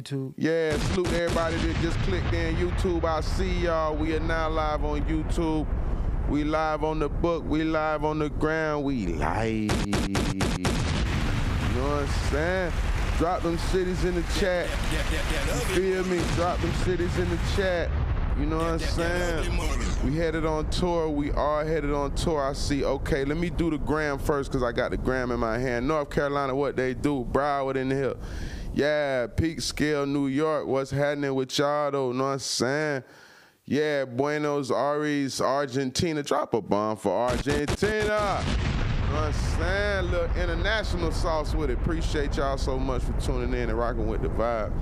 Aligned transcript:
YouTube. 0.00 0.32
Yeah, 0.38 0.74
salute 0.78 1.12
everybody 1.12 1.54
that 1.56 1.76
just 1.82 1.98
clicked 1.98 2.32
in 2.32 2.56
YouTube. 2.56 3.04
I 3.04 3.20
see 3.20 3.64
y'all. 3.64 3.94
We 3.94 4.14
are 4.14 4.20
now 4.20 4.48
live 4.48 4.86
on 4.86 5.02
YouTube. 5.02 5.66
We 6.30 6.44
live 6.44 6.82
on 6.82 6.98
the 6.98 7.10
book. 7.10 7.44
We 7.46 7.62
live 7.62 8.02
on 8.02 8.18
the 8.18 8.30
ground. 8.30 8.84
We 8.84 9.08
live. 9.08 9.86
You 9.86 9.94
know 11.74 11.88
what 11.90 12.04
I'm 12.04 12.08
saying? 12.30 12.72
Drop 13.18 13.42
them 13.42 13.58
cities 13.58 14.02
in 14.06 14.14
the 14.14 14.22
chat. 14.38 14.66
You 14.92 15.60
feel 15.76 16.04
me? 16.04 16.22
Drop 16.36 16.58
them 16.62 16.72
cities 16.84 17.14
in 17.18 17.28
the 17.28 17.38
chat. 17.54 17.90
You 18.38 18.46
know 18.46 18.56
what 18.56 18.66
I'm 18.68 18.78
saying? 18.78 19.58
We 20.06 20.16
headed 20.16 20.46
on 20.46 20.70
tour. 20.70 21.10
We 21.10 21.32
are 21.32 21.66
headed 21.66 21.92
on 21.92 22.14
tour. 22.14 22.42
I 22.42 22.54
see. 22.54 22.82
Okay, 22.82 23.26
let 23.26 23.36
me 23.36 23.50
do 23.50 23.68
the 23.68 23.76
gram 23.76 24.18
first 24.18 24.50
because 24.50 24.62
I 24.62 24.72
got 24.72 24.92
the 24.92 24.96
gram 24.96 25.30
in 25.30 25.38
my 25.38 25.58
hand. 25.58 25.86
North 25.86 26.08
Carolina, 26.08 26.54
what 26.54 26.76
they 26.76 26.94
do? 26.94 27.26
Broward 27.30 27.76
in 27.76 27.90
the 27.90 27.94
hill. 27.94 28.16
Yeah, 28.74 29.26
Peekskill, 29.26 30.08
New 30.08 30.28
York. 30.28 30.66
What's 30.66 30.90
happening 30.90 31.34
with 31.34 31.58
y'all 31.58 31.90
though? 31.90 32.12
Know 32.12 32.24
what 32.24 32.30
I'm 32.30 32.38
saying? 32.38 33.04
Yeah, 33.66 34.06
Buenos 34.06 34.70
Aires, 34.70 35.40
Argentina. 35.40 36.22
Drop 36.22 36.54
a 36.54 36.60
bomb 36.62 36.96
for 36.96 37.12
Argentina. 37.12 38.42
Know 39.12 39.14
what 39.14 39.24
I'm 39.24 39.32
saying? 39.32 40.10
Little 40.10 40.42
international 40.42 41.12
sauce 41.12 41.54
with 41.54 41.68
it. 41.70 41.74
Appreciate 41.74 42.36
y'all 42.38 42.56
so 42.56 42.78
much 42.78 43.02
for 43.02 43.12
tuning 43.20 43.52
in 43.52 43.68
and 43.68 43.78
rocking 43.78 44.06
with 44.06 44.22
the 44.22 44.28
vibe. 44.28 44.72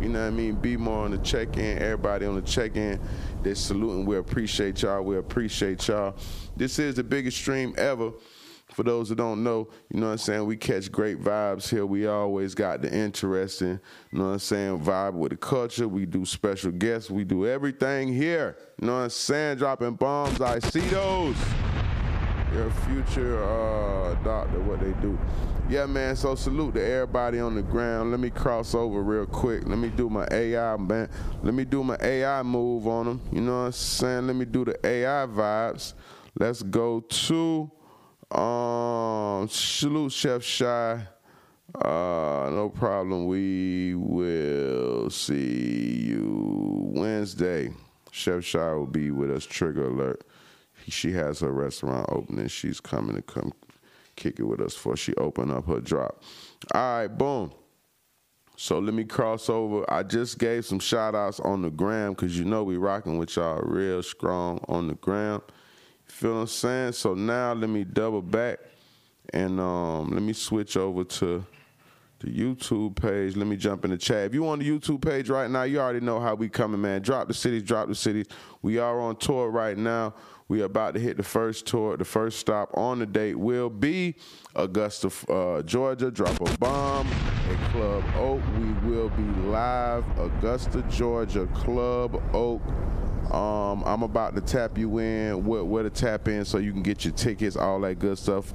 You 0.00 0.10
know 0.10 0.20
what 0.20 0.26
I 0.26 0.30
mean? 0.30 0.54
Be 0.56 0.76
more 0.76 1.06
on 1.06 1.12
the 1.12 1.18
check-in. 1.18 1.78
Everybody 1.78 2.26
on 2.26 2.34
the 2.34 2.42
check-in. 2.42 3.00
They're 3.42 3.54
saluting. 3.54 4.04
We 4.04 4.18
appreciate 4.18 4.82
y'all. 4.82 5.02
We 5.02 5.16
appreciate 5.16 5.88
y'all. 5.88 6.14
This 6.54 6.78
is 6.78 6.96
the 6.96 7.02
biggest 7.02 7.38
stream 7.38 7.74
ever. 7.78 8.12
For 8.78 8.84
those 8.84 9.08
that 9.08 9.16
don't 9.16 9.42
know, 9.42 9.66
you 9.92 9.98
know 9.98 10.06
what 10.06 10.12
I'm 10.12 10.18
saying? 10.18 10.46
We 10.46 10.56
catch 10.56 10.92
great 10.92 11.20
vibes 11.20 11.68
here. 11.68 11.84
We 11.84 12.06
always 12.06 12.54
got 12.54 12.80
the 12.80 12.94
interesting, 12.94 13.80
you 14.12 14.18
know 14.20 14.26
what 14.26 14.30
I'm 14.34 14.38
saying, 14.38 14.78
vibe 14.84 15.14
with 15.14 15.32
the 15.32 15.36
culture. 15.36 15.88
We 15.88 16.06
do 16.06 16.24
special 16.24 16.70
guests. 16.70 17.10
We 17.10 17.24
do 17.24 17.44
everything 17.44 18.06
here. 18.14 18.56
You 18.80 18.86
know 18.86 18.98
what 18.98 19.02
I'm 19.02 19.10
saying? 19.10 19.58
Dropping 19.58 19.94
bombs. 19.94 20.40
I 20.40 20.60
see 20.60 20.78
those. 20.78 21.34
Your 22.54 22.70
future 22.86 23.42
uh, 23.42 24.14
doctor, 24.22 24.60
what 24.60 24.78
they 24.78 24.92
do. 25.02 25.18
Yeah, 25.68 25.86
man. 25.86 26.14
So 26.14 26.36
salute 26.36 26.74
to 26.74 26.80
everybody 26.80 27.40
on 27.40 27.56
the 27.56 27.62
ground. 27.62 28.12
Let 28.12 28.20
me 28.20 28.30
cross 28.30 28.76
over 28.76 29.02
real 29.02 29.26
quick. 29.26 29.66
Let 29.66 29.78
me 29.78 29.88
do 29.88 30.08
my 30.08 30.28
AI, 30.30 30.76
man. 30.76 31.10
Let 31.42 31.54
me 31.54 31.64
do 31.64 31.82
my 31.82 31.96
AI 32.00 32.44
move 32.44 32.86
on 32.86 33.06
them. 33.06 33.20
You 33.32 33.40
know 33.40 33.58
what 33.58 33.66
I'm 33.66 33.72
saying? 33.72 34.28
Let 34.28 34.36
me 34.36 34.44
do 34.44 34.64
the 34.64 34.78
AI 34.86 35.26
vibes. 35.26 35.94
Let's 36.38 36.62
go 36.62 37.00
to 37.00 37.72
um, 38.30 39.48
salute 39.48 40.12
Chef 40.12 40.42
Shy. 40.42 41.06
Uh, 41.74 42.50
no 42.52 42.72
problem. 42.74 43.26
We 43.26 43.94
will 43.94 45.10
see 45.10 46.06
you 46.08 46.92
Wednesday. 46.94 47.70
Chef 48.10 48.44
Shy 48.44 48.72
will 48.72 48.86
be 48.86 49.10
with 49.10 49.30
us. 49.30 49.44
Trigger 49.44 49.88
alert. 49.88 50.24
She 50.88 51.12
has 51.12 51.40
her 51.40 51.52
restaurant 51.52 52.06
opening. 52.10 52.48
She's 52.48 52.80
coming 52.80 53.16
to 53.16 53.22
come 53.22 53.52
kick 54.16 54.40
it 54.40 54.44
with 54.44 54.60
us 54.60 54.74
before 54.74 54.96
she 54.96 55.14
open 55.14 55.50
up 55.50 55.66
her 55.66 55.80
drop. 55.80 56.22
All 56.74 56.98
right, 56.98 57.08
boom. 57.08 57.52
So 58.56 58.80
let 58.80 58.92
me 58.92 59.04
cross 59.04 59.48
over. 59.48 59.84
I 59.88 60.02
just 60.02 60.38
gave 60.38 60.66
some 60.66 60.80
shout 60.80 61.14
outs 61.14 61.38
on 61.40 61.62
the 61.62 61.70
gram 61.70 62.10
because 62.10 62.36
you 62.36 62.44
know 62.44 62.64
we 62.64 62.76
rocking 62.76 63.16
with 63.16 63.36
y'all 63.36 63.60
real 63.62 64.02
strong 64.02 64.64
on 64.68 64.88
the 64.88 64.94
gram. 64.96 65.40
Feel 66.08 66.34
what 66.34 66.40
I'm 66.40 66.46
saying? 66.48 66.92
So 66.92 67.14
now 67.14 67.52
let 67.52 67.70
me 67.70 67.84
double 67.84 68.22
back 68.22 68.58
and 69.32 69.60
um, 69.60 70.10
let 70.10 70.22
me 70.22 70.32
switch 70.32 70.76
over 70.76 71.04
to 71.04 71.44
the 72.20 72.26
YouTube 72.26 72.96
page. 72.96 73.36
Let 73.36 73.46
me 73.46 73.56
jump 73.56 73.84
in 73.84 73.92
the 73.92 73.98
chat. 73.98 74.26
If 74.26 74.34
you 74.34 74.48
on 74.48 74.58
the 74.58 74.68
YouTube 74.68 75.00
page 75.00 75.28
right 75.28 75.50
now, 75.50 75.62
you 75.62 75.78
already 75.78 76.00
know 76.00 76.18
how 76.18 76.34
we 76.34 76.48
coming, 76.48 76.80
man. 76.80 77.02
Drop 77.02 77.28
the 77.28 77.34
cities, 77.34 77.62
drop 77.62 77.88
the 77.88 77.94
cities. 77.94 78.26
We 78.62 78.78
are 78.78 79.00
on 79.00 79.16
tour 79.16 79.50
right 79.50 79.78
now. 79.78 80.14
We 80.48 80.62
are 80.62 80.64
about 80.64 80.94
to 80.94 81.00
hit 81.00 81.18
the 81.18 81.22
first 81.22 81.66
tour. 81.66 81.96
The 81.98 82.06
first 82.06 82.38
stop 82.38 82.70
on 82.74 82.98
the 82.98 83.06
date 83.06 83.38
will 83.38 83.68
be 83.68 84.16
Augusta, 84.56 85.12
uh, 85.30 85.62
Georgia. 85.62 86.10
Drop 86.10 86.40
a 86.40 86.56
bomb 86.56 87.06
at 87.06 87.70
Club 87.70 88.02
Oak. 88.16 88.40
We 88.58 88.90
will 88.90 89.10
be 89.10 89.22
live, 89.42 90.04
Augusta, 90.18 90.82
Georgia, 90.88 91.46
Club 91.48 92.20
Oak. 92.34 92.62
Um, 93.32 93.82
I'm 93.84 94.02
about 94.02 94.34
to 94.36 94.40
tap 94.40 94.78
you 94.78 94.98
in 94.98 95.44
where, 95.44 95.64
where, 95.64 95.82
to 95.82 95.90
tap 95.90 96.28
in 96.28 96.44
so 96.44 96.58
you 96.58 96.72
can 96.72 96.82
get 96.82 97.04
your 97.04 97.12
tickets, 97.12 97.56
all 97.56 97.80
that 97.80 97.98
good 97.98 98.18
stuff. 98.18 98.52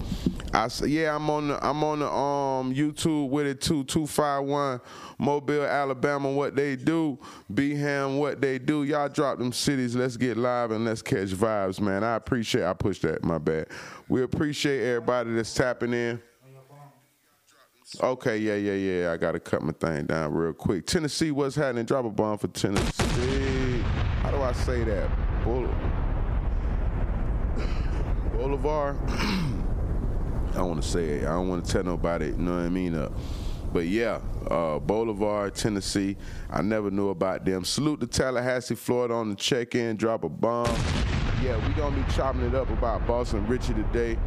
I 0.53 0.69
yeah, 0.85 1.15
I'm 1.15 1.29
on 1.29 1.49
the 1.49 1.65
I'm 1.65 1.83
on 1.83 1.99
the 1.99 2.09
um 2.09 2.73
YouTube 2.73 3.29
with 3.29 3.45
it 3.45 3.61
too. 3.61 3.83
Two 3.83 4.07
five 4.07 4.43
one 4.43 4.81
Mobile, 5.19 5.63
Alabama. 5.63 6.31
What 6.31 6.55
they 6.55 6.75
do, 6.75 7.19
Beham. 7.53 8.17
What 8.17 8.41
they 8.41 8.59
do. 8.59 8.83
Y'all 8.83 9.09
drop 9.09 9.37
them 9.37 9.53
cities. 9.53 9.95
Let's 9.95 10.17
get 10.17 10.37
live 10.37 10.71
and 10.71 10.85
let's 10.85 11.01
catch 11.01 11.29
vibes, 11.29 11.79
man. 11.79 12.03
I 12.03 12.15
appreciate. 12.15 12.65
I 12.65 12.73
push 12.73 12.99
that. 12.99 13.23
My 13.23 13.37
bad. 13.37 13.67
We 14.07 14.23
appreciate 14.23 14.83
everybody 14.83 15.33
that's 15.33 15.53
tapping 15.53 15.93
in. 15.93 16.21
Okay, 18.01 18.37
yeah, 18.37 18.55
yeah, 18.55 18.73
yeah. 18.73 19.11
I 19.11 19.17
gotta 19.17 19.39
cut 19.39 19.61
my 19.61 19.73
thing 19.73 20.07
down 20.07 20.33
real 20.33 20.53
quick. 20.53 20.87
Tennessee, 20.87 21.31
what's 21.31 21.55
happening? 21.55 21.85
Drop 21.85 22.05
a 22.05 22.09
bomb 22.09 22.39
for 22.39 22.47
Tennessee. 22.47 23.32
Do 24.33 24.41
I 24.41 24.51
say 24.53 24.83
that? 24.83 25.09
Boul- 25.43 25.69
Boulevard. 28.31 28.97
I 29.07 30.55
don't 30.55 30.69
want 30.69 30.81
to 30.81 30.89
say 30.89 31.05
it. 31.05 31.21
I 31.23 31.33
don't 31.33 31.49
want 31.49 31.63
to 31.63 31.71
tell 31.71 31.83
nobody. 31.83 32.27
You 32.27 32.37
know 32.37 32.55
what 32.55 32.63
I 32.63 32.69
mean? 32.69 32.95
Uh, 32.95 33.09
but 33.71 33.85
yeah, 33.85 34.21
uh, 34.49 34.79
Boulevard, 34.79 35.53
Tennessee. 35.53 36.17
I 36.49 36.63
never 36.63 36.89
knew 36.89 37.09
about 37.09 37.45
them. 37.45 37.63
Salute 37.63 37.99
to 38.01 38.07
Tallahassee, 38.07 38.73
Florida 38.73 39.13
on 39.13 39.29
the 39.29 39.35
check-in. 39.35 39.97
Drop 39.97 40.23
a 40.23 40.29
bomb. 40.29 40.65
Yeah, 41.43 41.55
we 41.67 41.71
gonna 41.75 41.95
be 41.95 42.11
chopping 42.13 42.41
it 42.41 42.55
up 42.55 42.71
about 42.71 43.05
Boston 43.05 43.45
Richey 43.45 43.75
today. 43.75 44.17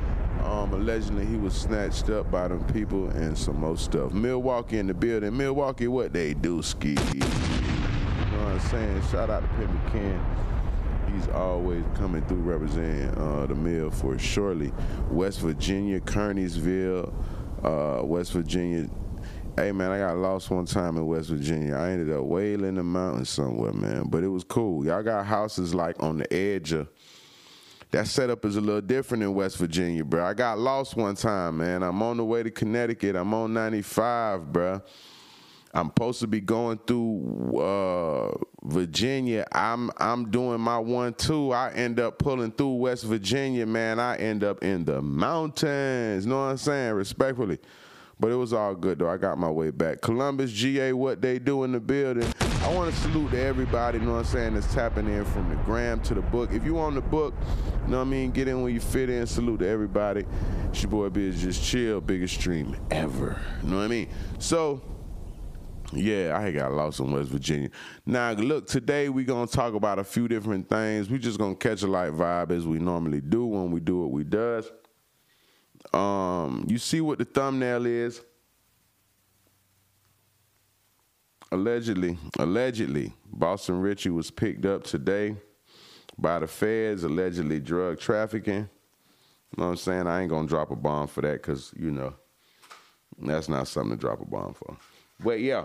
Um, 0.45 0.73
allegedly, 0.73 1.27
he 1.27 1.37
was 1.37 1.53
snatched 1.53 2.11
up 2.11 2.31
by 2.31 2.47
them 2.47 2.65
people 2.67 3.09
and 3.09 3.37
some 3.37 3.59
more 3.59 3.77
stuff. 3.77 4.13
Milwaukee 4.13 4.79
in 4.79 4.87
the 4.87 4.95
building. 4.95 5.37
Milwaukee, 5.37 5.89
what 5.89 6.13
they 6.13 6.33
do, 6.33 6.63
ski. 6.63 6.95
I'm 8.47 8.61
saying? 8.61 9.03
Shout 9.11 9.31
out 9.31 9.43
to 9.43 9.49
Pimmy 9.49 9.93
Ken. 9.93 11.15
He's 11.15 11.29
always 11.29 11.85
coming 11.95 12.25
through 12.27 12.43
representing 12.43 13.09
uh, 13.19 13.47
the 13.47 13.55
mill 13.55 13.91
for 13.91 14.19
surely. 14.19 14.73
West 15.11 15.41
Virginia, 15.41 16.01
Kearneysville, 16.01 17.13
uh, 17.65 18.05
West 18.05 18.33
Virginia. 18.33 18.89
Hey 19.57 19.73
man, 19.73 19.91
I 19.91 19.99
got 19.99 20.17
lost 20.19 20.51
one 20.51 20.67
time 20.67 20.97
in 20.97 21.07
West 21.07 21.31
Virginia. 21.31 21.77
I 21.77 21.91
ended 21.91 22.15
up 22.15 22.25
way 22.25 22.55
in 22.55 22.75
the 22.75 22.83
mountains 22.83 23.31
somewhere, 23.31 23.73
man. 23.73 24.05
But 24.09 24.23
it 24.23 24.29
was 24.29 24.45
cool. 24.45 24.85
Y'all 24.85 25.03
got 25.03 25.25
houses 25.25 25.75
like 25.75 26.03
on 26.03 26.19
the 26.19 26.33
edge 26.33 26.73
of 26.73 26.89
that 27.93 28.07
setup 28.09 28.45
is 28.45 28.57
a 28.57 28.61
little 28.61 28.81
different 28.81 29.23
in 29.23 29.35
West 29.35 29.57
Virginia, 29.57 30.05
bro. 30.05 30.25
I 30.25 30.35
got 30.35 30.59
lost 30.59 30.97
one 30.97 31.15
time, 31.15 31.59
man. 31.59 31.83
I'm 31.83 32.03
on 32.03 32.17
the 32.19 32.25
way 32.25 32.43
to 32.43 32.51
Connecticut. 32.51 33.17
I'm 33.17 33.33
on 33.33 33.55
95, 33.55 34.53
bro. 34.53 34.83
I'm 35.77 35.89
supposed 35.89 36.21
to 36.21 36.27
be 36.27 36.41
going 36.41 36.79
through 36.87 37.59
uh, 37.61 38.35
Virginia. 38.65 39.47
I'm 39.53 39.91
I'm 39.99 40.31
doing 40.31 40.59
my 40.59 40.79
one 40.79 41.13
two. 41.13 41.53
I 41.53 41.71
end 41.73 42.01
up 42.01 42.19
pulling 42.19 42.53
through 42.53 42.77
West 42.77 43.05
Virginia, 43.05 43.67
man. 43.67 44.01
I 44.01 44.17
end 44.17 44.43
up 44.43 44.65
in 44.65 44.87
the 44.87 45.03
mountains. 45.03 46.25
You 46.25 46.31
know 46.31 46.39
what 46.39 46.45
I'm 46.45 46.57
saying? 46.57 46.95
Respectfully. 46.95 47.59
But 48.19 48.33
it 48.33 48.37
was 48.37 48.55
all 48.55 48.75
good 48.75 49.01
though. 49.01 49.11
I 49.11 49.19
got 49.19 49.37
my 49.37 49.51
way 49.51 49.71
back. 49.71 50.01
Columbus, 50.01 50.51
GA, 50.51 50.95
what 50.95 51.21
they 51.21 51.39
do 51.39 51.65
in 51.65 51.73
the 51.73 51.81
building. 51.81 52.33
I 52.63 52.75
want 52.75 52.93
to 52.95 52.99
salute 53.03 53.33
to 53.33 53.41
everybody, 53.41 53.99
you 53.99 54.07
know 54.07 54.15
what 54.15 54.21
I'm 54.21 54.25
saying, 54.25 54.55
that's 54.55 54.73
tapping 54.73 55.07
in 55.07 55.27
from 55.27 55.51
the 55.51 55.57
gram 55.57 56.01
to 56.01 56.15
the 56.15 56.23
book. 56.23 56.53
If 56.53 56.65
you 56.65 56.79
on 56.79 56.95
the 56.95 57.03
book, 57.03 57.35
you 57.85 57.93
know 57.93 57.99
what 57.99 58.07
I 58.07 58.11
mean, 58.11 58.31
get 58.31 58.49
in 58.49 58.63
when 58.63 58.73
you 58.73 58.81
fit 58.81 59.11
in. 59.11 59.27
Salute 59.27 59.59
to 59.59 59.69
everybody. 59.69 60.25
It's 60.71 60.83
your 60.83 60.91
boy 60.91 61.11
Bizz 61.11 61.37
Just 61.37 61.63
Chill, 61.63 62.01
biggest 62.01 62.35
stream 62.35 62.75
ever. 62.91 63.41
You 63.63 63.69
know 63.69 63.77
what 63.77 63.85
I 63.85 63.89
mean? 63.89 64.09
So, 64.39 64.81
yeah, 65.93 66.39
I 66.39 66.51
got 66.51 66.73
lost 66.73 67.01
in 67.01 67.13
West 67.13 67.31
Virginia. 67.31 67.71
Now, 68.05 68.33
look, 68.33 68.67
today 68.67 69.09
we're 69.09 69.25
going 69.25 69.47
to 69.47 69.53
talk 69.53 69.75
about 69.75 69.99
a 69.99 70.05
few 70.05 70.29
different 70.29 70.69
things. 70.69 71.09
we 71.09 71.19
just 71.19 71.39
going 71.39 71.57
to 71.57 71.69
catch 71.69 71.83
a 71.83 71.87
light 71.87 72.13
vibe 72.13 72.51
as 72.51 72.67
we 72.67 72.79
normally 72.79 73.21
do 73.21 73.47
when 73.47 73.71
we 73.71 73.81
do 73.81 74.01
what 74.01 74.11
we 74.11 74.25
does. 74.25 74.71
Um, 75.93 76.67
you 76.69 76.79
see 76.79 77.01
what 77.01 77.19
the 77.19 77.25
thumbnail 77.25 77.87
is? 77.87 78.21
Allegedly, 81.53 82.19
allegedly, 82.39 83.13
Boston 83.25 83.81
Richey 83.81 84.11
was 84.11 84.31
picked 84.31 84.67
up 84.67 84.83
today 84.83 85.37
by 86.19 86.41
the 86.41 86.47
feds, 86.47 87.05
allegedly 87.05 87.61
drug 87.61 88.01
trafficking. 88.01 88.55
You 89.53 89.59
know 89.59 89.67
what 89.67 89.71
I'm 89.71 89.77
saying? 89.77 90.07
I 90.09 90.23
ain't 90.23 90.31
gonna 90.31 90.49
drop 90.49 90.73
a 90.73 90.77
bomb 90.77 91.07
for 91.07 91.21
that 91.21 91.35
because, 91.35 91.73
you 91.77 91.93
know, 91.93 92.15
that's 93.19 93.49
not 93.49 93.69
something 93.69 93.97
to 93.97 94.01
drop 94.01 94.21
a 94.21 94.27
bomb 94.27 94.55
for. 94.55 94.77
But 95.21 95.41
yeah, 95.41 95.65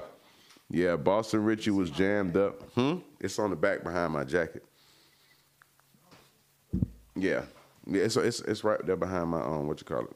yeah, 0.69 0.95
Boston 0.95 1.44
Richey 1.44 1.71
was 1.71 1.89
jammed 1.89 2.38
up. 2.38 2.62
Hmm? 2.74 2.98
It's 3.19 3.38
on 3.39 3.50
the 3.50 3.56
back 3.56 3.83
behind 3.83 4.13
my 4.13 4.24
jacket. 4.24 4.63
Yeah. 7.15 7.44
Yeah, 7.88 8.03
it's, 8.03 8.15
it's, 8.15 8.39
it's 8.42 8.63
right 8.63 8.83
there 8.86 8.95
behind 8.95 9.30
my, 9.30 9.42
um, 9.42 9.68
what 9.68 9.80
you 9.80 9.86
call 9.86 10.06
it? 10.06 10.15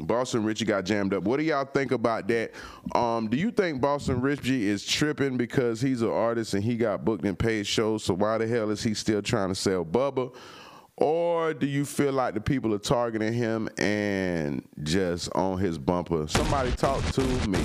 Boston 0.00 0.42
Richey 0.42 0.64
got 0.64 0.84
jammed 0.86 1.12
up. 1.12 1.22
What 1.22 1.36
do 1.36 1.42
y'all 1.42 1.66
think 1.66 1.92
about 1.92 2.26
that? 2.28 2.52
Um, 2.94 3.28
do 3.28 3.36
you 3.36 3.50
think 3.50 3.80
Boston 3.80 4.22
Richey 4.22 4.66
is 4.66 4.86
tripping 4.86 5.36
because 5.36 5.82
he's 5.82 6.00
an 6.00 6.10
artist 6.10 6.54
and 6.54 6.64
he 6.64 6.76
got 6.76 7.04
booked 7.04 7.26
and 7.26 7.38
paid 7.38 7.66
shows? 7.66 8.02
So 8.02 8.14
why 8.14 8.38
the 8.38 8.46
hell 8.46 8.70
is 8.70 8.82
he 8.82 8.94
still 8.94 9.20
trying 9.20 9.50
to 9.50 9.54
sell 9.54 9.84
Bubba? 9.84 10.34
Or 10.98 11.54
do 11.54 11.66
you 11.66 11.84
feel 11.84 12.12
like 12.12 12.34
the 12.34 12.40
people 12.40 12.74
are 12.74 12.78
targeting 12.78 13.32
him 13.32 13.68
and 13.78 14.66
just 14.82 15.32
on 15.34 15.58
his 15.58 15.78
bumper? 15.78 16.26
Somebody 16.28 16.70
talk 16.72 17.04
to 17.12 17.22
me. 17.48 17.60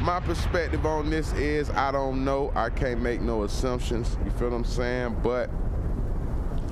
My 0.00 0.18
perspective 0.18 0.84
on 0.84 1.10
this 1.10 1.32
is 1.34 1.70
I 1.70 1.92
don't 1.92 2.24
know. 2.24 2.50
I 2.56 2.70
can't 2.70 3.00
make 3.00 3.20
no 3.20 3.44
assumptions. 3.44 4.16
You 4.24 4.30
feel 4.32 4.50
what 4.50 4.56
I'm 4.56 4.64
saying? 4.64 5.20
But 5.22 5.50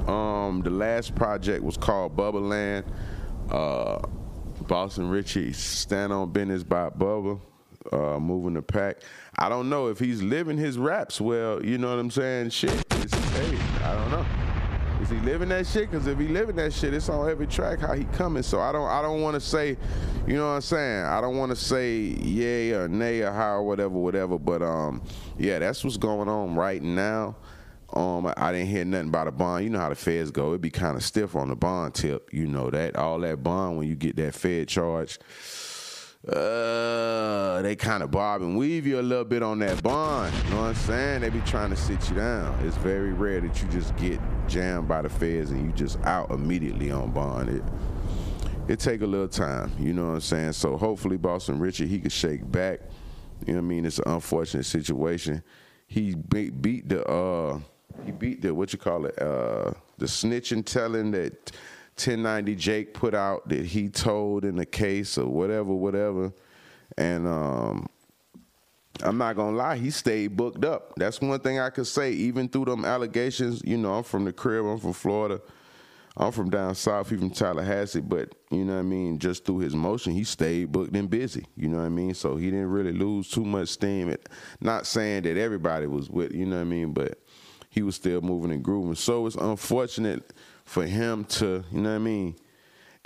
um, 0.09 0.63
the 0.65 0.71
last 0.71 1.15
project 1.15 1.63
was 1.63 1.77
called 1.77 2.17
Bubba 2.17 2.41
Land. 2.41 2.87
Uh, 3.51 4.01
Boston 4.67 5.09
Richey, 5.09 5.53
stand 5.53 6.13
on 6.13 6.33
business 6.33 6.63
by 6.63 6.91
Bubba, 6.91 7.41
uh, 7.93 8.19
moving 8.19 8.55
the 8.55 8.63
pack. 8.63 8.99
I 9.39 9.49
don't 9.49 9.69
know 9.69 9.89
if 9.89 9.99
he's 9.99 10.23
living 10.23 10.57
his 10.57 10.79
raps 10.79 11.21
well. 11.21 11.65
You 11.65 11.79
know 11.79 11.91
what 11.91 11.99
I'm 11.99 12.11
saying? 12.11 12.51
Shit, 12.51 12.71
hey, 12.93 13.59
I 13.85 13.95
don't 13.95 14.11
know. 14.11 14.50
Is 15.01 15.09
he 15.09 15.17
living 15.17 15.49
that 15.49 15.67
shit? 15.67 15.91
Because 15.91 16.07
if 16.07 16.19
he 16.19 16.29
living 16.29 16.57
that 16.57 16.73
shit, 16.73 16.93
it's 16.93 17.09
on 17.09 17.29
every 17.29 17.47
track 17.47 17.81
how 17.81 17.95
he 17.95 18.05
coming. 18.05 18.43
So 18.43 18.61
I 18.61 18.71
don't, 18.71 18.89
I 18.89 19.01
don't 19.01 19.23
want 19.23 19.35
to 19.35 19.41
say, 19.41 19.77
you 20.27 20.35
know 20.35 20.49
what 20.49 20.55
I'm 20.55 20.61
saying? 20.61 21.05
I 21.05 21.21
don't 21.21 21.37
want 21.37 21.51
to 21.51 21.57
say 21.57 21.97
yay 21.97 22.73
or 22.73 22.87
nay 22.87 23.21
or 23.23 23.33
how 23.33 23.57
or 23.57 23.63
whatever, 23.63 23.95
whatever. 23.95 24.39
But 24.39 24.63
um, 24.63 25.03
yeah, 25.39 25.59
that's 25.59 25.83
what's 25.83 25.97
going 25.97 26.29
on 26.29 26.55
right 26.55 26.83
now. 26.83 27.37
Um, 27.93 28.33
I 28.37 28.53
didn't 28.53 28.69
hear 28.69 28.85
nothing 28.85 29.09
about 29.09 29.27
a 29.27 29.33
bond. 29.33 29.65
You 29.65 29.71
know 29.71 29.81
how 29.81 29.89
the 29.89 29.97
feds 29.97 30.31
go. 30.31 30.49
It'd 30.49 30.61
be 30.61 30.71
kind 30.71 30.97
of 30.97 31.03
stiff 31.03 31.35
on 31.35 31.49
the 31.49 31.57
bond 31.57 31.95
tip. 31.95 32.33
You 32.33 32.47
know 32.47 32.71
that 32.71 32.95
all 32.95 33.19
that 33.21 33.43
bond 33.43 33.79
when 33.79 33.89
you 33.89 33.97
get 33.97 34.17
that 34.17 34.35
fed 34.35 34.69
charge. 34.69 35.19
Uh, 36.29 37.63
they 37.63 37.75
kind 37.75 38.03
of 38.03 38.11
bob 38.11 38.43
and 38.43 38.57
weave 38.57 38.87
you 38.87 39.01
a 39.01 39.03
little 39.03 39.25
bit 39.25 39.43
on 39.43 39.59
that 39.61 39.83
bond. 39.83 40.33
You 40.45 40.51
know 40.51 40.61
what 40.61 40.67
I'm 40.67 40.75
saying? 40.75 41.23
They 41.23 41.31
be 41.31 41.41
trying 41.41 41.71
to 41.71 41.77
sit 41.77 42.11
you 42.11 42.17
down. 42.17 42.59
It's 42.65 42.77
very 42.77 43.13
rare 43.15 43.41
that 43.41 43.61
you 43.63 43.69
just 43.69 43.97
get 43.97 44.21
jammed 44.51 44.89
by 44.89 45.01
the 45.01 45.09
feds 45.09 45.51
and 45.51 45.65
you 45.65 45.73
just 45.73 45.99
out 46.01 46.31
immediately 46.31 46.91
on 46.91 47.11
bond. 47.13 47.49
It 47.49 47.63
it 48.69 48.79
take 48.79 49.01
a 49.01 49.07
little 49.07 49.29
time. 49.29 49.73
You 49.79 49.93
know 49.93 50.09
what 50.09 50.15
I'm 50.15 50.21
saying? 50.21 50.53
So 50.53 50.77
hopefully 50.77 51.17
Boston 51.17 51.59
Richard 51.59 51.89
he 51.89 51.99
could 52.01 52.13
shake 52.13 52.51
back. 52.51 52.81
You 53.47 53.55
know 53.55 53.61
what 53.61 53.65
I 53.65 53.69
mean? 53.69 53.87
It's 53.87 53.99
an 53.99 54.13
unfortunate 54.13 54.65
situation. 54.65 55.43
He 55.87 56.15
beat, 56.15 56.61
beat 56.61 56.89
the 56.89 57.05
uh 57.07 57.61
he 58.05 58.13
beat 58.13 58.43
the 58.43 58.55
what 58.55 58.73
you 58.73 58.79
call 58.79 59.07
it 59.07 59.21
uh, 59.21 59.73
the 59.99 60.07
snitching 60.07 60.65
telling 60.65 61.11
that 61.13 61.53
1090 61.97 62.55
Jake 62.55 62.95
put 62.95 63.15
out 63.15 63.49
that 63.49 63.67
he 63.67 63.89
told 63.89 64.45
in 64.45 64.57
the 64.57 64.65
case 64.65 65.19
or 65.19 65.27
whatever, 65.27 65.73
whatever, 65.75 66.33
and 66.97 67.27
um, 67.27 67.89
I'm 69.03 69.19
not 69.19 69.37
gonna 69.37 69.57
lie, 69.57 69.77
he 69.77 69.91
stayed 69.91 70.37
booked 70.37 70.65
up. 70.65 70.93
That's 70.97 71.21
one 71.21 71.41
thing 71.41 71.59
I 71.59 71.71
could 71.71 71.87
say. 71.87 72.13
Even 72.13 72.49
through 72.49 72.67
them 72.67 72.85
allegations, 72.85 73.63
you 73.65 73.77
know, 73.77 73.95
I'm 73.95 74.05
from 74.05 74.25
the 74.25 74.33
crib, 74.33 74.65
I'm 74.65 74.79
from 74.79 74.93
Florida. 74.93 75.41
I'm 76.17 76.33
from 76.33 76.51
down 76.51 76.75
south, 76.75 77.09
he 77.09 77.17
from 77.17 77.31
Tallahassee, 77.31 78.01
but 78.01 78.35
you 78.51 78.65
know 78.65 78.75
what 78.75 78.81
I 78.81 78.83
mean, 78.83 79.19
just 79.19 79.45
through 79.45 79.61
his 79.61 79.75
motion, 79.75 80.13
he 80.13 80.25
stayed 80.25 80.73
booked 80.73 80.95
and 80.95 81.09
busy. 81.09 81.47
You 81.57 81.69
know 81.69 81.79
what 81.79 81.85
I 81.85 81.89
mean? 81.89 82.15
So 82.15 82.37
he 82.37 82.51
didn't 82.51 82.71
really 82.71 82.93
lose 82.93 83.31
too 83.31 83.45
much 83.45 83.69
steam. 83.69 84.15
Not 84.61 84.87
saying 84.87 85.23
that 85.23 85.37
everybody 85.37 85.87
was 85.87 86.11
with, 86.11 86.35
you 86.35 86.47
know 86.47 86.57
what 86.57 86.63
I 86.63 86.65
mean, 86.65 86.93
but 86.93 87.19
he 87.71 87.83
was 87.83 87.95
still 87.95 88.21
moving 88.21 88.51
and 88.51 88.63
grooving. 88.63 88.97
So 88.97 89.27
it's 89.27 89.37
unfortunate 89.37 90.33
for 90.65 90.85
him 90.85 91.25
to, 91.27 91.65
you 91.71 91.81
know 91.81 91.91
what 91.91 91.95
I 91.95 91.99
mean? 91.99 92.37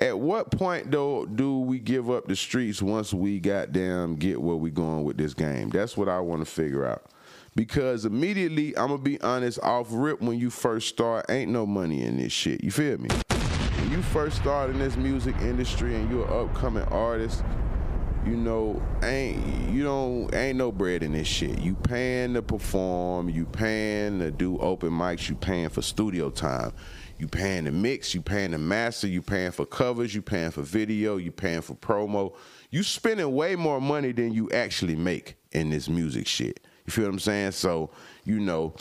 At 0.01 0.19
what 0.19 0.51
point 0.51 0.91
though 0.91 1.25
do 1.25 1.61
we 1.61 1.79
give 1.79 2.11
up 2.11 2.27
the 2.27 2.35
streets 2.35 2.83
once 2.83 3.15
we 3.15 3.39
goddamn 3.39 4.17
get 4.17 4.43
where 4.43 4.57
we 4.57 4.71
going 4.71 5.05
with 5.05 5.17
this 5.17 5.35
game? 5.35 5.71
That's 5.71 5.97
what 5.97 6.09
I 6.09 6.19
want 6.19 6.41
to 6.45 6.51
figure 6.51 6.85
out. 6.85 7.07
Because 7.55 8.05
immediately, 8.05 8.77
I'm 8.77 8.89
gonna 8.89 8.99
be 8.99 9.21
honest, 9.21 9.61
off 9.61 9.87
rip 9.91 10.21
when 10.21 10.37
you 10.41 10.51
first 10.51 10.89
start, 10.89 11.27
ain't 11.29 11.53
no 11.53 11.65
money 11.65 12.03
in 12.03 12.17
this 12.17 12.33
shit. 12.33 12.65
You 12.65 12.73
feel 12.73 12.99
me? 12.99 13.09
When 13.09 13.93
you 13.93 14.03
first 14.03 14.37
start 14.39 14.71
in 14.71 14.81
this 14.81 14.97
music 14.97 15.37
industry 15.41 15.95
and 15.95 16.11
you're 16.11 16.27
an 16.27 16.49
upcoming 16.49 16.83
artist, 16.85 17.45
you 18.27 18.37
know, 18.37 18.83
ain't 19.05 19.71
you 19.71 19.85
don't 19.85 20.35
ain't 20.35 20.59
no 20.59 20.73
bread 20.73 21.05
in 21.05 21.13
this 21.13 21.29
shit. 21.29 21.61
You 21.61 21.77
paying 21.77 22.35
to 22.35 22.43
perform, 22.43 23.29
you 23.29 23.45
paying 23.45 24.19
to 24.19 24.33
do 24.33 24.59
open 24.59 24.91
mics, 24.91 25.29
you 25.29 25.37
paying 25.37 25.69
for 25.69 25.83
studio 25.83 26.31
time, 26.31 26.73
you 27.19 27.29
paying 27.29 27.65
the 27.65 27.73
mix, 27.73 28.15
you 28.15 28.21
paying 28.21 28.51
the 28.51 28.59
master, 28.59 29.07
you 29.07 29.23
paying 29.23 29.53
for 29.53 29.65
covers, 29.65 30.15
you 30.15 30.23
paying 30.23 30.51
for 30.51 30.63
video, 30.63 31.17
you 31.17 31.31
paying 31.31 31.61
for 31.61 31.75
promo. 31.75 32.35
You 32.71 32.83
spending 32.83 33.33
way 33.35 33.55
more 33.57 33.81
money 33.81 34.13
than 34.13 34.33
you 34.33 34.51
actually 34.51 34.97
make 34.97 35.37
in 35.53 35.71
this 35.71 35.89
music 35.89 36.27
shit. 36.27 36.61
You 36.87 36.93
feel 36.93 37.05
what 37.05 37.13
I'm 37.13 37.19
saying? 37.21 37.53
So, 37.53 37.91
you 38.25 38.41
know, 38.41 38.75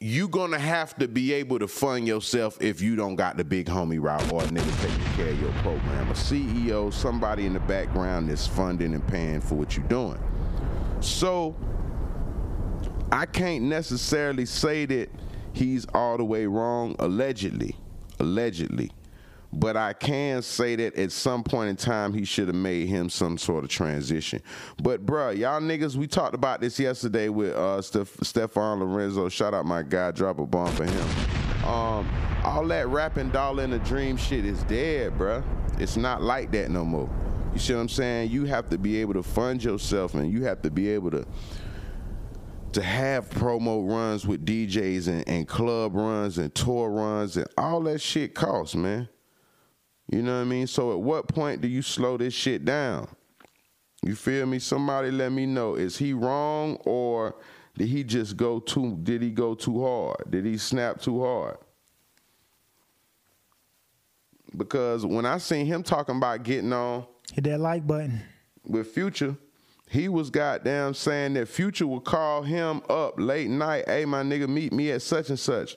you're 0.00 0.28
gonna 0.28 0.58
have 0.58 0.96
to 0.96 1.08
be 1.08 1.32
able 1.32 1.58
to 1.60 1.68
fund 1.68 2.06
yourself 2.06 2.60
if 2.60 2.80
you 2.80 2.96
don't 2.96 3.14
got 3.14 3.36
the 3.36 3.44
big 3.44 3.66
homie 3.66 4.02
route 4.02 4.32
or 4.32 4.42
a 4.42 4.46
nigga 4.46 4.82
taking 4.82 5.14
care 5.14 5.28
of 5.28 5.40
your 5.40 5.52
program. 5.62 6.08
A 6.08 6.14
CEO, 6.14 6.92
somebody 6.92 7.46
in 7.46 7.52
the 7.52 7.60
background 7.60 8.28
that's 8.28 8.46
funding 8.46 8.94
and 8.94 9.06
paying 9.06 9.40
for 9.40 9.54
what 9.54 9.76
you're 9.76 9.86
doing. 9.86 10.18
So 11.00 11.56
I 13.12 13.26
can't 13.26 13.64
necessarily 13.64 14.44
say 14.44 14.86
that 14.86 15.08
he's 15.52 15.86
all 15.94 16.16
the 16.16 16.24
way 16.24 16.46
wrong, 16.46 16.96
allegedly. 16.98 17.76
Allegedly. 18.18 18.90
But 19.54 19.76
I 19.76 19.92
can 19.92 20.40
say 20.40 20.76
that 20.76 20.94
at 20.96 21.12
some 21.12 21.44
point 21.44 21.68
in 21.68 21.76
time 21.76 22.14
he 22.14 22.24
should 22.24 22.46
have 22.46 22.56
made 22.56 22.88
him 22.88 23.10
some 23.10 23.36
sort 23.36 23.64
of 23.64 23.70
transition. 23.70 24.40
But 24.82 25.04
bruh, 25.04 25.36
y'all 25.36 25.60
niggas, 25.60 25.94
we 25.94 26.06
talked 26.06 26.34
about 26.34 26.62
this 26.62 26.78
yesterday 26.80 27.28
with 27.28 27.52
uh 27.54 27.82
Steph- 27.82 28.16
Stefan 28.22 28.80
Lorenzo. 28.80 29.28
Shout 29.28 29.52
out 29.52 29.66
my 29.66 29.82
guy, 29.82 30.10
drop 30.10 30.38
a 30.38 30.46
bomb 30.46 30.72
for 30.72 30.86
him. 30.86 31.66
Um, 31.66 32.08
all 32.44 32.66
that 32.68 32.88
rapping 32.88 33.30
dollar 33.30 33.62
in 33.64 33.74
a 33.74 33.78
dream 33.80 34.16
shit 34.16 34.46
is 34.46 34.62
dead, 34.64 35.18
bruh. 35.18 35.44
It's 35.78 35.96
not 35.98 36.22
like 36.22 36.50
that 36.52 36.70
no 36.70 36.84
more. 36.84 37.10
You 37.52 37.58
see 37.58 37.74
what 37.74 37.80
I'm 37.80 37.88
saying? 37.90 38.30
You 38.30 38.46
have 38.46 38.70
to 38.70 38.78
be 38.78 38.96
able 39.02 39.12
to 39.14 39.22
fund 39.22 39.62
yourself 39.62 40.14
and 40.14 40.32
you 40.32 40.44
have 40.44 40.62
to 40.62 40.70
be 40.70 40.88
able 40.88 41.10
to 41.10 41.26
to 42.74 42.82
have 42.82 43.28
promo 43.30 43.88
runs 43.88 44.26
with 44.26 44.44
DJs 44.44 45.08
and, 45.08 45.28
and 45.28 45.48
club 45.48 45.94
runs 45.94 46.38
and 46.38 46.54
tour 46.54 46.90
runs 46.90 47.36
and 47.36 47.46
all 47.56 47.80
that 47.82 48.00
shit 48.00 48.34
costs, 48.34 48.74
man. 48.74 49.08
You 50.10 50.22
know 50.22 50.36
what 50.36 50.42
I 50.42 50.44
mean? 50.44 50.66
So 50.66 50.92
at 50.92 51.00
what 51.00 51.28
point 51.28 51.60
do 51.60 51.68
you 51.68 51.82
slow 51.82 52.16
this 52.16 52.34
shit 52.34 52.64
down? 52.64 53.08
You 54.02 54.14
feel 54.14 54.46
me? 54.46 54.58
Somebody 54.58 55.10
let 55.10 55.32
me 55.32 55.46
know. 55.46 55.76
Is 55.76 55.96
he 55.96 56.12
wrong 56.12 56.76
or 56.84 57.36
did 57.78 57.88
he 57.88 58.04
just 58.04 58.36
go 58.36 58.58
too 58.60 58.98
did 59.02 59.22
he 59.22 59.30
go 59.30 59.54
too 59.54 59.82
hard? 59.84 60.30
Did 60.30 60.44
he 60.44 60.58
snap 60.58 61.00
too 61.00 61.22
hard? 61.22 61.56
Because 64.56 65.06
when 65.06 65.24
I 65.24 65.38
seen 65.38 65.66
him 65.66 65.82
talking 65.82 66.16
about 66.16 66.42
getting 66.42 66.72
on 66.72 67.06
Hit 67.32 67.44
that 67.44 67.60
like 67.60 67.86
button. 67.86 68.20
with 68.64 68.88
Future, 68.88 69.36
he 69.92 70.08
was 70.08 70.30
goddamn 70.30 70.94
saying 70.94 71.34
that 71.34 71.48
Future 71.48 71.86
would 71.86 72.04
call 72.04 72.42
him 72.42 72.80
up 72.88 73.20
late 73.20 73.50
night, 73.50 73.84
hey 73.86 74.06
my 74.06 74.22
nigga, 74.22 74.48
meet 74.48 74.72
me 74.72 74.90
at 74.90 75.02
such 75.02 75.28
and 75.28 75.38
such. 75.38 75.76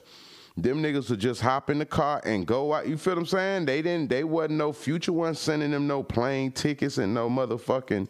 Them 0.56 0.82
niggas 0.82 1.10
would 1.10 1.20
just 1.20 1.42
hop 1.42 1.68
in 1.68 1.78
the 1.78 1.84
car 1.84 2.22
and 2.24 2.46
go 2.46 2.72
out. 2.72 2.88
You 2.88 2.96
feel 2.96 3.12
what 3.12 3.20
I'm 3.20 3.26
saying? 3.26 3.66
They 3.66 3.82
didn't. 3.82 4.08
They 4.08 4.24
wasn't 4.24 4.56
no 4.56 4.72
future 4.72 5.12
ones 5.12 5.38
sending 5.38 5.70
them 5.70 5.86
no 5.86 6.02
plane 6.02 6.50
tickets 6.50 6.96
and 6.96 7.12
no 7.12 7.28
motherfucking 7.28 8.08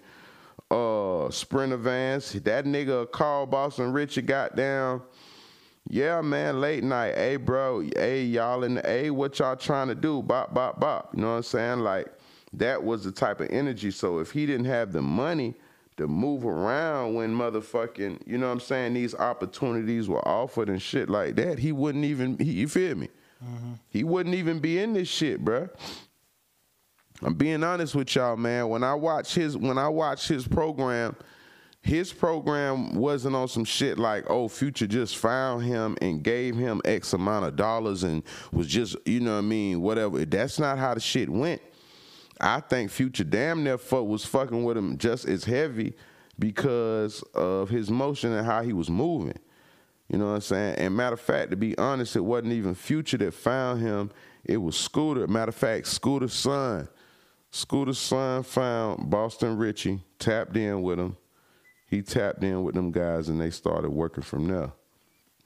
uh 0.71 1.29
sprinter 1.33 1.77
vans. 1.77 2.35
That 2.35 2.67
nigga 2.67 3.11
called 3.11 3.51
Boston 3.51 3.93
Richard 3.93 4.27
got 4.27 4.55
down. 4.55 5.03
Yeah, 5.89 6.21
man, 6.21 6.61
late 6.61 6.85
night. 6.85 7.17
Hey, 7.17 7.35
bro. 7.35 7.81
Hey, 7.81 8.23
y'all 8.23 8.63
in 8.63 8.75
the 8.75 8.83
hey, 8.83 9.11
what 9.11 9.37
y'all 9.41 9.57
trying 9.57 9.89
to 9.89 9.97
do? 9.97 10.23
Bop, 10.23 10.55
bop, 10.55 10.79
bop. 10.79 11.11
You 11.17 11.23
know 11.23 11.31
what 11.31 11.37
I'm 11.39 11.43
saying? 11.43 11.81
Like 11.81 12.07
that 12.53 12.81
was 12.81 13.03
the 13.03 13.11
type 13.11 13.41
of 13.41 13.51
energy. 13.51 13.91
So 13.91 14.21
if 14.21 14.31
he 14.31 14.47
didn't 14.47 14.67
have 14.67 14.93
the 14.93 15.03
money 15.03 15.57
to 15.97 16.07
move 16.07 16.45
around 16.45 17.15
when 17.15 17.35
motherfucking, 17.35 18.21
you 18.27 18.39
know 18.39 18.47
what 18.47 18.53
I'm 18.53 18.61
saying, 18.61 18.95
these 18.95 19.15
opportunities 19.15 20.09
were 20.09 20.27
offered 20.27 20.69
and 20.69 20.81
shit 20.81 21.09
like 21.09 21.37
that, 21.37 21.59
he 21.59 21.73
wouldn't 21.73 22.05
even, 22.05 22.39
he, 22.39 22.53
you 22.53 22.69
feel 22.69 22.95
me? 22.95 23.09
Mm-hmm. 23.45 23.73
He 23.89 24.05
wouldn't 24.05 24.35
even 24.35 24.59
be 24.61 24.79
in 24.79 24.93
this 24.93 25.09
shit, 25.09 25.45
bruh. 25.45 25.71
I'm 27.23 27.35
being 27.35 27.65
honest 27.65 27.95
with 27.95 28.15
y'all, 28.15 28.37
man. 28.37 28.69
When 28.69 28.85
I 28.85 28.95
watch 28.95 29.35
his, 29.35 29.57
when 29.57 29.79
I 29.79 29.89
watch 29.89 30.29
his 30.29 30.47
program, 30.47 31.17
his 31.81 32.13
program 32.13 32.95
wasn't 32.95 33.37
on 33.37 33.49
some 33.49 33.65
shit 33.65 33.99
like, 33.99 34.25
oh, 34.29 34.49
Future 34.49 34.87
just 34.87 35.17
found 35.17 35.63
him 35.63 35.97
and 36.03 36.23
gave 36.23 36.57
him 36.57 36.83
X 36.85 37.13
amount 37.13 37.47
of 37.47 37.57
dollars 37.57 38.03
and 38.03 38.23
was 38.53 38.67
just, 38.67 38.97
you 39.07 39.21
know 39.21 39.33
what 39.33 39.39
I 39.39 39.43
mean, 39.43 39.81
whatever. 39.81 40.25
That's 40.25 40.59
not 40.59 40.79
how 40.79 40.95
the 40.95 41.01
shit 41.01 41.29
went. 41.29 41.63
I 42.41 42.61
think 42.61 42.91
Future 42.91 43.25
damn 43.25 43.65
near 43.65 43.79
fuck 43.79 44.07
was 44.07 44.25
fucking 44.25 44.65
with 44.65 44.77
him 44.77 44.99
just 44.99 45.27
as 45.27 45.45
heavy 45.45 45.95
because 46.39 47.23
of 47.35 47.71
his 47.71 47.91
motion 47.91 48.33
and 48.33 48.47
how 48.47 48.63
he 48.63 48.73
was 48.73 48.91
moving. 48.91 49.39
You 50.09 50.19
know 50.19 50.27
what 50.27 50.35
I'm 50.35 50.41
saying? 50.43 50.77
And 50.77 50.97
matter 50.97 51.15
of 51.15 51.21
fact, 51.21 51.51
to 51.51 51.57
be 51.57 51.77
honest, 51.79 52.15
it 52.15 52.21
wasn't 52.21 52.53
even 52.53 52.75
Future 52.75 53.17
that 53.19 53.35
found 53.35 53.81
him. 53.81 54.11
It 54.45 54.59
was 54.59 54.77
Scooter. 54.77 55.27
Matter 55.27 55.49
of 55.49 55.57
fact, 55.57 55.87
Scooter's 55.87 56.35
son 56.35 56.89
Scooter's 57.57 57.99
son 57.99 58.43
found 58.43 59.09
Boston 59.09 59.57
Richey, 59.57 60.01
tapped 60.19 60.57
in 60.59 60.83
with 60.83 60.99
him. 60.99 61.17
He 61.89 62.03
tapped 62.03 62.45
in 62.45 62.63
with 62.65 62.75
them 62.75 62.91
guys 62.91 63.31
and 63.31 63.41
they 63.41 63.49
started 63.49 63.91
working 63.91 64.23
from 64.23 64.47
there. 64.47 64.73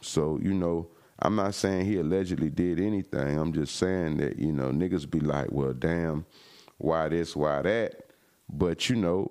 So, 0.00 0.38
you 0.42 0.52
know, 0.52 0.88
I'm 1.20 1.37
not 1.37 1.54
saying 1.54 1.85
he 1.87 1.99
allegedly 1.99 2.49
did 2.49 2.80
anything. 2.80 3.38
I'm 3.38 3.52
just 3.52 3.76
saying 3.76 4.16
that, 4.16 4.40
you 4.40 4.50
know, 4.50 4.70
niggas 4.70 5.09
be 5.09 5.20
like, 5.20 5.52
well, 5.52 5.73
damn, 5.73 6.26
why 6.80 7.08
this, 7.08 7.37
why 7.37 7.62
that? 7.62 8.10
But, 8.49 8.88
you 8.88 8.96
know, 8.96 9.30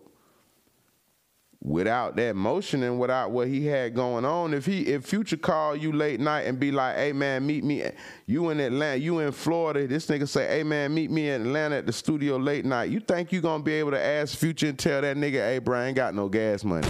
without 1.62 2.15
that 2.15 2.36
motion 2.36 2.84
and 2.84 3.00
without 3.00 3.32
what 3.32 3.48
he 3.48 3.65
had 3.65 3.94
going 3.94 4.24
on, 4.24 4.53
if 4.53 4.65
he 4.65 4.84
if 4.88 5.06
Future 5.06 5.38
call 5.38 5.75
you 5.75 5.91
late 5.91 6.20
night 6.20 6.41
and 6.41 6.60
be 6.60 6.72
like, 6.72 6.96
hey 6.96 7.12
man, 7.12 7.46
meet 7.46 7.63
me, 7.63 7.84
you 8.25 8.50
in 8.50 8.60
Atlanta, 8.60 8.98
you 8.98 9.20
in 9.20 9.32
Florida, 9.32 9.88
this 9.88 10.08
nigga 10.08 10.27
say, 10.27 10.48
hey 10.48 10.63
man, 10.63 10.94
meet 10.94 11.12
me 11.12 11.29
in 11.29 11.41
Atlanta 11.41 11.77
at 11.77 11.86
the 11.86 11.94
studio 11.94 12.38
late 12.38 12.65
night. 12.65 12.89
You 12.89 13.00
think 13.00 13.32
you 13.32 13.41
gonna 13.41 13.63
be 13.63 13.74
able 13.74 13.91
to 13.91 14.01
ask 14.01 14.38
Future 14.38 14.68
and 14.68 14.79
tell 14.79 15.01
that 15.01 15.18
nigga, 15.18 15.34
hey 15.34 15.60
I 15.74 15.88
ain't 15.88 15.96
got 15.96 16.15
no 16.15 16.29
gas 16.29 16.63
money. 16.63 16.88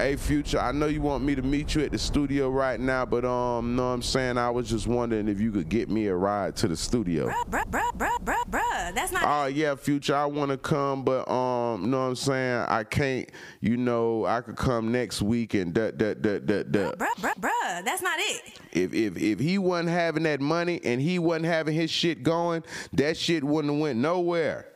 Hey 0.00 0.16
Future, 0.16 0.58
I 0.58 0.72
know 0.72 0.86
you 0.86 1.02
want 1.02 1.24
me 1.24 1.34
to 1.34 1.42
meet 1.42 1.74
you 1.74 1.82
at 1.82 1.92
the 1.92 1.98
studio 1.98 2.48
right 2.48 2.80
now, 2.80 3.04
but 3.04 3.22
um, 3.26 3.76
know 3.76 3.88
what 3.88 3.92
I'm 3.92 4.00
saying? 4.02 4.38
I 4.38 4.48
was 4.48 4.66
just 4.66 4.86
wondering 4.86 5.28
if 5.28 5.38
you 5.38 5.52
could 5.52 5.68
get 5.68 5.90
me 5.90 6.06
a 6.06 6.14
ride 6.14 6.56
to 6.56 6.68
the 6.68 6.76
studio. 6.76 7.28
Bruh, 7.28 7.66
bruh, 7.66 7.92
bruh, 7.92 8.18
bruh, 8.24 8.44
bruh, 8.48 8.94
that's 8.94 9.12
not. 9.12 9.24
Oh 9.26 9.44
yeah, 9.44 9.74
Future, 9.74 10.16
I 10.16 10.24
want 10.24 10.52
to 10.52 10.56
come, 10.56 11.04
but 11.04 11.30
um, 11.30 11.90
know 11.90 12.00
what 12.00 12.06
I'm 12.06 12.16
saying? 12.16 12.64
I 12.66 12.82
can't. 12.84 13.30
You 13.60 13.76
know, 13.76 14.24
I 14.24 14.40
could 14.40 14.56
come 14.56 14.90
next 14.90 15.20
week 15.20 15.52
and 15.52 15.74
that 15.74 15.98
that 15.98 16.22
that 16.22 16.46
that 16.46 16.72
that. 16.72 16.98
Bruh, 16.98 17.14
bruh, 17.16 17.34
bruh, 17.34 17.84
that's 17.84 18.00
not 18.00 18.18
it. 18.20 18.58
If 18.72 18.94
if 18.94 19.18
if 19.18 19.38
he 19.38 19.58
wasn't 19.58 19.90
having 19.90 20.22
that 20.22 20.40
money 20.40 20.80
and 20.82 21.02
he 21.02 21.18
wasn't 21.18 21.44
having 21.44 21.74
his 21.74 21.90
shit 21.90 22.22
going, 22.22 22.64
that 22.94 23.18
shit 23.18 23.44
wouldn't 23.44 23.74
have 23.74 23.82
went 23.82 23.98
nowhere. 23.98 24.66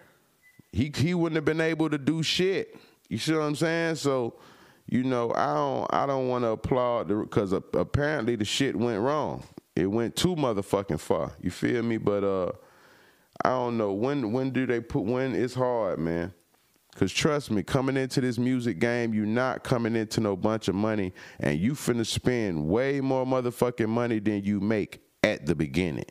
He 0.70 0.92
he 0.94 1.14
wouldn't 1.14 1.36
have 1.36 1.46
been 1.46 1.62
able 1.62 1.88
to 1.88 1.96
do 1.96 2.22
shit. 2.22 2.76
You 3.08 3.16
see 3.16 3.32
what 3.32 3.40
I'm 3.40 3.56
saying? 3.56 3.94
So 3.94 4.34
you 4.86 5.02
know, 5.02 5.32
I 5.34 5.54
don't 5.54 5.94
I 5.94 6.06
don't 6.06 6.28
want 6.28 6.44
to 6.44 6.48
applaud 6.48 7.08
because 7.08 7.52
apparently 7.52 8.36
the 8.36 8.44
shit 8.44 8.76
went 8.76 9.00
wrong. 9.00 9.42
It 9.74 9.86
went 9.86 10.14
too 10.14 10.36
motherfucking 10.36 11.00
far. 11.00 11.32
You 11.40 11.50
feel 11.50 11.82
me? 11.82 11.96
But 11.96 12.22
uh, 12.22 12.52
I 13.44 13.50
don't 13.50 13.76
know 13.76 13.92
when 13.92 14.32
when 14.32 14.50
do 14.50 14.66
they 14.66 14.80
put 14.80 15.04
when 15.04 15.34
it's 15.34 15.54
hard, 15.54 15.98
man. 15.98 16.32
Cause 16.94 17.12
trust 17.12 17.50
me, 17.50 17.64
coming 17.64 17.96
into 17.96 18.20
this 18.20 18.38
music 18.38 18.78
game, 18.78 19.12
you're 19.14 19.26
not 19.26 19.64
coming 19.64 19.96
into 19.96 20.20
no 20.20 20.36
bunch 20.36 20.68
of 20.68 20.76
money, 20.76 21.12
and 21.40 21.58
you 21.58 21.72
finna 21.72 22.06
spend 22.06 22.68
way 22.68 23.00
more 23.00 23.26
motherfucking 23.26 23.88
money 23.88 24.20
than 24.20 24.44
you 24.44 24.60
make 24.60 25.02
at 25.24 25.44
the 25.44 25.56
beginning. 25.56 26.04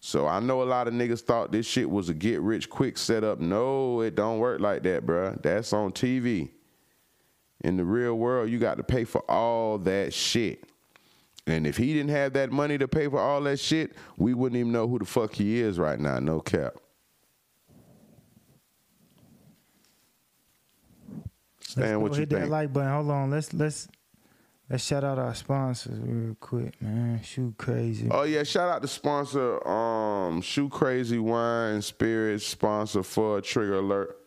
So 0.00 0.26
I 0.26 0.40
know 0.40 0.62
a 0.62 0.64
lot 0.64 0.88
of 0.88 0.94
niggas 0.94 1.22
thought 1.22 1.52
this 1.52 1.66
shit 1.66 1.88
was 1.88 2.10
a 2.10 2.14
get 2.14 2.42
rich 2.42 2.68
quick 2.68 2.98
setup. 2.98 3.40
No, 3.40 4.02
it 4.02 4.14
don't 4.14 4.40
work 4.40 4.60
like 4.60 4.82
that, 4.82 5.06
bruh. 5.06 5.40
That's 5.40 5.72
on 5.72 5.92
TV. 5.92 6.50
In 7.62 7.76
the 7.76 7.84
real 7.84 8.14
world, 8.14 8.48
you 8.48 8.58
got 8.58 8.78
to 8.78 8.82
pay 8.82 9.04
for 9.04 9.22
all 9.30 9.78
that 9.78 10.14
shit. 10.14 10.64
And 11.46 11.66
if 11.66 11.76
he 11.76 11.92
didn't 11.92 12.10
have 12.10 12.32
that 12.34 12.52
money 12.52 12.78
to 12.78 12.88
pay 12.88 13.08
for 13.08 13.18
all 13.18 13.40
that 13.42 13.58
shit, 13.58 13.92
we 14.16 14.34
wouldn't 14.34 14.58
even 14.58 14.72
know 14.72 14.88
who 14.88 14.98
the 14.98 15.04
fuck 15.04 15.34
he 15.34 15.60
is 15.60 15.78
right 15.78 15.98
now. 15.98 16.18
No 16.20 16.40
cap. 16.40 16.74
Stand 21.60 22.02
what 22.02 22.12
you 22.12 22.20
hit 22.20 22.30
think. 22.30 22.42
that 22.42 22.50
like 22.50 22.72
button. 22.72 22.90
Hold 22.90 23.10
on. 23.10 23.30
Let's 23.30 23.52
let's 23.52 23.88
let's 24.68 24.84
shout 24.84 25.04
out 25.04 25.18
our 25.18 25.34
sponsors 25.34 25.98
real 26.00 26.34
quick, 26.40 26.80
man. 26.82 27.20
Shoe 27.22 27.54
Crazy. 27.58 28.08
Oh 28.10 28.24
yeah, 28.24 28.42
shout 28.42 28.68
out 28.68 28.82
the 28.82 28.88
sponsor, 28.88 29.66
um, 29.68 30.42
Shoe 30.42 30.68
Crazy 30.68 31.18
Wine 31.18 31.80
Spirits, 31.80 32.46
sponsor 32.46 33.02
for 33.02 33.40
Trigger 33.40 33.78
Alert. 33.78 34.19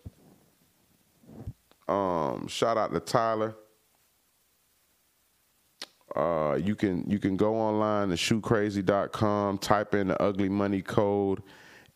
Um, 1.88 2.48
shout 2.48 2.78
out 2.78 2.94
to 2.94 3.00
Tyler. 3.00 3.56
Uh, 6.16 6.60
you 6.62 6.76
can 6.76 7.10
you 7.10 7.18
can 7.18 7.36
go 7.36 7.56
online 7.56 8.10
to 8.10 8.16
shoecrazy.com, 8.16 9.58
type 9.58 9.96
in 9.96 10.10
the 10.10 10.22
ugly 10.22 10.50
money 10.50 10.82
code, 10.82 11.42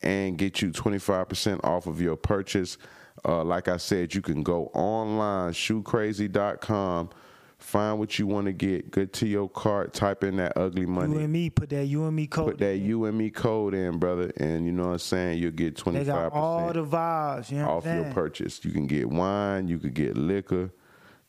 and 0.02 0.38
get 0.38 0.62
you 0.62 0.72
25% 0.72 1.64
off 1.64 1.86
of 1.86 2.02
your 2.02 2.16
purchase. 2.16 2.78
Uh, 3.26 3.44
like 3.44 3.68
I 3.68 3.78
said, 3.78 4.16
you 4.16 4.22
can 4.22 4.44
go 4.44 4.72
online, 4.74 5.54
shoecrazy.com 5.54 7.10
Find 7.60 7.98
what 7.98 8.20
you 8.20 8.28
want 8.28 8.46
to 8.46 8.54
get. 8.54 8.92
Good 8.92 9.14
to 9.14 9.28
your 9.28 9.50
cart. 9.50 9.94
Type 9.94 10.24
in 10.24 10.38
that 10.38 10.54
ugly 10.56 10.86
money. 10.86 11.16
You 11.16 11.20
and 11.22 11.34
me. 11.34 11.50
Put 11.50 11.70
that 11.72 11.86
you 11.86 12.06
and 12.06 12.16
me 12.16 12.28
code. 12.28 12.52
Put 12.52 12.58
that 12.60 12.76
in. 12.76 12.86
you 12.86 13.06
and 13.06 13.18
me 13.18 13.32
code 13.32 13.74
in, 13.74 13.98
brother. 13.98 14.32
And 14.38 14.66
you 14.66 14.72
know 14.72 14.84
what 14.84 14.92
I'm 14.94 15.00
saying. 15.00 15.40
You'll 15.40 15.52
get 15.52 15.76
twenty 15.76 16.00
five 16.00 16.06
percent. 16.06 16.34
all 16.34 16.72
the 16.72 16.86
vibes. 16.86 17.50
You 17.50 17.58
know 17.58 17.70
off 17.70 17.86
your 17.86 18.12
purchase. 18.14 18.64
You 18.64 18.72
can 18.72 18.86
get 18.86 19.10
wine. 19.10 19.68
You 19.68 19.80
could 19.80 19.96
get 19.96 20.16
liquor. 20.16 20.72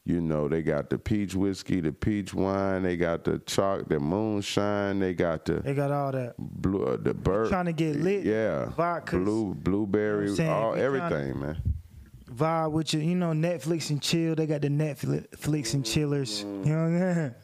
You 0.04 0.20
know 0.20 0.49
they 0.49 0.62
got 0.62 0.90
the 0.90 0.99
peach 0.99 1.35
whiskey, 1.35 1.80
the 1.80 1.92
peach 1.92 2.32
wine. 2.32 2.82
They 2.82 2.97
got 2.97 3.25
the 3.25 3.38
chalk, 3.40 3.88
the 3.88 3.99
moonshine. 3.99 5.00
They 5.00 5.14
got 5.14 5.47
the. 5.47 5.61
They 5.61 5.75
got 5.75 5.90
all 5.90 6.12
that. 6.12 6.35
Blue, 6.38 6.85
uh, 6.85 6.99
the 6.99 7.14
bird. 7.14 7.49
Trying 7.49 7.66
to 7.66 7.73
get 7.73 7.97
lit. 7.97 8.25
Yeah. 8.25 8.66
Vodka. 8.70 9.18
Blue, 9.18 9.54
blueberry. 9.54 10.30
You 10.30 10.37
know 10.37 10.52
all 10.52 10.75
everything, 10.75 11.40
man 11.40 11.77
vibe 12.35 12.73
with 12.73 12.94
you. 12.94 13.00
You 13.00 13.14
know, 13.14 13.32
Netflix 13.32 13.90
and 13.90 14.00
chill. 14.00 14.35
They 14.35 14.47
got 14.47 14.62
the 14.62 14.68
Netflix 14.68 15.75
and 15.75 15.85
chillers. 15.85 16.42
You 16.42 16.47
know 16.47 16.61
what 16.61 17.02
I'm 17.02 17.14
saying? 17.14 17.35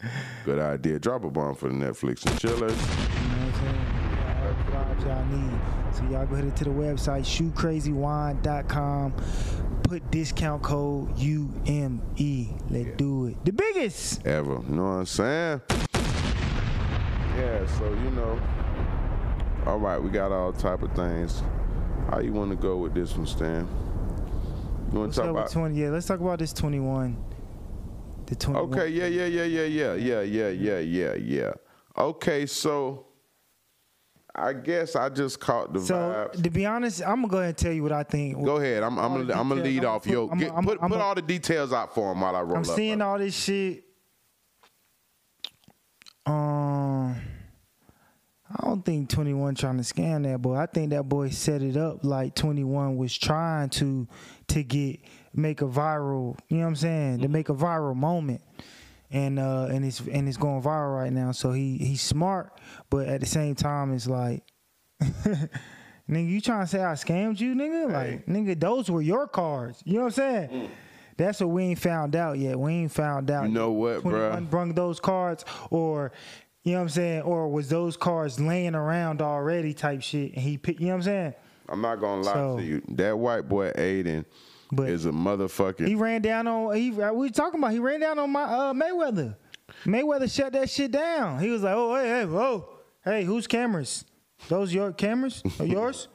Good 0.44 0.58
idea. 0.58 0.98
Drop 0.98 1.24
a 1.24 1.30
bomb 1.30 1.54
for 1.54 1.68
the 1.68 1.74
Netflix 1.74 2.24
and 2.26 2.38
chillers. 2.38 2.60
You 2.60 2.68
know 2.68 2.70
what 2.70 3.54
I'm 3.54 3.54
saying? 3.54 3.94
vibes 4.74 5.04
y'all 5.04 5.24
need. 5.26 5.60
So 5.94 6.02
y'all 6.04 6.26
go 6.26 6.34
ahead 6.36 6.56
to 6.56 6.64
the 6.64 6.70
website 6.70 7.24
shoecrazywine.com. 7.24 9.14
Put 9.84 10.10
discount 10.10 10.62
code 10.62 11.18
UME. 11.18 12.00
Let's 12.70 12.86
yeah. 12.86 12.94
do 12.96 13.26
it. 13.26 13.44
The 13.44 13.52
biggest 13.52 14.26
ever. 14.26 14.54
You 14.54 14.74
know 14.74 14.84
what 14.84 14.90
I'm 14.90 15.06
saying? 15.06 15.60
Yeah. 17.36 17.66
So 17.78 17.88
you 17.90 18.10
know. 18.10 18.40
All 19.66 19.78
right, 19.78 19.96
we 19.96 20.10
got 20.10 20.30
all 20.30 20.52
type 20.52 20.82
of 20.82 20.92
things. 20.92 21.42
How 22.10 22.20
you 22.20 22.32
want 22.34 22.50
to 22.50 22.56
go 22.56 22.76
with 22.76 22.92
this 22.92 23.16
one, 23.16 23.26
Stan? 23.26 23.66
You 24.94 25.00
want 25.00 25.12
to 25.12 25.20
talk 25.20 25.30
about 25.30 25.50
20? 25.50 25.76
Yeah, 25.76 25.88
let's 25.88 26.06
talk 26.06 26.20
about 26.20 26.38
this 26.38 26.52
21. 26.52 27.16
The 28.26 28.36
21. 28.36 28.80
Okay, 28.80 28.88
yeah, 28.90 29.06
yeah, 29.06 29.26
yeah, 29.26 29.42
yeah, 29.42 29.64
yeah, 29.64 29.94
yeah, 29.94 30.20
yeah, 30.20 30.48
yeah, 30.50 30.78
yeah, 30.78 31.14
yeah. 31.14 31.52
Okay, 31.98 32.46
so 32.46 33.06
I 34.32 34.52
guess 34.52 34.94
I 34.94 35.08
just 35.08 35.40
caught 35.40 35.72
the 35.72 35.80
so, 35.80 35.94
vibes. 35.94 36.42
to 36.44 36.50
be 36.50 36.64
honest, 36.64 37.02
I'm 37.02 37.22
gonna 37.22 37.28
go 37.28 37.38
ahead 37.38 37.48
and 37.48 37.58
tell 37.58 37.72
you 37.72 37.82
what 37.82 37.90
I 37.90 38.04
think. 38.04 38.44
Go 38.44 38.58
ahead. 38.58 38.84
I'm 38.84 38.96
I'm 39.00 39.26
gonna, 39.26 39.40
I'm 39.40 39.48
gonna 39.48 39.62
lead 39.62 39.84
off. 39.84 40.06
Yo, 40.06 40.28
get, 40.28 40.52
I'm, 40.52 40.64
put 40.64 40.78
I'm, 40.80 40.88
put 40.88 41.00
all 41.00 41.16
the 41.16 41.22
details 41.22 41.72
out 41.72 41.92
for 41.92 42.12
him 42.12 42.20
while 42.20 42.36
I 42.36 42.42
roll 42.42 42.52
I'm 42.52 42.62
up. 42.62 42.68
I'm 42.68 42.76
seeing 42.76 43.02
all 43.02 43.18
this 43.18 43.36
shit. 43.36 43.82
Um. 46.24 47.16
I 48.56 48.68
don't 48.68 48.84
think 48.84 49.08
21 49.08 49.56
trying 49.56 49.78
to 49.78 49.82
scam 49.82 50.22
that 50.24 50.40
boy. 50.40 50.54
I 50.54 50.66
think 50.66 50.90
that 50.90 51.08
boy 51.08 51.30
set 51.30 51.60
it 51.60 51.76
up 51.76 52.04
like 52.04 52.36
21 52.36 52.96
was 52.96 53.16
trying 53.16 53.68
to 53.70 54.06
to 54.48 54.62
get 54.62 55.00
make 55.32 55.62
a 55.62 55.66
viral, 55.66 56.38
you 56.48 56.58
know 56.58 56.64
what 56.64 56.68
I'm 56.68 56.76
saying? 56.76 57.18
To 57.20 57.28
make 57.28 57.48
a 57.48 57.54
viral 57.54 57.96
moment. 57.96 58.42
And 59.10 59.38
uh 59.38 59.68
and 59.70 59.84
it's 59.84 60.00
and 60.00 60.28
it's 60.28 60.36
going 60.36 60.62
viral 60.62 60.96
right 60.96 61.12
now. 61.12 61.32
So 61.32 61.52
he 61.52 61.78
he's 61.78 62.02
smart, 62.02 62.58
but 62.90 63.06
at 63.06 63.20
the 63.20 63.26
same 63.26 63.54
time 63.54 63.92
it's 63.94 64.06
like 64.06 64.42
nigga, 65.00 66.28
you 66.28 66.40
trying 66.40 66.62
to 66.62 66.66
say 66.66 66.82
I 66.82 66.92
scammed 66.92 67.40
you, 67.40 67.54
nigga? 67.54 67.92
Like, 67.92 68.26
nigga, 68.26 68.58
those 68.58 68.90
were 68.90 69.02
your 69.02 69.26
cards. 69.26 69.82
You 69.84 69.94
know 69.94 70.00
what 70.00 70.06
I'm 70.06 70.12
saying? 70.12 70.48
Mm. 70.50 70.68
That's 71.16 71.40
what 71.40 71.50
we 71.50 71.62
ain't 71.64 71.78
found 71.78 72.16
out 72.16 72.38
yet. 72.38 72.58
We 72.58 72.72
ain't 72.72 72.92
found 72.92 73.30
out. 73.30 73.44
You 73.44 73.54
know 73.54 73.70
what, 73.70 74.02
bro? 74.02 74.40
Brung 74.50 74.74
those 74.74 74.98
cards, 74.98 75.44
or 75.70 76.12
you 76.64 76.72
know 76.72 76.78
what 76.78 76.82
I'm 76.84 76.88
saying? 76.88 77.22
Or 77.22 77.48
was 77.48 77.68
those 77.68 77.96
cards 77.96 78.40
laying 78.40 78.74
around 78.74 79.22
already 79.22 79.74
type 79.74 80.02
shit 80.02 80.32
and 80.32 80.42
he 80.42 80.56
picked, 80.56 80.80
you 80.80 80.86
know 80.86 80.94
what 80.94 80.98
I'm 80.98 81.02
saying? 81.02 81.34
I'm 81.68 81.80
not 81.80 82.00
gonna 82.00 82.22
lie 82.22 82.32
so, 82.32 82.56
to 82.58 82.64
you. 82.64 82.82
That 82.88 83.18
white 83.18 83.48
boy 83.48 83.68
Adin 83.74 84.24
but 84.72 84.88
is 84.88 85.06
a 85.06 85.10
motherfucking. 85.10 85.86
He 85.86 85.94
ran 85.94 86.22
down 86.22 86.46
on 86.46 86.74
he 86.74 86.90
we 86.90 87.30
talking 87.30 87.60
about 87.60 87.72
he 87.72 87.78
ran 87.78 88.00
down 88.00 88.18
on 88.18 88.30
my 88.30 88.42
uh, 88.42 88.72
Mayweather. 88.72 89.36
Mayweather 89.84 90.32
shut 90.32 90.52
that 90.52 90.70
shit 90.70 90.90
down. 90.90 91.40
He 91.40 91.50
was 91.50 91.62
like, 91.62 91.74
"Oh, 91.74 91.94
hey, 91.96 92.08
hey, 92.08 92.24
whoa. 92.26 92.68
Hey, 93.04 93.24
whose 93.24 93.46
cameras? 93.46 94.04
Those 94.48 94.72
your 94.72 94.92
cameras? 94.92 95.42
Or 95.58 95.66
yours? 95.66 96.08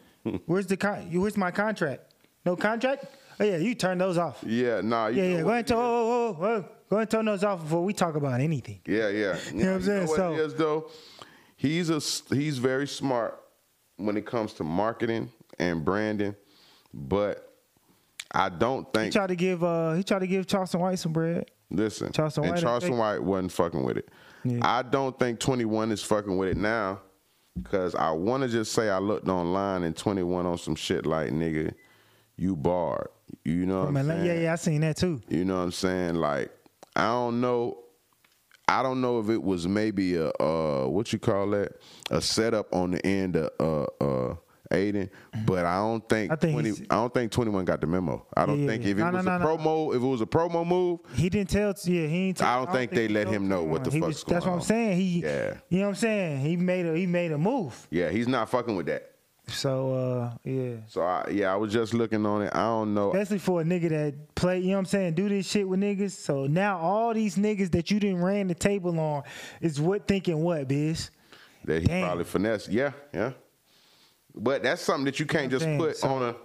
Where's 0.46 0.68
the 0.68 0.78
con- 0.78 1.10
where's 1.12 1.38
my 1.38 1.52
contract? 1.52 2.14
No 2.46 2.56
contract? 2.56 3.06
Oh 3.40 3.44
yeah, 3.44 3.58
you 3.58 3.76
turn 3.76 3.98
those 3.98 4.18
off. 4.18 4.44
Yeah, 4.46 4.82
nah. 4.82 5.08
yeah, 5.08 5.24
yeah. 5.24 5.42
Go 5.42 5.50
ahead 5.50 5.70
and. 5.70 5.80
Whoa, 5.80 6.04
whoa, 6.04 6.34
whoa, 6.34 6.34
whoa. 6.34 6.66
Go 6.90 6.96
ahead 6.98 7.02
and 7.02 7.10
turn 7.10 7.26
those 7.26 7.44
off 7.44 7.62
before 7.62 7.84
we 7.84 7.94
talk 7.94 8.16
about 8.16 8.42
anything. 8.42 8.82
Yeah, 8.86 9.10
yeah. 9.10 9.38
you 9.54 9.64
know 9.64 9.66
what 9.66 9.76
I'm 9.76 9.82
saying? 9.84 10.06
Know 10.06 10.10
what 10.10 10.18
so 10.18 10.34
is, 10.34 10.54
though, 10.56 10.92
he's 11.56 11.90
a 11.90 12.00
he's 12.34 12.58
very 12.58 12.88
smart 12.88 13.40
when 13.98 14.18
it 14.18 14.26
comes 14.26 14.54
to 14.54 14.64
marketing 14.64 15.32
and 15.60 15.84
Brandon, 15.84 16.36
but 16.94 17.54
I 18.32 18.50
don't 18.50 18.92
think 18.94 19.06
he 19.14 19.18
tried 19.18 19.28
to 19.28 19.36
give 19.36 19.64
uh 19.64 19.94
he 19.94 20.04
tried 20.04 20.20
to 20.20 20.28
give 20.28 20.48
Charleston 20.48 20.80
White 20.80 21.00
some 21.00 21.14
bread. 21.14 21.50
Listen, 21.72 22.12
Charleston 22.12 22.46
and 22.46 22.54
White 22.54 22.62
Charleston 22.62 22.98
White 22.98 23.24
wasn't 23.24 23.52
fucking 23.52 23.84
with 23.84 23.98
it. 23.98 24.10
Yeah. 24.44 24.60
I 24.64 24.84
don't 24.84 25.18
think 25.20 25.40
21 25.40 25.92
is 25.92 26.02
fucking 26.02 26.38
with 26.38 26.50
it 26.50 26.58
now 26.58 27.02
Cause 27.64 27.96
I 27.96 28.12
wanna 28.12 28.48
just 28.48 28.72
say 28.72 28.90
I 28.90 29.00
looked 29.00 29.28
online 29.28 29.84
and 29.84 29.96
21 29.96 30.46
on 30.46 30.58
some 30.58 30.76
shit 30.76 31.06
like 31.06 31.32
nigga, 31.32 31.74
you 32.38 32.56
barred. 32.56 33.10
You 33.44 33.66
know 33.66 33.86
what 33.86 33.98
I'm 33.98 34.08
saying? 34.08 34.26
yeah, 34.26 34.34
yeah, 34.34 34.54
I 34.54 34.56
seen 34.56 34.82
that 34.82 34.98
too. 34.98 35.22
You 35.28 35.46
know 35.46 35.58
what 35.58 35.64
I'm 35.64 35.72
saying? 35.72 36.16
Like, 36.16 36.52
I 36.96 37.08
don't 37.08 37.42
know. 37.42 37.80
I 38.68 38.84
don't 38.84 39.02
know 39.02 39.20
if 39.20 39.30
it 39.30 39.42
was 39.42 39.68
maybe 39.68 40.16
a 40.16 40.30
uh 40.40 40.86
what 40.88 41.12
you 41.12 41.20
call 41.20 41.50
that? 41.52 41.74
A 42.12 42.22
setup 42.22 42.74
on 42.74 42.92
the 42.92 43.06
end 43.06 43.36
of 43.36 43.50
uh 43.60 44.04
uh 44.04 44.36
Adin, 44.72 45.10
but 45.46 45.66
I 45.66 45.78
don't 45.78 46.08
think, 46.08 46.32
I 46.32 46.36
think 46.36 46.54
20, 46.54 46.70
I 46.92 46.96
don't 46.96 47.14
think 47.14 47.32
21 47.32 47.66
got 47.66 47.82
the 47.82 47.88
memo. 47.88 48.26
I 48.38 48.46
don't 48.46 48.60
Yeah, 48.60 48.68
think 48.68 48.84
if 48.86 48.98
it 48.98 49.00
No, 49.00 49.12
was 49.12 49.26
no, 49.26 49.36
a 49.36 49.40
no. 49.40 49.46
promo, 49.46 49.90
if 49.96 50.02
it 50.02 50.06
was 50.06 50.22
a 50.22 50.26
promo 50.28 50.66
move, 50.66 51.00
He 51.16 51.28
didn't 51.30 51.50
tell. 51.50 51.74
Yeah, 51.86 52.06
he 52.08 52.18
ain't. 52.28 52.38
Tell, 52.38 52.48
I 52.48 52.64
don't 52.66 52.72
think 52.74 52.92
they 52.92 53.08
let 53.08 53.28
him 53.28 53.48
know 53.48 53.64
what 53.64 53.84
the 53.84 53.90
He 53.90 54.00
fuck's 54.00 54.24
That's 54.24 54.46
going 54.46 54.58
what 54.58 54.62
I'm 54.62 54.66
saying. 54.68 54.98
He, 54.98 55.22
Yeah. 55.24 55.56
you 55.70 55.80
know 55.80 55.86
what 55.86 55.90
I'm 55.90 55.96
saying. 55.96 56.40
He 56.42 56.56
made 56.56 56.86
a 56.86 56.96
he 56.96 57.08
made 57.08 57.32
a 57.32 57.38
move. 57.38 57.88
yeah, 57.90 58.10
he's 58.10 58.28
not 58.28 58.48
fucking 58.50 58.76
with 58.76 58.86
that. 58.86 59.06
So 59.48 59.96
uh, 59.96 60.38
yeah, 60.44 60.76
So 60.86 61.02
I, 61.02 61.28
yeah, 61.32 61.52
I 61.52 61.56
was 61.56 61.74
just 61.74 61.96
looking 61.96 62.24
on 62.28 62.44
it. 62.44 62.52
I 62.54 62.60
don't 62.66 62.94
know. 62.94 63.10
especially 63.12 63.40
for 63.40 63.62
a 63.62 63.64
nigga 63.64 63.90
that 63.90 64.36
play. 64.36 64.60
You 64.60 64.68
know 64.68 64.74
what 64.74 64.80
I'm 64.82 64.86
saying. 64.86 65.14
Do 65.16 65.28
this 65.28 65.50
shit 65.50 65.68
with 65.68 65.80
niggas. 65.80 66.12
So 66.12 66.46
now 66.46 66.78
all 66.78 67.12
these 67.16 67.36
niggas 67.38 67.72
that 67.72 67.90
you 67.90 68.00
didn't 68.00 68.22
ran 68.24 68.46
the 68.48 68.54
table 68.54 69.00
on 69.00 69.24
is 69.62 69.82
what 69.82 70.08
thinking 70.08 70.44
what, 70.44 70.68
biz. 70.68 71.10
that 71.66 71.82
he 71.82 71.88
Damn. 71.88 72.06
probably 72.06 72.26
finessed. 72.26 72.70
Yeah, 72.70 72.92
yeah. 73.12 73.32
But 74.40 74.64
that's 74.64 74.82
something 74.82 75.06
that 75.06 75.20
you 75.20 75.26
can't 75.26 75.52
just 75.52 75.66
put 75.78 75.98
so- 75.98 76.08
on 76.08 76.24
a 76.24 76.36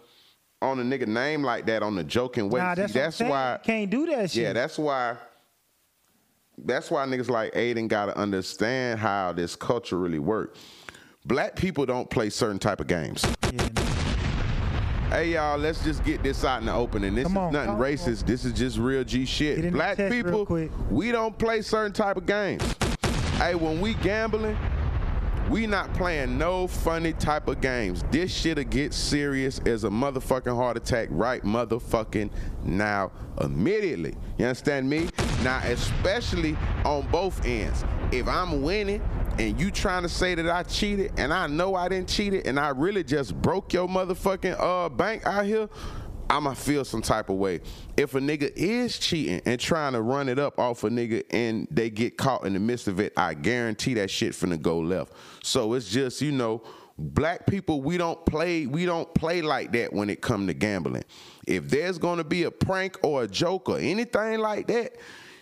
on 0.62 0.80
a 0.80 0.82
nigga 0.82 1.06
name 1.06 1.42
like 1.42 1.66
that 1.66 1.82
on 1.82 1.94
the 1.94 2.02
joking 2.04 2.48
way. 2.48 2.58
Nah, 2.60 2.74
that's, 2.74 2.94
I'm 2.94 3.02
that's 3.02 3.20
why. 3.20 3.58
can't 3.62 3.90
do 3.90 4.06
that 4.06 4.30
shit. 4.30 4.42
Yeah, 4.42 4.52
that's 4.54 4.78
why. 4.78 5.16
That's 6.56 6.90
why 6.90 7.04
niggas 7.04 7.28
like 7.28 7.54
Adin 7.54 7.88
gotta 7.88 8.16
understand 8.16 9.00
how 9.00 9.32
this 9.32 9.56
culture 9.56 9.98
really 9.98 10.20
works. 10.20 10.58
Black 11.26 11.56
people 11.56 11.84
don't 11.84 12.08
play 12.08 12.30
certain 12.30 12.58
type 12.58 12.80
of 12.80 12.86
games. 12.86 13.24
Yeah. 13.52 13.68
Hey 15.10 15.34
y'all, 15.34 15.58
let's 15.58 15.82
just 15.84 16.04
get 16.04 16.22
this 16.22 16.44
out 16.44 16.60
in 16.60 16.66
the 16.66 16.74
open. 16.74 17.04
And 17.04 17.16
this 17.16 17.26
is 17.26 17.32
nothing 17.32 17.52
come 17.52 17.70
on. 17.76 17.80
racist. 17.80 18.26
This 18.26 18.44
is 18.44 18.52
just 18.52 18.78
real 18.78 19.04
G 19.04 19.24
shit. 19.24 19.72
Black 19.72 19.96
people, 19.96 20.46
we 20.90 21.12
don't 21.12 21.38
play 21.38 21.62
certain 21.62 21.92
type 21.92 22.16
of 22.16 22.26
games. 22.26 22.62
Hey, 23.36 23.54
when 23.54 23.80
we 23.80 23.94
gambling, 23.94 24.56
we 25.50 25.66
not 25.66 25.92
playing 25.94 26.38
no 26.38 26.66
funny 26.66 27.12
type 27.12 27.48
of 27.48 27.60
games. 27.60 28.02
This 28.10 28.32
shit'll 28.32 28.64
get 28.64 28.94
serious 28.94 29.60
as 29.66 29.84
a 29.84 29.88
motherfucking 29.88 30.54
heart 30.54 30.76
attack 30.76 31.08
right 31.10 31.42
motherfucking 31.42 32.30
now 32.64 33.12
immediately. 33.40 34.14
You 34.38 34.46
understand 34.46 34.88
me? 34.88 35.08
Now, 35.42 35.60
especially 35.64 36.56
on 36.84 37.06
both 37.10 37.44
ends. 37.44 37.84
If 38.10 38.26
I'm 38.26 38.62
winning 38.62 39.02
and 39.38 39.60
you 39.60 39.70
trying 39.70 40.02
to 40.02 40.08
say 40.08 40.34
that 40.34 40.48
I 40.48 40.62
cheated 40.62 41.12
and 41.18 41.32
I 41.32 41.46
know 41.46 41.74
I 41.74 41.88
didn't 41.88 42.08
cheat 42.08 42.32
it 42.32 42.46
and 42.46 42.58
I 42.58 42.68
really 42.68 43.04
just 43.04 43.34
broke 43.40 43.72
your 43.72 43.88
motherfucking 43.88 44.56
uh 44.58 44.88
bank 44.88 45.26
out 45.26 45.44
here, 45.44 45.68
I'ma 46.30 46.54
feel 46.54 46.84
some 46.84 47.02
type 47.02 47.28
of 47.28 47.36
way. 47.36 47.60
If 47.96 48.14
a 48.14 48.20
nigga 48.20 48.52
is 48.56 48.98
cheating 48.98 49.40
and 49.44 49.60
trying 49.60 49.92
to 49.92 50.02
run 50.02 50.28
it 50.28 50.38
up 50.38 50.58
off 50.58 50.84
a 50.84 50.88
nigga 50.88 51.24
and 51.30 51.68
they 51.70 51.90
get 51.90 52.16
caught 52.16 52.44
in 52.44 52.54
the 52.54 52.60
midst 52.60 52.88
of 52.88 52.98
it, 53.00 53.12
I 53.16 53.34
guarantee 53.34 53.94
that 53.94 54.10
shit 54.10 54.32
finna 54.32 54.60
go 54.60 54.78
left. 54.78 55.12
So 55.42 55.74
it's 55.74 55.90
just, 55.90 56.20
you 56.22 56.32
know, 56.32 56.62
black 56.96 57.46
people 57.46 57.82
we 57.82 57.98
don't 57.98 58.24
play 58.24 58.66
we 58.66 58.86
don't 58.86 59.12
play 59.14 59.42
like 59.42 59.72
that 59.72 59.92
when 59.92 60.08
it 60.10 60.20
come 60.20 60.46
to 60.46 60.54
gambling. 60.54 61.04
If 61.46 61.68
there's 61.68 61.98
gonna 61.98 62.24
be 62.24 62.44
a 62.44 62.50
prank 62.50 62.98
or 63.02 63.24
a 63.24 63.28
joke 63.28 63.68
or 63.68 63.78
anything 63.78 64.38
like 64.38 64.66
that, 64.68 64.96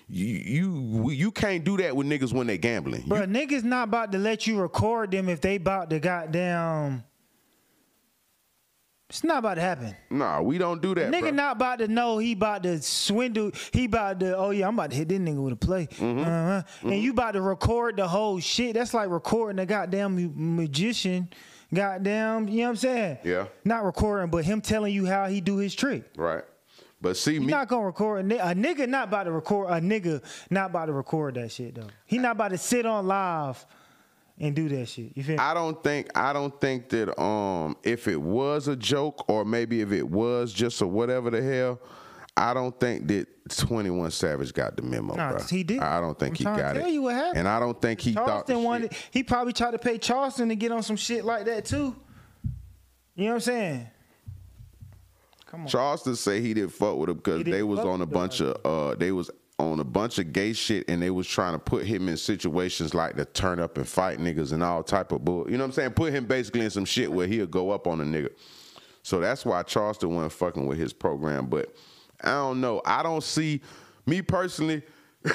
you 0.09 0.27
you 0.27 1.11
you 1.11 1.31
can't 1.31 1.65
do 1.65 1.77
that 1.79 1.95
with 1.95 2.07
niggas 2.07 2.33
when 2.33 2.47
they 2.47 2.59
gambling. 2.59 3.03
Bro, 3.07 3.27
niggas 3.27 3.65
not 3.65 3.85
about 3.89 4.13
to 4.13 4.19
let 4.19 4.47
you 4.47 4.61
record 4.61 5.11
them 5.11 5.29
if 5.29 5.41
they 5.41 5.57
about 5.57 5.91
to 5.91 6.01
goddamn. 6.01 7.05
It's 9.13 9.23
not 9.25 9.41
about 9.41 9.57
to 9.57 9.61
happen. 9.61 9.95
nah, 10.09 10.41
we 10.41 10.57
don't 10.57 10.81
do 10.81 10.95
that. 10.95 11.13
Nigga 11.13 11.21
bro. 11.21 11.31
not 11.33 11.57
about 11.57 11.81
to 11.81 11.87
know 11.89 12.17
he 12.17 12.33
about 12.33 12.63
to 12.63 12.81
swindle. 12.81 13.51
He 13.71 13.85
about 13.85 14.21
to, 14.21 14.35
oh 14.35 14.53
yeah, 14.53 14.67
I'm 14.67 14.73
about 14.73 14.89
to 14.93 14.97
hit 14.97 15.09
this 15.11 15.19
nigga 15.19 15.37
with 15.37 15.53
a 15.53 15.57
play. 15.57 15.87
Mm-hmm. 15.87 16.21
Uh-huh. 16.21 16.63
And 16.89 16.99
you 16.99 17.11
about 17.11 17.33
to 17.33 17.43
record 17.43 17.99
the 17.99 18.09
whole 18.09 18.41
shit. 18.41 18.73
That's 18.73 18.95
like 18.95 19.11
recording 19.11 19.59
a 19.59 19.67
goddamn 19.67 20.33
magician. 20.57 21.29
Goddamn, 21.75 22.49
you 22.49 22.61
know 22.61 22.63
what 22.63 22.69
I'm 22.71 22.77
saying? 22.77 23.19
Yeah. 23.23 23.49
Not 23.67 23.85
recording, 23.85 24.31
but 24.31 24.47
him 24.47 24.63
telling 24.63 24.95
you 24.95 25.05
how 25.05 25.27
he 25.27 25.43
do 25.43 25.59
his 25.59 25.75
trick. 25.75 26.05
right. 26.17 26.45
But 27.03 27.17
see 27.19 27.33
He 27.35 27.41
me 27.41 27.47
not 27.49 27.67
gonna 27.69 27.85
record 27.85 28.33
a 28.33 28.51
a 28.51 28.55
nigga 28.55 28.89
not 28.89 29.09
about 29.09 29.25
to 29.25 29.33
record 29.33 29.69
a 29.71 29.81
nigga 29.81 30.23
not 30.51 30.71
about 30.71 30.87
to 30.87 30.93
record 30.93 31.35
that 31.35 31.51
shit 31.51 31.75
though. 31.75 31.89
He 32.07 32.17
not 32.17 32.37
about 32.37 32.51
to 32.53 32.59
sit 32.59 32.87
on 32.87 33.09
live 33.09 33.67
and 34.39 34.55
do 34.57 34.69
that 34.71 34.87
shit. 34.87 35.13
You 35.17 35.23
feel 35.23 35.37
me? 35.37 35.39
I 35.43 35.55
don't 35.55 35.83
think 35.83 36.09
I 36.17 36.33
don't 36.33 36.59
think 36.61 36.89
that 36.91 37.21
um 37.21 37.77
if 37.83 38.09
it 38.09 38.21
was 38.21 38.69
a 38.69 38.77
joke 38.77 39.29
or 39.29 39.45
maybe 39.45 39.81
if 39.81 39.93
it 39.93 40.09
was 40.09 40.53
just 40.53 40.81
a 40.81 40.87
whatever 40.87 41.31
the 41.31 41.43
hell, 41.43 41.81
I 42.37 42.55
don't 42.55 42.79
think 42.81 43.07
that 43.09 43.27
Twenty 43.51 43.91
One 43.91 44.11
Savage 44.11 44.53
got 44.55 44.77
the 44.77 44.83
memo. 44.83 45.15
Nah, 45.15 45.33
bruh. 45.35 45.51
he 45.51 45.63
did. 45.65 45.81
I 45.81 46.01
don't 46.01 46.19
think 46.19 46.33
I'm 46.33 46.37
he 46.39 46.45
got 46.63 46.75
tell 46.75 46.87
it. 46.87 46.93
you 46.93 47.03
what 47.03 47.15
happened. 47.15 47.39
And 47.39 47.49
I 47.49 47.61
don't 47.61 47.81
think 47.81 48.01
he 48.01 48.13
thought 48.15 48.27
Charleston 48.27 48.57
the 48.57 48.63
wanted. 48.63 48.93
shit- 48.95 49.09
He 49.11 49.23
probably 49.23 49.53
tried 49.53 49.73
to 49.73 49.79
pay 49.79 49.99
Charleston 49.99 50.49
to 50.49 50.57
get 50.57 50.73
on 50.73 50.83
some 50.83 50.97
shit 50.97 51.25
like 51.25 51.45
that 51.47 51.65
too. 51.65 51.95
You 53.15 53.25
know 53.25 53.31
what 53.31 53.35
I'm 53.35 53.41
saying? 53.41 53.87
Come 55.47 55.61
on. 55.63 55.67
Charleston 55.67 56.17
say 56.17 56.41
he 56.41 56.55
didn't 56.55 56.73
fuck 56.73 56.97
with 56.97 57.11
him 57.11 57.17
because 57.17 57.45
they 57.45 57.63
was 57.63 57.81
on 57.81 58.01
a 58.01 58.07
bunch 58.07 58.41
of 58.41 58.57
uh 58.65 58.95
they 58.95 59.13
was 59.13 59.31
on 59.71 59.81
a 59.81 59.85
bunch 59.85 60.19
of 60.19 60.33
gay 60.33 60.53
shit 60.53 60.85
and 60.89 61.01
they 61.01 61.11
was 61.11 61.27
trying 61.27 61.53
to 61.53 61.59
put 61.59 61.85
him 61.85 62.09
in 62.09 62.17
situations 62.17 62.95
like 62.95 63.17
to 63.17 63.25
turn 63.25 63.61
up 63.61 63.79
and 63.79 63.87
fight 63.87 64.19
niggas 64.19 64.53
and 64.53 64.63
all 64.63 64.83
type 64.83 65.13
of 65.13 65.25
bull. 65.25 65.51
You 65.51 65.57
know 65.57 65.65
what 65.65 65.69
I'm 65.69 65.73
saying? 65.73 65.91
Put 65.93 66.13
him 66.13 66.27
basically 66.27 66.63
in 66.63 66.71
some 66.71 66.85
shit 66.85 67.11
where 67.11 67.27
he'll 67.27 67.47
go 67.47 67.71
up 67.71 67.87
on 67.87 68.01
a 68.01 68.05
nigga. 68.05 68.31
So 69.03 69.21
that's 69.21 69.45
why 69.45 69.63
Charleston 69.63 70.15
wasn't 70.15 70.33
fucking 70.33 70.67
with 70.67 70.79
his 70.79 70.93
program. 70.93 71.47
But 71.47 71.75
I 72.23 72.31
don't 72.31 72.61
know. 72.61 72.83
I 72.85 73.03
don't 73.03 73.23
see 73.23 73.61
me 74.07 74.23
personally. 74.23 74.83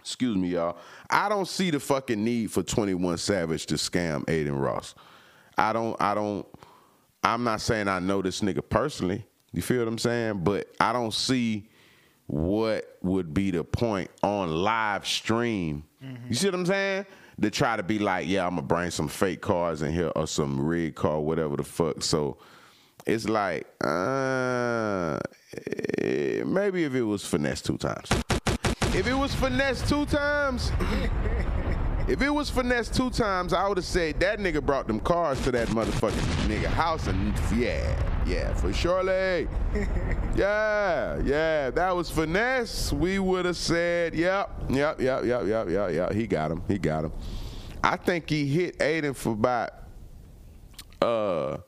excuse 0.00 0.36
me, 0.36 0.48
y'all. 0.48 0.78
I 1.10 1.28
don't 1.28 1.48
see 1.48 1.70
the 1.70 1.80
fucking 1.80 2.22
need 2.22 2.50
for 2.50 2.62
21 2.62 3.18
Savage 3.18 3.66
to 3.66 3.74
scam 3.74 4.22
Adin 4.28 4.56
Ross. 4.56 4.94
I 5.58 5.72
don't 5.72 6.00
I 6.00 6.14
don't 6.14 6.46
I'm 7.22 7.42
not 7.44 7.60
saying 7.60 7.88
I 7.88 7.98
know 7.98 8.22
this 8.22 8.40
nigga 8.40 8.62
personally. 8.68 9.24
You 9.52 9.62
feel 9.62 9.78
what 9.78 9.88
I'm 9.88 9.98
saying? 9.98 10.44
But 10.44 10.72
I 10.78 10.92
don't 10.92 11.14
see 11.14 11.68
what 12.26 12.98
would 13.02 13.32
be 13.32 13.50
the 13.50 13.64
point 13.64 14.10
on 14.22 14.50
live 14.50 15.06
stream. 15.06 15.84
You 16.28 16.34
see 16.34 16.46
what 16.48 16.54
I'm 16.54 16.66
saying? 16.66 17.06
To 17.40 17.50
try 17.50 17.76
to 17.76 17.82
be 17.82 17.98
like, 17.98 18.26
yeah, 18.28 18.46
I'm 18.46 18.56
gonna 18.56 18.62
bring 18.62 18.90
some 18.90 19.08
fake 19.08 19.40
cars 19.40 19.82
in 19.82 19.92
here 19.92 20.10
or 20.16 20.26
some 20.26 20.60
rig 20.64 20.94
car, 20.94 21.20
whatever 21.20 21.56
the 21.56 21.64
fuck. 21.64 22.02
So 22.02 22.38
it's 23.06 23.28
like, 23.28 23.66
uh, 23.84 25.18
maybe 26.02 26.84
if 26.84 26.94
it 26.94 27.02
was 27.02 27.24
finesse 27.26 27.62
two 27.62 27.76
times. 27.76 28.08
If 28.94 29.06
it 29.06 29.14
was 29.14 29.34
finesse 29.34 29.86
two 29.88 30.06
times, 30.06 30.72
if 32.08 32.22
it 32.22 32.30
was 32.30 32.48
finesse 32.48 32.88
two 32.88 33.10
times, 33.10 33.52
I 33.52 33.68
would 33.68 33.76
have 33.76 33.84
said 33.84 34.18
that 34.20 34.38
nigga 34.38 34.64
brought 34.64 34.86
them 34.86 35.00
cars 35.00 35.40
to 35.42 35.52
that 35.52 35.68
motherfucking 35.68 36.48
nigga 36.48 36.66
house 36.66 37.06
and 37.06 37.34
yeah, 37.54 37.94
yeah, 38.26 38.54
for 38.54 38.72
surely. 38.72 39.48
yeah, 40.36 41.20
yeah, 41.22 41.70
that 41.70 41.94
was 41.94 42.10
finesse. 42.10 42.92
We 42.92 43.18
would 43.18 43.44
have 43.44 43.56
said, 43.56 44.14
yep, 44.14 44.50
yep, 44.68 45.00
yep, 45.00 45.24
yep, 45.24 45.46
yep, 45.46 45.68
yep, 45.68 45.90
yep. 45.92 46.12
He 46.12 46.26
got 46.26 46.50
him. 46.50 46.62
He 46.66 46.78
got 46.78 47.04
him. 47.04 47.12
I 47.82 47.96
think 47.96 48.28
he 48.28 48.46
hit 48.46 48.82
Adin 48.82 49.14
for 49.14 49.32
about 49.32 49.70
uh 51.00 51.58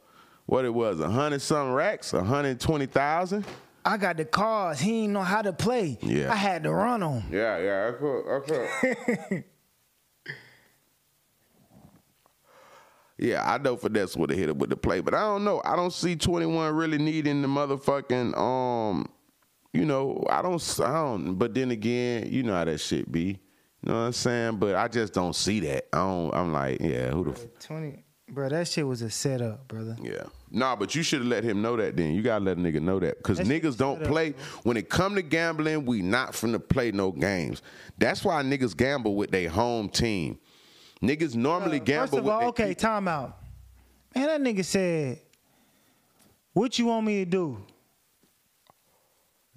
what 0.47 0.64
it 0.64 0.73
was, 0.73 1.01
a 1.01 1.09
hundred 1.09 1.42
some 1.42 1.73
racks, 1.73 2.12
a 2.12 2.25
hundred 2.25 2.59
twenty 2.59 2.87
thousand. 2.87 3.44
I 3.85 3.97
got 3.97 4.16
the 4.16 4.25
cars. 4.25 4.81
He 4.81 5.03
didn't 5.03 5.12
know 5.14 5.23
how 5.23 5.42
to 5.42 5.53
play. 5.53 5.99
Yeah. 6.03 6.33
I 6.33 6.37
had 6.37 6.64
to 6.64 6.73
run 6.73 7.03
on. 7.03 7.25
Yeah, 7.31 7.59
yeah, 7.59 7.90
that's. 7.90 8.47
That's 8.47 9.29
cool. 9.31 9.42
yeah, 13.18 13.42
I 13.50 13.59
know 13.59 13.76
Finesse 13.76 14.16
would 14.16 14.31
have 14.31 14.38
hit 14.38 14.48
him 14.48 14.59
with 14.59 14.70
the 14.70 14.76
play, 14.76 15.00
but 15.00 15.14
I 15.14 15.20
don't 15.20 15.44
know. 15.44 15.61
I 15.64 15.76
don't 15.76 15.92
see 15.92 16.16
21 16.16 16.74
really 16.74 16.98
needing 16.98 17.42
the 17.42 17.48
motherfucking 17.48 18.37
um, 18.38 19.07
you 19.72 19.85
know, 19.85 20.24
I 20.31 20.42
don't 20.42 20.81
I 20.81 20.92
don't 20.92 21.35
but 21.35 21.54
then 21.54 21.70
again, 21.70 22.28
you 22.33 22.42
know 22.42 22.54
how 22.54 22.64
that 22.64 22.78
shit 22.78 23.11
be. 23.11 23.40
You 23.83 23.92
know 23.92 23.94
what 23.94 24.07
I'm 24.07 24.12
saying? 24.12 24.57
But 24.57 24.74
I 24.74 24.88
just 24.88 25.12
don't 25.12 25.37
see 25.37 25.61
that. 25.61 25.87
I 25.92 25.98
don't 25.98 26.35
I'm 26.35 26.52
like, 26.52 26.81
yeah, 26.81 27.11
who 27.11 27.24
the 27.24 27.31
f- 27.31 27.46
Twenty, 27.61 28.04
bro. 28.28 28.48
That 28.48 28.66
shit 28.66 28.87
was 28.87 29.02
a 29.02 29.11
setup, 29.11 29.68
brother. 29.68 29.96
yeah. 30.02 30.24
Nah, 30.50 30.74
but 30.74 30.94
you 30.94 31.02
should 31.02 31.20
have 31.20 31.28
let 31.28 31.44
him 31.44 31.61
know 31.61 31.76
that 31.76 31.96
then. 31.96 32.14
You 32.14 32.22
gotta 32.22 32.44
let 32.44 32.57
a 32.57 32.61
nigga 32.61 32.81
know 32.81 32.98
that. 33.00 33.22
Cause 33.22 33.37
That 33.37 33.46
niggas 33.46 33.76
don't 33.76 33.98
set 33.98 34.07
up, 34.07 34.11
play 34.12 34.35
when 34.62 34.76
it 34.76 34.88
come 34.88 35.14
to 35.14 35.22
gambling, 35.22 35.85
we 35.85 36.00
not 36.02 36.33
finna 36.33 36.66
play 36.66 36.90
no 36.90 37.12
games. 37.12 37.62
That's 37.98 38.24
why 38.24 38.42
niggas 38.42 38.76
gamble 38.76 39.14
with 39.14 39.31
their 39.31 39.48
home 39.50 39.88
team. 39.90 40.38
Niggas 41.02 41.34
normally 41.34 41.80
uh, 41.80 41.84
gamble 41.84 42.06
First 42.08 42.18
of 42.18 42.24
with 42.24 42.32
all, 42.32 42.48
okay, 42.48 42.74
time 42.74 43.08
out. 43.08 43.38
Man, 44.14 44.26
that 44.26 44.40
nigga 44.40 44.64
said, 44.64 45.20
"What 46.52 46.78
you 46.78 46.87
want 46.87 47.06
me 47.06 47.24
to 47.24 47.30
do?" 47.30 47.64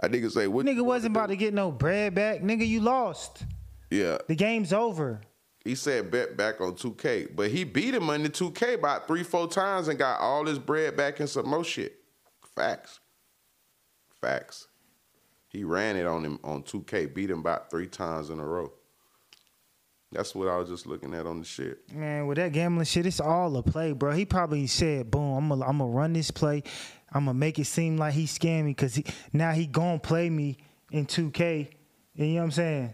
That 0.01 0.11
nigga 0.11 0.31
say 0.31 0.47
what 0.47 0.65
Nigga 0.65 0.83
wasn't 0.83 1.13
do? 1.13 1.19
about 1.19 1.27
to 1.29 1.35
get 1.35 1.53
no 1.53 1.71
bread 1.71 2.15
back. 2.15 2.41
Nigga, 2.41 2.67
you 2.67 2.81
lost. 2.81 3.45
Yeah. 3.91 4.17
The 4.27 4.35
game's 4.35 4.73
over. 4.73 5.21
He 5.63 5.75
said 5.75 6.09
bet 6.09 6.35
back 6.35 6.59
on 6.59 6.73
2K, 6.73 7.35
but 7.35 7.51
he 7.51 7.63
beat 7.63 7.93
him 7.93 8.09
in 8.09 8.23
the 8.23 8.29
2K 8.29 8.75
about 8.75 9.05
three, 9.07 9.21
four 9.21 9.47
times 9.47 9.89
and 9.89 9.99
got 9.99 10.19
all 10.19 10.45
his 10.45 10.57
bread 10.57 10.97
back 10.97 11.19
and 11.19 11.29
some 11.29 11.47
more 11.47 11.63
shit. 11.63 11.99
Facts. 12.55 12.99
Facts. 14.19 14.67
He 15.49 15.63
ran 15.63 15.97
it 15.97 16.07
on 16.07 16.23
him 16.23 16.39
on 16.43 16.63
2K, 16.63 17.13
beat 17.13 17.29
him 17.29 17.39
about 17.39 17.69
three 17.69 17.85
times 17.87 18.31
in 18.31 18.39
a 18.39 18.45
row. 18.45 18.71
That's 20.11 20.35
what 20.35 20.49
I 20.49 20.57
was 20.57 20.67
just 20.67 20.85
looking 20.87 21.13
at 21.13 21.25
on 21.25 21.39
the 21.39 21.45
shit. 21.45 21.79
Man, 21.93 22.27
with 22.27 22.37
that 22.37 22.51
gambling 22.51 22.85
shit, 22.85 23.05
it's 23.05 23.21
all 23.21 23.55
a 23.55 23.63
play, 23.63 23.93
bro. 23.93 24.11
He 24.11 24.25
probably 24.25 24.67
said, 24.67 25.09
"Boom, 25.09 25.37
I'm 25.37 25.49
gonna, 25.49 25.65
I'm 25.65 25.77
gonna 25.77 25.89
run 25.89 26.13
this 26.13 26.31
play. 26.31 26.63
I'm 27.13 27.25
gonna 27.25 27.37
make 27.37 27.59
it 27.59 27.65
seem 27.65 27.97
like 27.97 28.13
he 28.13 28.25
scammed 28.25 28.65
me 28.65 28.71
because 28.71 28.95
he, 28.95 29.05
now 29.31 29.51
he 29.51 29.67
gonna 29.67 29.99
play 29.99 30.29
me 30.29 30.57
in 30.91 31.05
2K." 31.05 31.69
And 32.17 32.27
you 32.27 32.33
know 32.33 32.39
what 32.41 32.45
I'm 32.45 32.51
saying? 32.51 32.93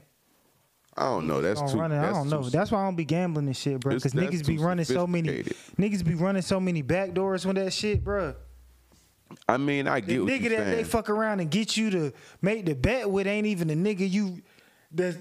I 0.95 1.03
don't 1.03 1.27
know. 1.27 1.41
That's 1.41 1.60
too. 1.60 1.80
it. 1.80 1.91
I 1.91 2.12
don't 2.12 2.30
know. 2.30 2.43
That's 2.43 2.71
why 2.71 2.82
I 2.82 2.86
don't 2.86 2.95
be 2.95 3.06
gambling 3.06 3.45
this 3.45 3.58
shit, 3.58 3.80
bro. 3.80 3.95
Because 3.95 4.13
niggas 4.13 4.45
be 4.45 4.58
running 4.58 4.86
so 4.86 5.06
many, 5.06 5.43
niggas 5.77 6.03
be 6.03 6.15
running 6.15 6.41
so 6.41 6.60
many 6.60 6.82
backdoors 6.82 7.45
with 7.45 7.56
that 7.56 7.73
shit, 7.73 8.03
bro. 8.03 8.36
I 9.47 9.58
mean, 9.58 9.88
I 9.88 9.99
The 9.99 10.08
get 10.08 10.21
what 10.21 10.32
nigga 10.32 10.49
that 10.49 10.65
they 10.65 10.84
fuck 10.84 11.10
around 11.10 11.39
and 11.39 11.51
get 11.51 11.77
you 11.77 11.89
to 11.91 12.13
make 12.41 12.65
the 12.65 12.73
bet 12.73 13.10
with 13.10 13.27
ain't 13.27 13.45
even 13.47 13.67
the 13.67 13.75
nigga 13.75 14.10
you. 14.10 14.41
They 14.95 15.13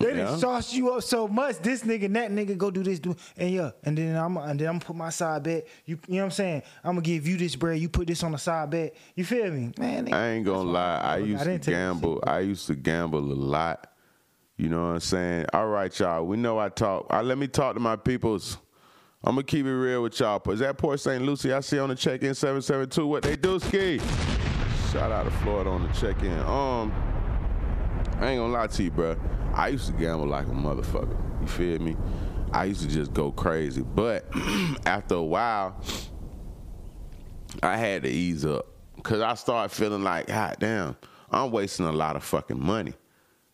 Yeah. 0.00 0.14
done 0.24 0.38
sauce 0.38 0.72
you 0.74 0.92
up 0.92 1.02
so 1.02 1.28
much. 1.28 1.58
This 1.58 1.82
nigga 1.84 2.06
and 2.06 2.16
that 2.16 2.30
nigga 2.30 2.58
go 2.58 2.70
do 2.70 2.82
this, 2.82 2.98
do 2.98 3.14
and 3.36 3.50
yeah, 3.50 3.70
and 3.84 3.96
then 3.96 4.16
I'm 4.16 4.36
and 4.36 4.58
then 4.58 4.68
I'm 4.68 4.80
put 4.80 4.96
my 4.96 5.10
side 5.10 5.44
bet. 5.44 5.66
You, 5.84 5.98
you 6.08 6.14
know 6.14 6.20
what 6.20 6.24
I'm 6.24 6.30
saying? 6.32 6.62
I'm 6.82 6.92
gonna 6.96 7.02
give 7.02 7.26
you 7.26 7.36
this 7.36 7.54
bread. 7.54 7.78
You 7.78 7.88
put 7.88 8.08
this 8.08 8.22
on 8.24 8.32
the 8.32 8.38
side 8.38 8.70
bet. 8.70 8.94
You 9.14 9.24
feel 9.24 9.50
me, 9.52 9.72
man? 9.78 10.12
I 10.12 10.30
ain't 10.30 10.44
gonna 10.44 10.68
lie. 10.70 10.96
I 10.98 11.18
Look, 11.18 11.24
I 11.24 11.30
used 11.30 11.42
to 11.44 11.50
didn't 11.50 11.66
gamble. 11.66 12.24
I 12.26 12.38
used 12.40 12.66
to 12.66 12.74
gamble 12.74 13.20
a 13.20 13.34
lot. 13.34 13.92
You 14.56 14.70
know 14.70 14.80
what 14.88 14.94
I'm 14.94 15.00
saying? 15.00 15.46
All 15.52 15.66
right, 15.68 15.96
y'all. 15.98 16.24
We 16.26 16.36
know 16.36 16.58
I 16.58 16.70
talk. 16.70 17.06
I, 17.10 17.20
let 17.20 17.38
me 17.38 17.46
talk 17.46 17.74
to 17.74 17.80
my 17.80 17.94
peoples. 17.96 18.56
I'm 19.22 19.34
gonna 19.34 19.44
keep 19.44 19.66
it 19.66 19.72
real 19.74 20.02
with 20.02 20.18
y'all. 20.18 20.42
Is 20.50 20.60
that 20.60 20.78
Port 20.78 20.98
St. 20.98 21.22
Lucie? 21.22 21.52
I 21.52 21.60
see 21.60 21.78
on 21.78 21.90
the 21.90 21.94
check-in 21.94 22.34
772. 22.34 23.06
What 23.06 23.22
they 23.22 23.36
do, 23.36 23.58
ski? 23.60 23.98
Shout 24.92 25.12
out 25.12 25.24
to 25.24 25.30
Florida 25.42 25.70
on 25.70 25.82
the 25.86 25.92
check-in. 25.92 26.38
Um, 26.40 26.92
I 28.18 28.30
ain't 28.30 28.40
gonna 28.40 28.52
lie 28.52 28.66
to 28.66 28.82
you, 28.82 28.90
bro. 28.90 29.16
I 29.54 29.68
used 29.68 29.86
to 29.88 29.92
gamble 29.92 30.26
like 30.26 30.46
a 30.46 30.50
motherfucker. 30.50 31.16
You 31.42 31.46
feel 31.46 31.78
me? 31.80 31.96
I 32.52 32.64
used 32.64 32.80
to 32.80 32.88
just 32.88 33.12
go 33.12 33.30
crazy. 33.30 33.82
But 33.82 34.26
after 34.86 35.16
a 35.16 35.22
while, 35.22 35.80
I 37.62 37.76
had 37.76 38.04
to 38.04 38.08
ease 38.08 38.46
up 38.46 38.66
because 38.96 39.20
I 39.20 39.34
started 39.34 39.74
feeling 39.74 40.02
like, 40.02 40.28
God 40.28 40.56
damn, 40.58 40.96
I'm 41.30 41.50
wasting 41.50 41.86
a 41.86 41.92
lot 41.92 42.16
of 42.16 42.24
fucking 42.24 42.58
money. 42.58 42.94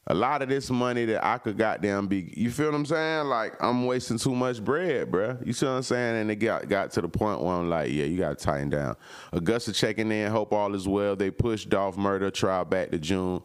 A 0.09 0.15
lot 0.15 0.43
of 0.43 0.49
this 0.49 0.71
money 0.71 1.05
that 1.07 1.25
I 1.25 1.39
could 1.39 1.57
goddamn 1.57 2.09
be, 2.09 2.33
you 2.37 2.51
feel 2.51 2.67
what 2.67 2.75
I'm 2.75 2.87
saying? 2.87 3.27
Like 3.27 3.61
I'm 3.61 3.85
wasting 3.87 4.19
too 4.19 4.35
much 4.35 4.63
bread, 4.63 5.11
bruh. 5.11 5.45
You 5.45 5.53
see 5.53 5.67
what 5.67 5.73
I'm 5.73 5.83
saying? 5.83 6.23
And 6.23 6.31
it 6.31 6.37
got 6.37 6.69
got 6.69 6.91
to 6.93 7.01
the 7.01 7.09
point 7.09 7.41
where 7.41 7.55
I'm 7.55 7.69
like, 7.69 7.91
yeah, 7.91 8.05
you 8.05 8.19
gotta 8.19 8.35
tighten 8.37 8.71
down. 8.71 8.97
Augusta 9.33 9.73
checking 9.73 10.11
in, 10.11 10.31
hope 10.31 10.53
all 10.53 10.75
is 10.75 10.87
well. 10.87 11.15
They 11.17 11.31
pushed 11.31 11.69
Dolph 11.69 11.97
murder 11.97 12.31
trial 12.31 12.65
back 12.65 12.91
to 12.91 12.99
June. 12.99 13.43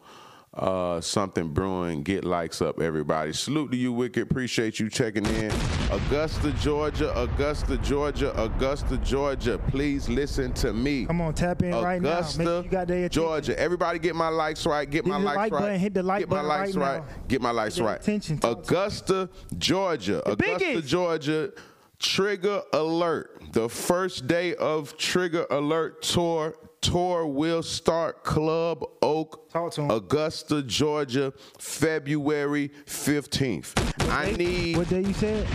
Uh, 0.58 1.00
something 1.00 1.48
brewing. 1.48 2.02
Get 2.02 2.24
likes 2.24 2.60
up, 2.60 2.80
everybody. 2.80 3.32
Salute 3.32 3.70
to 3.70 3.76
you, 3.76 3.92
Wicked. 3.92 4.24
Appreciate 4.24 4.80
you 4.80 4.90
checking 4.90 5.24
in. 5.26 5.52
Augusta, 5.90 6.50
Georgia. 6.60 7.16
Augusta, 7.16 7.78
Georgia. 7.78 8.36
Augusta, 8.42 8.96
Georgia. 8.98 9.58
Please 9.68 10.08
listen 10.08 10.52
to 10.54 10.72
me. 10.72 11.06
Come 11.06 11.20
on, 11.20 11.34
tap 11.34 11.62
in 11.62 11.74
right 11.74 12.02
now. 12.02 12.18
Augusta, 12.18 12.42
sure 12.42 12.62
you 12.64 12.68
got 12.68 12.88
their. 12.88 13.08
Georgia. 13.08 13.58
Everybody 13.58 13.98
get 14.00 14.16
my 14.16 14.28
likes 14.28 14.66
right. 14.66 14.88
Get 14.88 15.06
my 15.06 15.16
likes 15.16 15.36
like 15.36 15.52
right. 15.52 15.60
button, 15.60 15.78
hit 15.78 15.94
the 15.94 16.02
like 16.02 16.20
get 16.20 16.28
my 16.28 16.36
button 16.36 16.48
likes 16.48 16.76
right 16.76 16.98
right. 17.00 17.28
Get 17.28 17.40
my 17.40 17.50
likes 17.50 17.76
Get 17.76 17.84
right. 17.84 18.00
attention. 18.00 18.40
Augusta, 18.42 19.30
Georgia. 19.56 20.18
Augusta, 20.28 20.58
biggest. 20.58 20.88
Georgia. 20.88 21.52
Trigger 21.98 22.62
alert. 22.72 23.42
The 23.52 23.68
first 23.68 24.26
day 24.26 24.54
of 24.54 24.96
Trigger 24.96 25.46
Alert 25.50 26.02
tour. 26.02 26.54
Tour 26.80 27.26
will 27.26 27.62
start 27.62 28.22
Club 28.24 28.84
Oak, 29.02 29.50
Talk 29.50 29.72
to 29.74 29.82
'em. 29.82 29.90
Augusta, 29.90 30.62
Georgia, 30.62 31.32
February 31.58 32.70
15th. 32.86 33.72
I 34.10 34.32
need 34.32 34.76
What 34.76 34.88
day 34.88 35.02
you 35.02 35.12
said? 35.12 35.46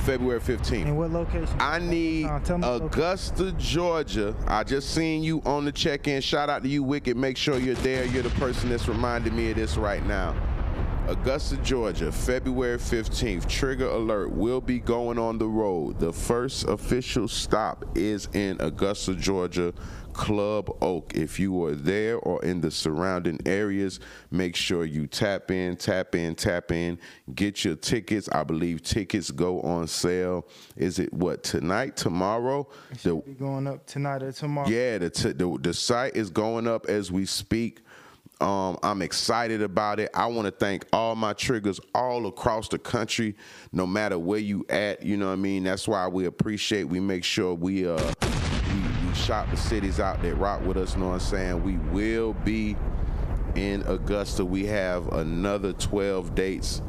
February 0.00 0.40
15th. 0.40 0.86
And 0.86 0.98
what 0.98 1.10
location? 1.12 1.48
I 1.60 1.78
need 1.78 2.26
Uh, 2.26 2.38
the 2.40 2.58
location. 2.58 2.84
Augusta, 2.86 3.52
Georgia. 3.52 4.34
I 4.46 4.64
just 4.64 4.90
seen 4.90 5.22
you 5.22 5.40
on 5.46 5.64
the 5.64 5.72
check-in. 5.72 6.20
Shout 6.20 6.50
out 6.50 6.62
to 6.64 6.68
you, 6.68 6.82
Wicked. 6.82 7.16
Make 7.16 7.36
sure 7.36 7.56
you're 7.58 7.74
there. 7.76 8.04
You're 8.06 8.24
the 8.24 8.30
person 8.30 8.68
that's 8.68 8.88
reminding 8.88 9.34
me 9.34 9.50
of 9.50 9.56
this 9.56 9.76
right 9.76 10.04
now. 10.06 10.34
Augusta, 11.08 11.56
Georgia, 11.58 12.12
February 12.12 12.78
15th. 12.78 13.46
Trigger 13.48 13.88
alert. 13.88 14.30
We'll 14.32 14.60
be 14.60 14.78
going 14.78 15.18
on 15.18 15.38
the 15.38 15.48
road. 15.48 15.98
The 15.98 16.12
first 16.12 16.68
official 16.68 17.26
stop 17.26 17.84
is 17.96 18.28
in 18.34 18.56
Augusta, 18.60 19.14
Georgia, 19.14 19.72
Club 20.12 20.76
Oak. 20.82 21.14
If 21.14 21.38
you 21.40 21.64
are 21.64 21.74
there 21.74 22.16
or 22.18 22.44
in 22.44 22.60
the 22.60 22.70
surrounding 22.70 23.38
areas, 23.46 24.00
make 24.30 24.56
sure 24.56 24.84
you 24.84 25.06
tap 25.06 25.50
in, 25.50 25.76
tap 25.76 26.14
in, 26.14 26.34
tap 26.34 26.72
in. 26.72 26.98
Get 27.34 27.64
your 27.64 27.76
tickets. 27.76 28.28
I 28.30 28.44
believe 28.44 28.82
tickets 28.82 29.30
go 29.30 29.60
on 29.62 29.86
sale. 29.86 30.46
Is 30.76 30.98
it 30.98 31.12
what 31.12 31.42
tonight, 31.42 31.96
tomorrow? 31.96 32.68
The, 33.02 33.16
Be 33.16 33.32
going 33.32 33.66
up 33.66 33.86
tonight 33.86 34.22
or 34.22 34.32
tomorrow. 34.32 34.68
yeah, 34.68 34.98
the, 34.98 35.10
t- 35.10 35.32
the 35.32 35.58
the 35.60 35.74
site 35.74 36.16
is 36.16 36.30
going 36.30 36.66
up 36.66 36.86
as 36.86 37.10
we 37.12 37.26
speak. 37.26 37.80
Um, 38.40 38.76
I'm 38.82 39.02
excited 39.02 39.62
about 39.62 40.00
it. 40.00 40.10
I 40.14 40.26
want 40.26 40.46
to 40.46 40.50
thank 40.50 40.84
all 40.92 41.14
my 41.14 41.32
triggers 41.32 41.78
all 41.94 42.26
across 42.26 42.68
the 42.68 42.78
country, 42.78 43.36
no 43.70 43.86
matter 43.86 44.18
where 44.18 44.40
you 44.40 44.66
at. 44.68 45.04
You 45.04 45.16
know 45.16 45.26
what 45.26 45.34
I 45.34 45.36
mean? 45.36 45.62
That's 45.62 45.86
why 45.86 46.08
we 46.08 46.24
appreciate. 46.24 46.84
We 46.84 46.98
make 46.98 47.22
sure 47.22 47.54
we 47.54 47.86
uh 47.86 48.12
shop 49.14 49.50
the 49.50 49.56
cities 49.56 50.00
out 50.00 50.22
that 50.22 50.34
rock 50.36 50.64
with 50.64 50.76
us. 50.76 50.96
Know 50.96 51.08
what 51.08 51.14
I'm 51.14 51.20
saying? 51.20 51.62
We 51.64 51.76
will 51.92 52.32
be 52.32 52.76
in 53.54 53.82
Augusta. 53.86 54.44
We 54.44 54.66
have 54.66 55.08
another 55.12 55.72
12 55.72 56.34
dates. 56.34 56.82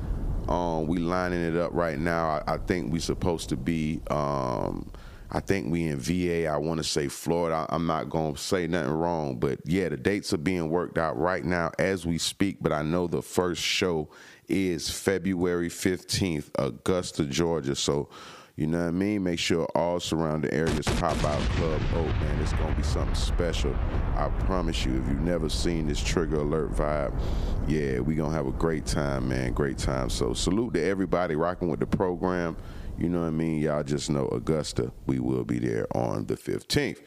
Um, 0.48 0.88
we 0.88 0.98
lining 1.00 1.42
it 1.42 1.56
up 1.56 1.72
right 1.74 1.98
now. 1.98 2.42
I, 2.48 2.56
I 2.56 2.58
think 2.58 2.92
we 2.92 3.00
supposed 3.00 3.50
to 3.50 3.58
be. 3.58 4.02
Um, 4.10 4.92
I 5.32 5.40
think 5.40 5.72
we 5.72 5.86
in 5.88 6.00
VA. 6.00 6.48
I 6.48 6.58
want 6.58 6.78
to 6.80 6.84
say 6.84 7.08
Florida. 7.08 7.66
I, 7.70 7.76
I'm 7.76 7.88
not 7.88 8.10
gonna 8.10 8.38
say 8.38 8.68
nothing 8.68 8.92
wrong, 8.92 9.40
but 9.40 9.60
yeah, 9.66 9.90
the 9.90 9.98
dates 9.98 10.34
are 10.34 10.38
being 10.38 10.70
worked 10.70 10.98
out 10.98 11.18
right 11.18 11.44
now 11.44 11.72
as 11.80 12.06
we 12.06 12.18
speak. 12.18 12.58
But 12.62 12.72
I 12.72 12.84
know 12.84 13.08
the 13.08 13.22
first 13.22 13.62
show 13.62 14.10
is 14.48 14.90
February 14.90 15.70
15th, 15.70 16.50
Augusta, 16.56 17.26
Georgia. 17.26 17.76
So. 17.76 18.10
You 18.56 18.68
know 18.68 18.82
what 18.82 18.90
I 18.90 18.92
mean? 18.92 19.24
Make 19.24 19.40
sure 19.40 19.66
all 19.74 20.00
surrounding 20.00 20.52
areas 20.52 20.86
pop 20.86 21.22
out 21.24 21.42
Club 21.54 21.82
Oak, 21.96 22.06
man. 22.06 22.40
It's 22.40 22.54
gonna 22.54 22.76
be 22.76 22.84
something 22.84 23.16
special. 23.16 23.74
I 24.16 24.30
promise 24.42 24.86
you, 24.86 24.92
if 24.92 25.08
you've 25.08 25.22
never 25.22 25.50
seen 25.50 25.88
this 25.88 26.00
trigger 26.00 26.36
alert 26.36 26.72
vibe, 26.74 27.20
yeah, 27.68 28.00
we 28.00 28.14
gonna 28.14 28.36
have 28.36 28.46
a 28.46 28.52
great 28.52 28.86
time, 28.86 29.28
man. 29.28 29.54
Great 29.54 29.80
time. 29.80 30.12
So 30.12 30.36
salute 30.36 30.76
to 30.76 30.84
everybody 30.84 31.36
rocking 31.36 31.68
with 31.68 31.80
the 31.80 31.88
program. 31.88 32.56
You 33.00 33.10
know 33.10 33.22
what 33.22 33.28
I 33.28 33.32
mean? 33.32 33.60
Y'all 33.60 33.82
just 33.82 34.12
know 34.12 34.28
Augusta. 34.28 34.92
We 35.08 35.18
will 35.18 35.46
be 35.46 35.58
there 35.58 35.88
on 35.98 36.28
the 36.28 36.36
15th. 36.36 37.00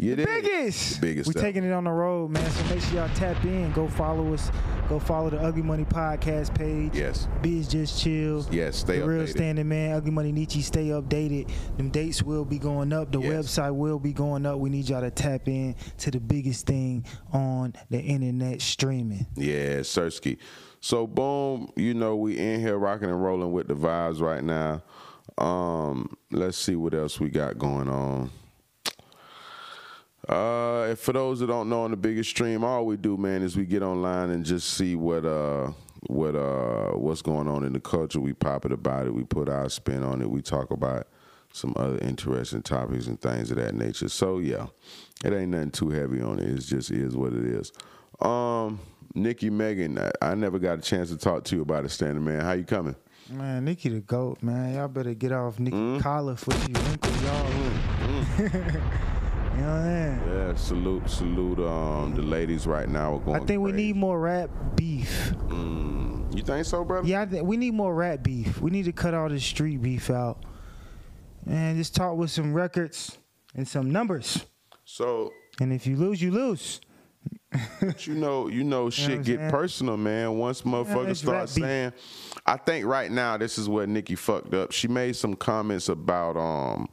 You 0.00 0.14
dig? 0.14 0.26
biggest. 0.26 1.00
The 1.00 1.06
biggest. 1.08 1.26
We 1.26 1.32
stuff. 1.32 1.42
taking 1.42 1.64
it 1.64 1.72
on 1.72 1.82
the 1.82 1.90
road, 1.90 2.30
man. 2.30 2.48
So 2.52 2.64
make 2.72 2.80
sure 2.82 2.94
y'all 3.00 3.08
tap 3.16 3.44
in. 3.44 3.72
Go 3.72 3.88
follow 3.88 4.32
us. 4.32 4.48
Go 4.88 5.00
follow 5.00 5.28
the 5.28 5.38
Ugly 5.38 5.62
Money 5.62 5.84
podcast 5.84 6.54
page. 6.56 6.94
Yes. 6.94 7.26
Bizz 7.42 7.68
just 7.68 8.00
chill. 8.00 8.46
Yes, 8.52 8.76
stay 8.76 9.00
the 9.00 9.06
real 9.08 9.26
Stan 9.26 9.56
Da 9.56 9.64
Man. 9.64 9.96
Ugly 9.96 10.12
Money 10.12 10.30
Niche. 10.30 10.62
Stay 10.62 10.86
updated. 10.86 11.50
Them 11.76 11.90
dates 11.90 12.22
will 12.22 12.44
be 12.44 12.58
going 12.60 12.92
up. 12.92 13.10
The 13.10 13.20
Yes. 13.20 13.48
website 13.58 13.74
will 13.74 13.98
be 13.98 14.12
going 14.12 14.46
up. 14.46 14.60
We 14.60 14.70
need 14.70 14.88
y'all 14.88 15.00
to 15.00 15.10
tap 15.10 15.48
in 15.48 15.74
to 15.98 16.12
the 16.12 16.20
biggest 16.20 16.66
thing 16.66 17.04
on 17.32 17.74
the 17.90 18.00
internet 18.00 18.62
streaming. 18.62 19.26
Yeah, 19.34 19.80
Sersky. 19.80 20.38
So 20.80 21.08
boom, 21.08 21.72
you 21.74 21.92
know 21.92 22.14
we 22.14 22.38
in 22.38 22.60
here 22.60 22.78
rocking 22.78 23.10
and 23.10 23.20
rolling 23.20 23.50
with 23.50 23.66
the 23.66 23.74
vibes 23.74 24.20
right 24.20 24.44
now. 24.44 24.80
Um, 25.38 26.16
let's 26.30 26.56
see 26.56 26.76
what 26.76 26.94
else 26.94 27.18
we 27.18 27.30
got 27.30 27.58
going 27.58 27.88
on. 27.88 28.30
Uh, 30.28 30.82
and 30.90 30.98
for 30.98 31.12
those 31.12 31.40
that 31.40 31.46
don't 31.46 31.68
know 31.68 31.82
on 31.82 31.90
the 31.90 31.96
biggest 31.96 32.30
stream, 32.30 32.62
all 32.62 32.84
we 32.84 32.96
do, 32.96 33.16
man, 33.16 33.42
is 33.42 33.56
we 33.56 33.64
get 33.64 33.82
online 33.82 34.30
and 34.30 34.44
just 34.44 34.74
see 34.74 34.94
what 34.94 35.24
uh 35.24 35.70
what 36.08 36.34
uh 36.36 36.90
what's 36.92 37.22
going 37.22 37.48
on 37.48 37.64
in 37.64 37.72
the 37.72 37.80
culture. 37.80 38.20
We 38.20 38.34
pop 38.34 38.64
it 38.66 38.72
about 38.72 39.06
it. 39.06 39.14
We 39.14 39.24
put 39.24 39.48
our 39.48 39.68
spin 39.70 40.02
on 40.02 40.20
it. 40.20 40.30
We 40.30 40.42
talk 40.42 40.70
about 40.70 41.06
some 41.52 41.72
other 41.76 41.98
interesting 41.98 42.60
topics 42.62 43.06
and 43.06 43.18
things 43.20 43.50
of 43.50 43.56
that 43.56 43.74
nature. 43.74 44.08
So 44.10 44.38
yeah, 44.38 44.66
it 45.24 45.32
ain't 45.32 45.50
nothing 45.50 45.70
too 45.70 45.88
heavy 45.90 46.20
on 46.20 46.38
it. 46.38 46.44
It 46.48 46.58
just 46.60 46.90
is 46.90 47.16
what 47.16 47.32
it 47.32 47.44
is. 47.46 47.72
Um, 48.20 48.80
Nikki 49.14 49.48
Megan, 49.48 49.98
I, 49.98 50.10
I 50.20 50.34
never 50.34 50.58
got 50.58 50.78
a 50.78 50.82
chance 50.82 51.08
to 51.08 51.16
talk 51.16 51.44
to 51.44 51.56
you 51.56 51.62
about 51.62 51.86
it, 51.86 51.88
Stan 51.88 52.14
Da 52.16 52.20
Man. 52.20 52.40
How 52.42 52.52
you 52.52 52.64
coming? 52.64 52.94
Man, 53.30 53.64
Nikki 53.64 53.88
the 53.88 54.00
goat, 54.00 54.42
man. 54.42 54.74
Y'all 54.74 54.88
better 54.88 55.14
get 55.14 55.32
off 55.32 55.58
Nikki 55.58 55.74
Mm-hmm. 55.76 56.00
collar 56.00 56.36
for 56.36 56.52
she 56.52 56.72
wrinkle 56.72 57.12
y'all. 57.22 58.80
you 59.58 59.64
know 59.64 59.70
what 59.70 59.78
I'm 59.80 59.84
saying? 59.84 60.22
Yeah, 60.48 60.54
salute, 60.54 61.10
salute. 61.10 61.58
Um, 61.58 62.14
the 62.14 62.22
ladies 62.22 62.66
right 62.66 62.88
now 62.88 63.16
are 63.16 63.18
going. 63.18 63.42
I 63.42 63.44
think 63.44 63.60
we 63.60 63.72
crazy. 63.72 63.86
need 63.88 63.96
more 63.96 64.20
rap 64.20 64.50
beef. 64.76 65.32
Mm. 65.48 66.36
You 66.36 66.42
think 66.42 66.64
so, 66.64 66.84
brother? 66.84 67.08
Yeah, 67.08 67.26
I 67.32 67.42
we 67.42 67.56
need 67.56 67.74
more 67.74 67.92
rap 67.94 68.22
beef. 68.22 68.60
We 68.60 68.70
need 68.70 68.84
to 68.84 68.92
cut 68.92 69.14
all 69.14 69.28
this 69.28 69.44
street 69.44 69.82
beef 69.82 70.10
out, 70.10 70.44
and 71.46 71.76
just 71.76 71.94
talk 71.96 72.16
with 72.16 72.30
some 72.30 72.54
records 72.54 73.18
and 73.54 73.66
some 73.66 73.90
numbers. 73.90 74.44
So 74.84 75.32
And 75.60 75.72
if 75.72 75.86
you 75.86 75.96
lose, 75.96 76.22
you 76.22 76.30
lose. 76.30 76.80
But 77.80 78.06
you 78.06 78.14
know, 78.14 78.46
you 78.48 78.62
know, 78.62 78.90
shit 78.90 79.16
I'm 79.16 79.22
get 79.22 79.38
saying? 79.38 79.50
personal, 79.50 79.96
man. 79.96 80.38
Once 80.38 80.62
motherfuckers 80.62 81.08
it's 81.08 81.20
start 81.20 81.36
rap 81.36 81.54
beef. 81.54 81.64
saying, 81.64 81.92
I 82.46 82.56
think 82.58 82.86
right 82.86 83.10
now 83.10 83.36
this 83.36 83.58
is 83.58 83.68
where 83.68 83.86
Nikki 83.86 84.14
fucked 84.14 84.54
up. 84.54 84.70
She 84.70 84.86
made 84.86 85.16
some 85.16 85.34
comments 85.34 85.88
about 85.88 86.36
um 86.36 86.88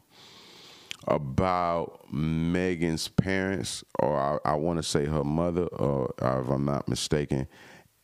about 1.08 2.12
Megan's 2.12 3.08
parents, 3.08 3.84
or 4.00 4.18
I, 4.18 4.52
I 4.52 4.56
want 4.56 4.78
to 4.78 4.84
say 4.84 5.06
her 5.06 5.24
mother, 5.24 5.66
or, 5.68 6.14
or 6.20 6.42
if 6.42 6.50
I'm 6.50 6.66
not 6.66 6.88
mistaken. 6.88 7.48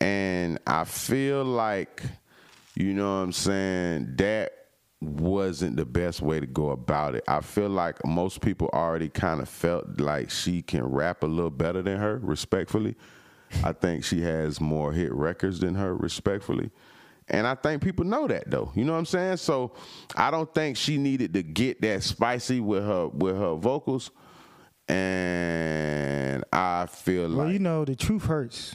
And 0.00 0.58
I 0.66 0.84
feel 0.84 1.44
like, 1.44 2.02
you 2.74 2.94
know 2.94 3.18
what 3.18 3.22
I'm 3.22 3.32
saying, 3.32 4.14
that 4.16 4.52
wasn't 5.00 5.76
the 5.76 5.84
best 5.84 6.22
way 6.22 6.38
to 6.38 6.46
go 6.46 6.70
about 6.70 7.16
it. 7.16 7.24
I 7.26 7.40
feel 7.40 7.68
like 7.68 8.04
most 8.06 8.40
people 8.40 8.70
already 8.72 9.08
kind 9.08 9.40
of 9.40 9.48
felt 9.48 10.00
like 10.00 10.30
she 10.30 10.62
can 10.62 10.84
rap 10.84 11.24
a 11.24 11.26
little 11.26 11.50
better 11.50 11.82
than 11.82 11.98
her, 11.98 12.18
respectfully. 12.22 12.94
I 13.64 13.72
think 13.72 14.04
she 14.04 14.22
has 14.22 14.60
more 14.60 14.92
hit 14.92 15.12
records 15.12 15.60
than 15.60 15.74
her, 15.74 15.94
respectfully. 15.94 16.70
And 17.32 17.46
I 17.46 17.54
think 17.54 17.82
people 17.82 18.04
know 18.04 18.28
that 18.28 18.50
though. 18.50 18.70
You 18.74 18.84
know 18.84 18.92
what 18.92 18.98
I'm 18.98 19.06
saying? 19.06 19.38
So 19.38 19.72
I 20.14 20.30
don't 20.30 20.52
think 20.54 20.76
she 20.76 20.98
needed 20.98 21.32
to 21.34 21.42
get 21.42 21.80
that 21.80 22.02
spicy 22.02 22.60
with 22.60 22.84
her 22.84 23.08
with 23.08 23.36
her 23.36 23.54
vocals. 23.54 24.10
And 24.88 26.44
I 26.52 26.86
feel 26.86 27.22
Well, 27.22 27.30
like 27.30 27.38
Well, 27.38 27.52
you 27.52 27.58
know, 27.58 27.84
the 27.84 27.96
truth 27.96 28.24
hurts. 28.24 28.74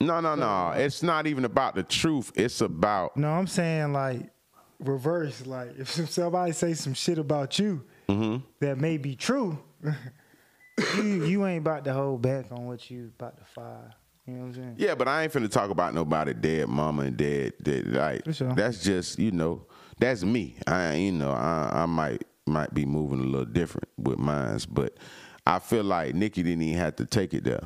no, 0.00 0.20
no, 0.20 0.34
no. 0.34 0.70
It's 0.70 1.02
not 1.02 1.26
even 1.26 1.44
about 1.44 1.74
the 1.74 1.82
truth. 1.82 2.32
It's 2.34 2.60
about 2.60 3.16
No, 3.16 3.30
I'm 3.30 3.46
saying 3.46 3.92
like 3.92 4.30
reverse. 4.78 5.44
Like 5.46 5.78
if 5.78 5.90
somebody 6.10 6.52
say 6.52 6.74
some 6.74 6.94
shit 6.94 7.18
about 7.18 7.58
you 7.58 7.84
Mm-hmm. 8.08 8.38
that 8.58 8.76
may 8.78 8.96
be 8.96 9.14
true, 9.14 9.58
you 10.96 11.24
you 11.26 11.46
ain't 11.46 11.60
about 11.60 11.84
to 11.84 11.92
hold 11.92 12.22
back 12.22 12.46
on 12.50 12.66
what 12.66 12.90
you 12.90 13.12
about 13.18 13.36
to 13.38 13.44
fire. 13.44 13.92
You 14.26 14.34
know 14.34 14.40
what 14.40 14.46
I'm 14.48 14.54
saying? 14.54 14.74
Yeah, 14.78 14.94
but 14.94 15.08
I 15.08 15.24
ain't 15.24 15.32
finna 15.32 15.50
talk 15.50 15.70
about 15.70 15.94
nobody 15.94 16.34
dead 16.34 16.68
mama 16.68 17.02
and 17.02 17.16
dead. 17.16 17.54
dead 17.62 17.88
like 17.88 18.22
sure. 18.34 18.52
that's 18.54 18.82
just 18.82 19.18
you 19.18 19.30
know 19.32 19.66
that's 19.98 20.22
me. 20.24 20.56
I 20.66 20.94
you 20.94 21.12
know 21.12 21.30
I 21.32 21.70
I 21.82 21.86
might 21.86 22.24
might 22.46 22.72
be 22.74 22.84
moving 22.84 23.20
a 23.20 23.24
little 23.24 23.46
different 23.46 23.88
with 23.98 24.18
mines, 24.18 24.66
but 24.66 24.96
I 25.46 25.58
feel 25.58 25.84
like 25.84 26.14
Nikki 26.14 26.42
didn't 26.42 26.62
even 26.62 26.78
have 26.78 26.96
to 26.96 27.06
take 27.06 27.34
it 27.34 27.44
there. 27.44 27.62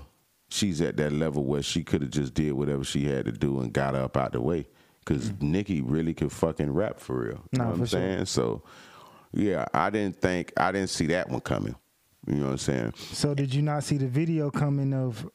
She's 0.49 0.81
at 0.81 0.97
that 0.99 1.13
level 1.13 1.45
where 1.45 1.63
she 1.63 1.83
could 1.83 2.03
have 2.03 2.11
just 2.11 2.35
did 2.35 2.53
whatever 2.53 2.85
she 2.85 3.05
had 3.07 3.25
to 3.27 3.33
do 3.33 3.61
and 3.61 3.73
got 3.73 3.95
up 3.95 4.17
out 4.17 4.33
the 4.33 4.41
way. 4.41 4.67
because 5.01 5.31
mm. 5.33 5.43
Nikki 5.43 5.81
really 5.83 6.15
could 6.15 6.31
fucking 6.33 6.71
rap 6.73 7.01
for 7.01 7.19
real. 7.19 7.43
You 7.53 7.59
Nah, 7.59 7.65
know 7.65 7.71
what 7.71 7.79
I'm 7.81 7.87
sure. 7.87 8.01
saying? 8.01 8.27
So, 8.27 8.63
yeah, 9.33 9.65
I 9.75 9.91
didn't 9.91 10.21
think 10.21 10.53
I 10.57 10.71
didn't 10.71 10.91
see 10.91 11.07
that 11.07 11.29
one 11.29 11.41
coming. 11.41 11.75
You 12.27 12.37
know 12.37 12.45
what 12.47 12.53
I'm 12.53 12.59
saying? 12.59 12.93
So 13.13 13.35
did 13.35 13.53
you 13.55 13.63
not 13.63 13.85
see 13.85 13.97
the 13.99 14.07
video 14.07 14.51
coming 14.51 14.95
of 14.95 15.29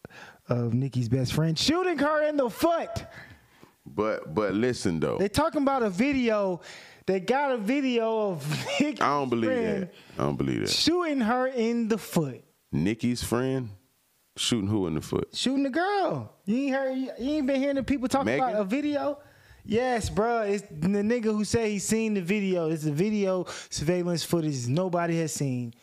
of 0.49 0.73
Nikki's 0.73 1.09
best 1.09 1.33
friend 1.33 1.57
shooting 1.57 1.97
her 1.99 2.23
in 2.27 2.37
the 2.37 2.49
foot? 2.49 3.05
But 3.85 4.33
but 4.35 4.53
listen 4.53 4.99
though, 4.99 5.17
They 5.17 5.29
talking 5.29 5.61
about 5.61 5.83
a 5.83 5.89
video. 5.89 6.61
They 7.07 7.19
got 7.19 7.51
a 7.53 7.57
video 7.57 8.29
of 8.31 8.65
Nikki's 8.79 9.01
I 9.01 9.07
don't 9.09 9.29
believe 9.29 9.49
friend 9.51 9.83
that. 9.83 9.93
I 10.17 10.23
don't 10.23 10.37
believe 10.37 10.59
that. 10.61 10.69
shooting 10.69 11.21
her 11.21 11.47
in 11.47 11.87
the 11.87 11.97
foot, 11.97 12.43
Nikki's 12.71 13.23
friend 13.23 13.69
shooting 14.37 14.67
who 14.69 14.85
in 14.87 14.93
the 14.93 15.01
foot? 15.01 15.29
shooting 15.35 15.63
the 15.63 15.69
girl. 15.71 16.31
You 16.45 16.57
ain't 16.57 16.75
heard? 16.75 16.97
You 16.97 17.11
ain't 17.19 17.47
been 17.47 17.59
hearing 17.59 17.75
the 17.77 17.83
people 17.83 18.07
talking 18.07 18.27
Megan? 18.27 18.49
about 18.49 18.61
a 18.61 18.63
video. 18.63 19.19
Yes, 19.65 20.09
bro. 20.09 20.43
It's 20.43 20.63
the 20.63 20.87
nigga 20.87 21.25
who 21.25 21.43
say 21.43 21.71
he 21.71 21.79
seen 21.79 22.13
the 22.13 22.21
video. 22.21 22.69
It's 22.69 22.83
the 22.83 22.91
video 22.91 23.45
surveillance 23.69 24.23
footage 24.23 24.67
nobody 24.67 25.17
has 25.19 25.31
seen. 25.33 25.73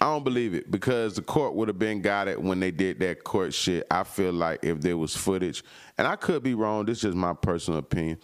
I 0.00 0.04
don't 0.04 0.22
believe 0.22 0.54
it 0.54 0.70
because 0.70 1.14
the 1.14 1.22
court 1.22 1.54
would 1.54 1.66
have 1.66 1.78
been 1.78 2.00
got 2.00 2.28
it 2.28 2.40
when 2.40 2.60
they 2.60 2.70
did 2.70 3.00
that 3.00 3.24
court 3.24 3.52
shit. 3.52 3.84
I 3.90 4.04
feel 4.04 4.32
like 4.32 4.60
if 4.62 4.80
there 4.80 4.96
was 4.96 5.16
footage, 5.16 5.64
and 5.96 6.06
I 6.06 6.14
could 6.14 6.42
be 6.44 6.54
wrong, 6.54 6.84
this 6.84 6.98
is 6.98 7.02
just 7.02 7.16
my 7.16 7.32
personal 7.32 7.80
opinion. 7.80 8.18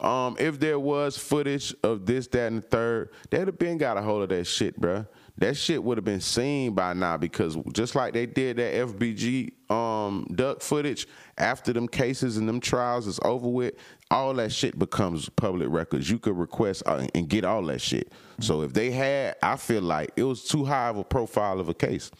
Um, 0.00 0.36
if 0.38 0.60
there 0.60 0.78
was 0.78 1.18
footage 1.18 1.74
of 1.82 2.06
this, 2.06 2.28
that, 2.28 2.46
and 2.52 2.62
the 2.62 2.66
third, 2.66 3.10
they'd 3.30 3.46
have 3.46 3.58
been 3.58 3.78
got 3.78 3.96
a 3.96 4.02
hold 4.02 4.22
of 4.22 4.28
that 4.28 4.44
shit, 4.44 4.78
bruh. 4.80 5.06
That 5.38 5.56
shit 5.56 5.82
would 5.82 5.98
have 5.98 6.04
been 6.04 6.22
seen 6.22 6.72
by 6.72 6.94
now 6.94 7.18
because 7.18 7.56
just 7.72 7.94
like 7.94 8.14
they 8.14 8.24
did 8.24 8.56
that 8.56 8.74
FBG 8.74 9.70
um, 9.70 10.26
duck 10.34 10.62
footage 10.62 11.06
after 11.36 11.74
them 11.74 11.88
cases 11.88 12.38
and 12.38 12.48
them 12.48 12.58
trials 12.58 13.06
is 13.06 13.20
over 13.22 13.46
with, 13.46 13.74
all 14.10 14.32
that 14.34 14.50
shit 14.50 14.78
becomes 14.78 15.28
public 15.28 15.68
records. 15.68 16.08
You 16.08 16.18
could 16.18 16.38
request 16.38 16.84
uh, 16.86 17.06
and 17.14 17.28
get 17.28 17.44
all 17.44 17.62
that 17.64 17.82
shit. 17.82 18.12
So 18.40 18.62
if 18.62 18.72
they 18.72 18.90
had, 18.90 19.36
I 19.42 19.56
feel 19.56 19.82
like 19.82 20.12
it 20.16 20.22
was 20.22 20.44
too 20.44 20.64
high 20.64 20.88
of 20.88 20.96
a 20.96 21.04
profile 21.04 21.60
of 21.60 21.68
a 21.68 21.74
case. 21.74 22.10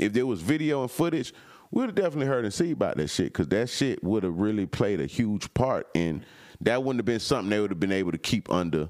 If 0.00 0.12
there 0.12 0.26
was 0.26 0.40
video 0.40 0.82
and 0.82 0.90
footage, 0.90 1.32
we 1.70 1.80
would 1.80 1.90
have 1.90 1.96
definitely 1.96 2.26
heard 2.26 2.44
and 2.44 2.52
see 2.52 2.72
about 2.72 2.96
that 2.96 3.08
shit 3.08 3.26
because 3.26 3.48
that 3.48 3.68
shit 3.68 4.02
would 4.02 4.24
have 4.24 4.38
really 4.38 4.66
played 4.66 5.00
a 5.00 5.06
huge 5.06 5.52
part 5.54 5.86
in. 5.94 6.24
That 6.60 6.82
wouldn't 6.82 7.00
have 7.00 7.06
been 7.06 7.20
something 7.20 7.50
they 7.50 7.60
would 7.60 7.70
have 7.70 7.80
been 7.80 7.92
able 7.92 8.12
to 8.12 8.18
keep 8.18 8.50
under. 8.50 8.88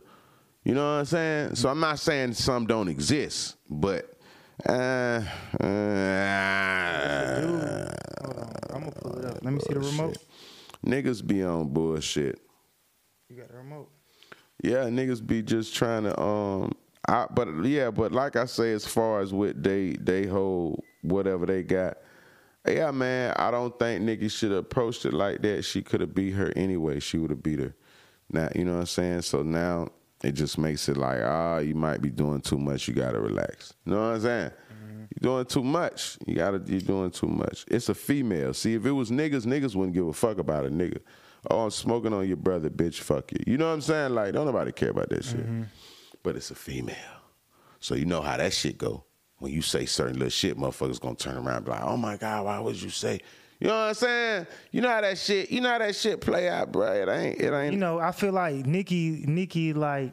You 0.65 0.75
know 0.75 0.95
what 0.95 1.01
I'm 1.01 1.05
saying? 1.05 1.55
So 1.57 1.69
I'm 1.69 1.81
not 1.81 1.99
saying 1.99 2.33
some 2.35 2.67
don't 2.67 2.89
exist, 2.89 3.57
but 3.69 4.15
uh, 4.67 5.23
uh, 5.61 5.65
I'm 8.73 8.81
gonna 8.81 8.93
pull 8.93 9.19
it 9.19 9.25
up. 9.27 9.39
Let 9.43 9.53
me 9.53 9.61
see 9.61 9.75
the 9.75 9.81
remote. 9.81 10.17
niggas 10.87 11.27
be 11.27 11.43
on 11.45 11.69
bullshit. 11.69 12.41
You 13.29 13.37
got 13.37 13.49
the 13.49 13.59
remote. 13.59 13.91
Yeah, 14.63 14.85
niggas 14.85 15.25
be 15.27 15.43
just 15.43 15.75
trying 15.75 16.05
to 16.05 16.19
um 16.19 16.73
I 17.07 17.27
but 17.31 17.49
yeah, 17.65 17.91
but 17.91 18.13
like 18.13 18.37
I 18.37 18.47
say 18.47 18.73
as 18.73 18.87
far 18.87 19.21
as 19.21 19.35
what 19.35 19.63
they 19.63 19.93
they 20.01 20.27
hold 20.27 20.83
whatever 21.03 21.45
they 21.45 21.63
got. 21.63 21.99
Yeah, 22.67 22.91
man, 22.93 23.35
I 23.37 23.51
don't 23.51 23.79
think 23.79 24.03
Nikki 24.03 24.29
should 24.29 24.51
have 24.51 24.61
approached 24.61 25.05
it 25.05 25.13
like 25.13 25.43
that. 25.43 25.67
She 25.67 25.83
could 25.83 26.01
have 26.01 26.15
beat 26.15 26.31
her 26.31 26.51
anyway. 26.57 26.99
She 27.01 27.19
would 27.19 27.29
have 27.29 27.43
beat 27.43 27.59
her. 27.59 27.75
Now, 28.31 28.49
you 28.55 28.65
know 28.65 28.73
what 28.73 28.81
I'm 28.81 28.87
saying? 28.87 29.23
So 29.23 29.43
now 29.43 29.89
it 30.25 30.33
just 30.33 30.59
makes 30.59 30.89
it 30.89 30.97
like, 30.97 31.21
ah, 31.23 31.59
you 31.59 31.75
might 31.75 32.01
be 32.01 32.11
doing 32.11 32.41
too 32.41 32.59
much. 32.59 32.89
You 32.89 32.95
gotta 32.95 33.21
relax. 33.21 33.75
You 33.85 33.93
know 33.93 34.01
what 34.01 34.15
I'm 34.17 34.21
saying? 34.21 34.51
You're 35.21 35.33
doing 35.35 35.45
too 35.47 35.63
much. 35.63 36.19
You 36.27 36.35
gotta 36.35 36.63
you're 36.67 36.81
doing 36.81 37.11
too 37.11 37.29
much. 37.29 37.65
It's 37.69 37.89
a 37.89 37.95
female. 37.95 38.55
See, 38.55 38.75
if 38.75 38.87
it 38.87 38.93
was 38.93 39.11
niggas, 39.11 39.47
niggas 39.47 39.75
wouldn't 39.75 39.95
give 39.95 40.07
a 40.07 40.13
fuck 40.13 40.39
about 40.39 40.65
a 40.65 40.71
nigga. 40.71 40.99
Oh, 41.51 41.65
I'm 41.65 41.71
smoking 41.71 42.15
on 42.15 42.27
your 42.27 42.39
brother, 42.39 42.71
bitch, 42.71 43.01
fuck 43.01 43.31
you. 43.33 43.39
You 43.47 43.59
know 43.59 43.67
what 43.67 43.75
I'm 43.75 43.81
saying? 43.83 44.15
Like, 44.15 44.33
don't 44.33 44.47
nobody 44.47 44.73
care 44.73 44.91
about 44.91 45.11
that 45.11 45.25
shit. 45.25 45.45
But 46.23 46.37
it's 46.37 46.51
a 46.51 46.55
female. 46.55 46.95
So 47.81 47.95
you 47.95 48.07
know 48.07 48.23
how 48.23 48.39
that 48.39 48.53
shit 48.55 48.79
go. 48.79 49.05
When 49.39 49.53
you 49.53 49.61
say 49.61 49.85
certain 49.85 50.15
little 50.15 50.31
shit, 50.31 50.57
motherfuckers 50.57 51.01
gonna 51.01 51.17
turn 51.17 51.37
around 51.37 51.57
and 51.57 51.65
be 51.67 51.71
like, 51.73 51.83
oh 51.83 51.99
my 51.99 52.17
God, 52.17 52.47
why 52.47 52.59
would 52.61 52.81
you 52.81 52.89
say? 52.89 53.21
You 53.65 53.71
know 53.71 53.77
what 53.77 53.89
I'm 53.89 53.95
saying? 53.95 54.47
You 54.73 54.81
know 54.83 54.91
how 54.91 55.01
that 55.01 55.17
shit, 55.17 55.51
you 55.51 55.63
know 55.63 55.71
how 55.71 55.79
that 55.79 55.97
shit 55.97 56.21
play 56.21 56.51
out, 56.51 56.71
bro. 56.71 56.93
It 56.93 57.09
ain't, 57.09 57.41
it 57.41 57.51
ain't. 57.51 57.73
You 57.73 57.79
know, 57.79 57.99
I 57.99 58.13
feel 58.13 58.35
like 58.35 58.67
Nikki, 58.67 59.25
Nikki, 59.27 59.73
like 59.73 60.13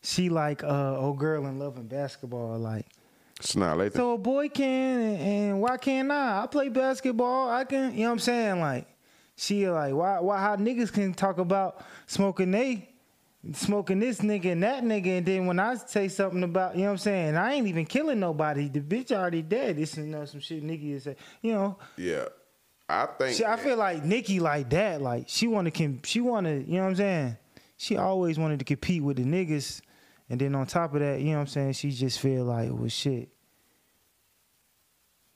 she 0.00 0.30
like 0.30 0.64
uh 0.64 0.96
old 0.96 1.18
girl 1.18 1.46
in 1.48 1.58
love 1.58 1.76
and 1.76 1.86
basketball. 1.86 2.56
Like, 2.58 2.86
it's 3.38 3.56
not 3.56 3.76
like 3.76 3.92
so 3.92 4.14
a 4.14 4.18
boy 4.18 4.48
can 4.48 5.00
and, 5.00 5.20
and 5.20 5.60
why 5.60 5.76
can't 5.76 6.10
I? 6.10 6.44
I 6.44 6.46
play 6.46 6.70
basketball. 6.70 7.50
I 7.50 7.64
can. 7.64 7.92
You 7.92 7.98
know 7.98 8.06
what 8.06 8.12
I'm 8.12 8.18
saying? 8.20 8.60
Like, 8.60 8.86
she 9.36 9.68
like 9.68 9.92
why 9.92 10.20
why 10.20 10.40
how 10.40 10.56
niggas 10.56 10.90
can 10.90 11.12
talk 11.12 11.36
about 11.36 11.84
smoking 12.06 12.52
they 12.52 12.88
smoking 13.52 13.98
this 13.98 14.20
nigga 14.20 14.52
and 14.52 14.62
that 14.62 14.82
nigga 14.82 15.18
and 15.18 15.26
then 15.26 15.44
when 15.44 15.58
I 15.58 15.74
say 15.74 16.08
something 16.08 16.42
about 16.42 16.74
you 16.74 16.84
know 16.84 16.86
what 16.86 16.92
I'm 16.92 16.98
saying 16.98 17.36
I 17.36 17.52
ain't 17.52 17.66
even 17.66 17.84
killing 17.84 18.18
nobody. 18.18 18.70
The 18.70 18.80
bitch 18.80 19.12
already 19.12 19.42
dead. 19.42 19.76
This 19.76 19.98
is 19.98 20.06
you 20.06 20.10
know 20.10 20.24
some 20.24 20.40
shit 20.40 20.62
Nikki 20.62 20.92
is 20.94 21.02
say. 21.02 21.16
You 21.42 21.52
know. 21.52 21.78
Yeah. 21.98 22.28
I 22.92 23.06
think. 23.18 23.36
See, 23.36 23.44
I 23.44 23.56
feel 23.56 23.76
like 23.76 24.04
Nikki 24.04 24.38
like 24.38 24.68
that. 24.70 25.00
Like 25.00 25.24
she 25.28 25.48
want 25.48 25.64
to, 25.64 25.70
com- 25.70 26.02
she 26.04 26.20
want 26.20 26.46
to, 26.46 26.62
you 26.62 26.76
know 26.76 26.82
what 26.82 26.90
I'm 26.90 26.96
saying? 26.96 27.36
She 27.78 27.96
always 27.96 28.38
wanted 28.38 28.58
to 28.58 28.64
compete 28.64 29.02
with 29.02 29.16
the 29.16 29.24
niggas, 29.24 29.80
and 30.28 30.40
then 30.40 30.54
on 30.54 30.66
top 30.66 30.94
of 30.94 31.00
that, 31.00 31.20
you 31.20 31.30
know 31.30 31.36
what 31.36 31.40
I'm 31.40 31.46
saying? 31.48 31.72
She 31.72 31.90
just 31.90 32.20
feel 32.20 32.44
like, 32.44 32.70
well, 32.70 32.88
shit. 32.88 33.30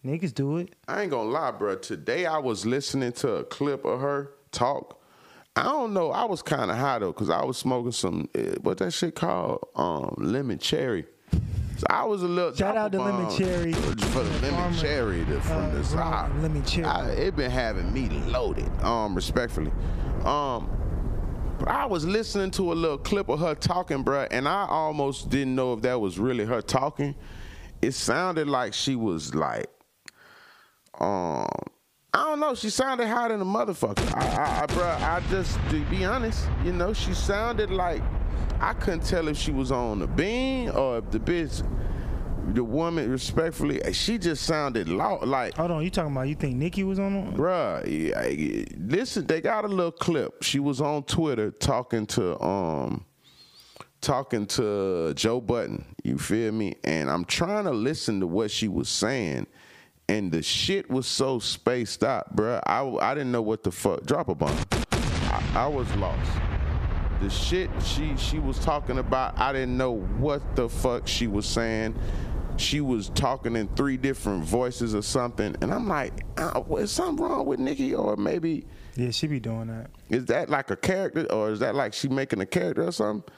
Niggas 0.04 0.34
do 0.34 0.58
it. 0.58 0.76
I 0.86 1.02
ain't 1.02 1.10
gonna 1.10 1.30
lie, 1.30 1.50
bro. 1.50 1.76
Today 1.76 2.26
I 2.26 2.38
was 2.38 2.64
listening 2.64 3.12
to 3.12 3.36
a 3.36 3.44
clip 3.44 3.84
of 3.84 4.00
her 4.00 4.32
talk. 4.52 5.02
I 5.56 5.64
don't 5.64 5.94
know. 5.94 6.10
I 6.12 6.26
was 6.26 6.42
kind 6.42 6.70
of 6.70 6.76
high 6.76 6.98
though, 6.98 7.12
cause 7.12 7.30
I 7.30 7.42
was 7.44 7.56
smoking 7.56 7.90
some 7.92 8.28
uh, 8.36 8.56
what 8.60 8.78
that 8.78 8.92
shit 8.92 9.14
called 9.14 9.66
um, 9.74 10.14
lemon 10.18 10.58
cherry. 10.58 11.06
So 11.76 11.86
I 11.90 12.04
was 12.04 12.22
a 12.22 12.28
little 12.28 12.54
Shout 12.54 12.76
out 12.76 12.92
to 12.92 13.02
Lemon 13.02 13.36
Cherry. 13.36 13.72
for 13.74 14.22
the 14.22 14.30
lemon 14.40 14.50
Farmer, 14.50 14.78
cherry 14.78 15.22
the, 15.24 15.40
from 15.42 15.64
uh, 15.64 15.70
the 15.70 15.84
side. 15.84 16.34
Lemon 16.40 16.64
Cherry. 16.64 16.86
I, 16.86 17.10
it 17.10 17.36
been 17.36 17.50
having 17.50 17.92
me 17.92 18.08
loaded. 18.08 18.70
Um, 18.82 19.14
respectfully. 19.14 19.70
Um, 20.24 20.70
but 21.58 21.68
I 21.68 21.84
was 21.84 22.06
listening 22.06 22.50
to 22.52 22.72
a 22.72 22.74
little 22.74 22.96
clip 22.98 23.28
of 23.28 23.40
her 23.40 23.54
talking, 23.54 24.04
bruh, 24.04 24.26
and 24.30 24.48
I 24.48 24.66
almost 24.66 25.28
didn't 25.28 25.54
know 25.54 25.74
if 25.74 25.82
that 25.82 26.00
was 26.00 26.18
really 26.18 26.46
her 26.46 26.62
talking. 26.62 27.14
It 27.82 27.92
sounded 27.92 28.48
like 28.48 28.72
she 28.72 28.96
was 28.96 29.34
like, 29.34 29.66
um, 30.98 31.46
I 32.14 32.24
don't 32.24 32.40
know. 32.40 32.54
She 32.54 32.70
sounded 32.70 33.06
hot 33.06 33.28
than 33.28 33.42
a 33.42 33.44
motherfucker. 33.44 34.14
I, 34.14 34.26
I, 34.26 34.62
I, 34.62 34.66
bruh, 34.66 35.00
I 35.02 35.20
just, 35.28 35.58
to 35.68 35.84
be 35.90 36.06
honest, 36.06 36.48
you 36.64 36.72
know, 36.72 36.94
she 36.94 37.12
sounded 37.12 37.70
like 37.70 38.02
I 38.60 38.72
couldn't 38.74 39.04
tell 39.04 39.28
if 39.28 39.36
she 39.36 39.52
was 39.52 39.70
on 39.70 39.98
the 39.98 40.06
bean 40.06 40.70
or 40.70 40.98
if 40.98 41.10
the 41.10 41.18
bitch, 41.18 41.62
the 42.54 42.64
woman, 42.64 43.10
respectfully, 43.10 43.80
she 43.92 44.18
just 44.18 44.44
sounded 44.44 44.88
like. 44.88 45.54
Hold 45.54 45.70
on, 45.70 45.82
you 45.82 45.90
talking 45.90 46.12
about 46.12 46.28
you 46.28 46.34
think 46.34 46.56
Nikki 46.56 46.84
was 46.84 46.98
on? 46.98 47.36
Bruh, 47.36 47.84
yeah, 47.86 48.74
listen, 48.78 49.26
they 49.26 49.40
got 49.40 49.64
a 49.64 49.68
little 49.68 49.92
clip. 49.92 50.42
She 50.42 50.58
was 50.58 50.80
on 50.80 51.02
Twitter 51.04 51.50
talking 51.50 52.06
to 52.08 52.40
um 52.42 53.04
talking 54.00 54.46
to 54.46 55.12
Joe 55.14 55.40
Budden. 55.40 55.84
You 56.04 56.18
feel 56.18 56.52
me? 56.52 56.76
And 56.84 57.10
I'm 57.10 57.24
trying 57.24 57.64
to 57.64 57.72
listen 57.72 58.20
to 58.20 58.26
what 58.26 58.50
she 58.50 58.68
was 58.68 58.88
saying, 58.88 59.46
and 60.08 60.30
the 60.30 60.42
shit 60.42 60.88
was 60.88 61.06
so 61.06 61.38
spaced 61.40 62.04
out, 62.04 62.34
bruh. 62.34 62.60
I 62.66 62.82
I 63.10 63.14
didn't 63.14 63.32
know 63.32 63.42
what 63.42 63.64
the 63.64 63.72
fuck. 63.72 64.04
Drop 64.06 64.28
a 64.28 64.34
bomb. 64.34 64.56
I, 64.82 65.42
I 65.54 65.66
was 65.66 65.92
lost. 65.96 66.30
The 67.20 67.30
shit 67.30 67.70
she 67.82 68.14
she 68.16 68.38
was 68.38 68.58
talking 68.58 68.98
about, 68.98 69.38
I 69.38 69.52
didn't 69.52 69.76
know 69.76 69.92
what 70.18 70.54
the 70.54 70.68
fuck 70.68 71.08
she 71.08 71.26
was 71.26 71.46
saying. 71.46 71.94
She 72.58 72.80
was 72.80 73.08
talking 73.10 73.56
in 73.56 73.68
three 73.68 73.96
different 73.96 74.44
voices 74.44 74.94
or 74.94 75.02
something, 75.02 75.54
and 75.60 75.72
I'm 75.72 75.88
like, 75.88 76.12
uh, 76.38 76.62
is 76.78 76.90
something 76.90 77.22
wrong 77.24 77.44
with 77.46 77.58
Nicki, 77.58 77.94
or 77.94 78.16
maybe 78.16 78.66
Yeah, 78.96 79.10
she 79.10 79.26
be 79.26 79.40
doing 79.40 79.66
that. 79.68 79.90
is 80.08 80.26
that 80.26 80.48
like 80.50 80.70
a 80.70 80.76
character, 80.76 81.30
or 81.32 81.50
is 81.50 81.58
that 81.60 81.74
like 81.74 81.92
she 81.92 82.08
making 82.08 82.40
a 82.40 82.46
character 82.46 82.86
or 82.86 82.92
something? 82.92 83.30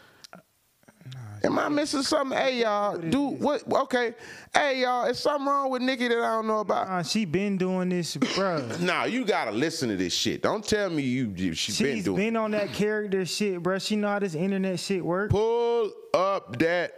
Am 1.45 1.59
I 1.59 1.69
missing 1.69 2.03
something? 2.03 2.37
Hey 2.37 2.61
y'all, 2.63 2.97
do 2.99 3.21
what? 3.29 3.63
Okay, 3.71 4.15
hey 4.55 4.81
y'all, 4.83 5.07
is 5.07 5.19
something 5.19 5.47
wrong 5.47 5.71
with 5.71 5.83
Nicki 5.83 6.09
that 6.09 6.19
I 6.19 6.31
don't 6.37 6.47
know 6.47 6.61
about? 6.61 6.89
Uh, 6.89 7.03
she 7.03 7.25
been 7.25 7.57
doing 7.57 7.89
this, 7.89 8.17
bruh. 8.19 8.81
Nah, 8.81 9.05
you 9.05 9.25
gotta 9.25 9.51
listen 9.53 9.89
to 9.89 9.97
this 9.97 10.15
shit. 10.15 10.43
Don't 10.43 10.65
tell 10.65 10.91
me 10.91 11.03
you 11.03 11.33
she 11.55 11.73
been 11.83 11.97
She's 11.97 12.05
doing. 12.05 12.17
been 12.17 12.37
on 12.37 12.51
that 12.53 12.73
character 12.73 13.25
shit, 13.25 13.63
bruh. 13.63 13.85
She 13.85 13.97
know 13.97 14.09
how 14.09 14.19
this 14.19 14.35
internet 14.35 14.81
shit 14.81 15.05
work, 15.05 15.31
Pull 15.31 15.93
up 16.15 16.59
that. 16.59 16.93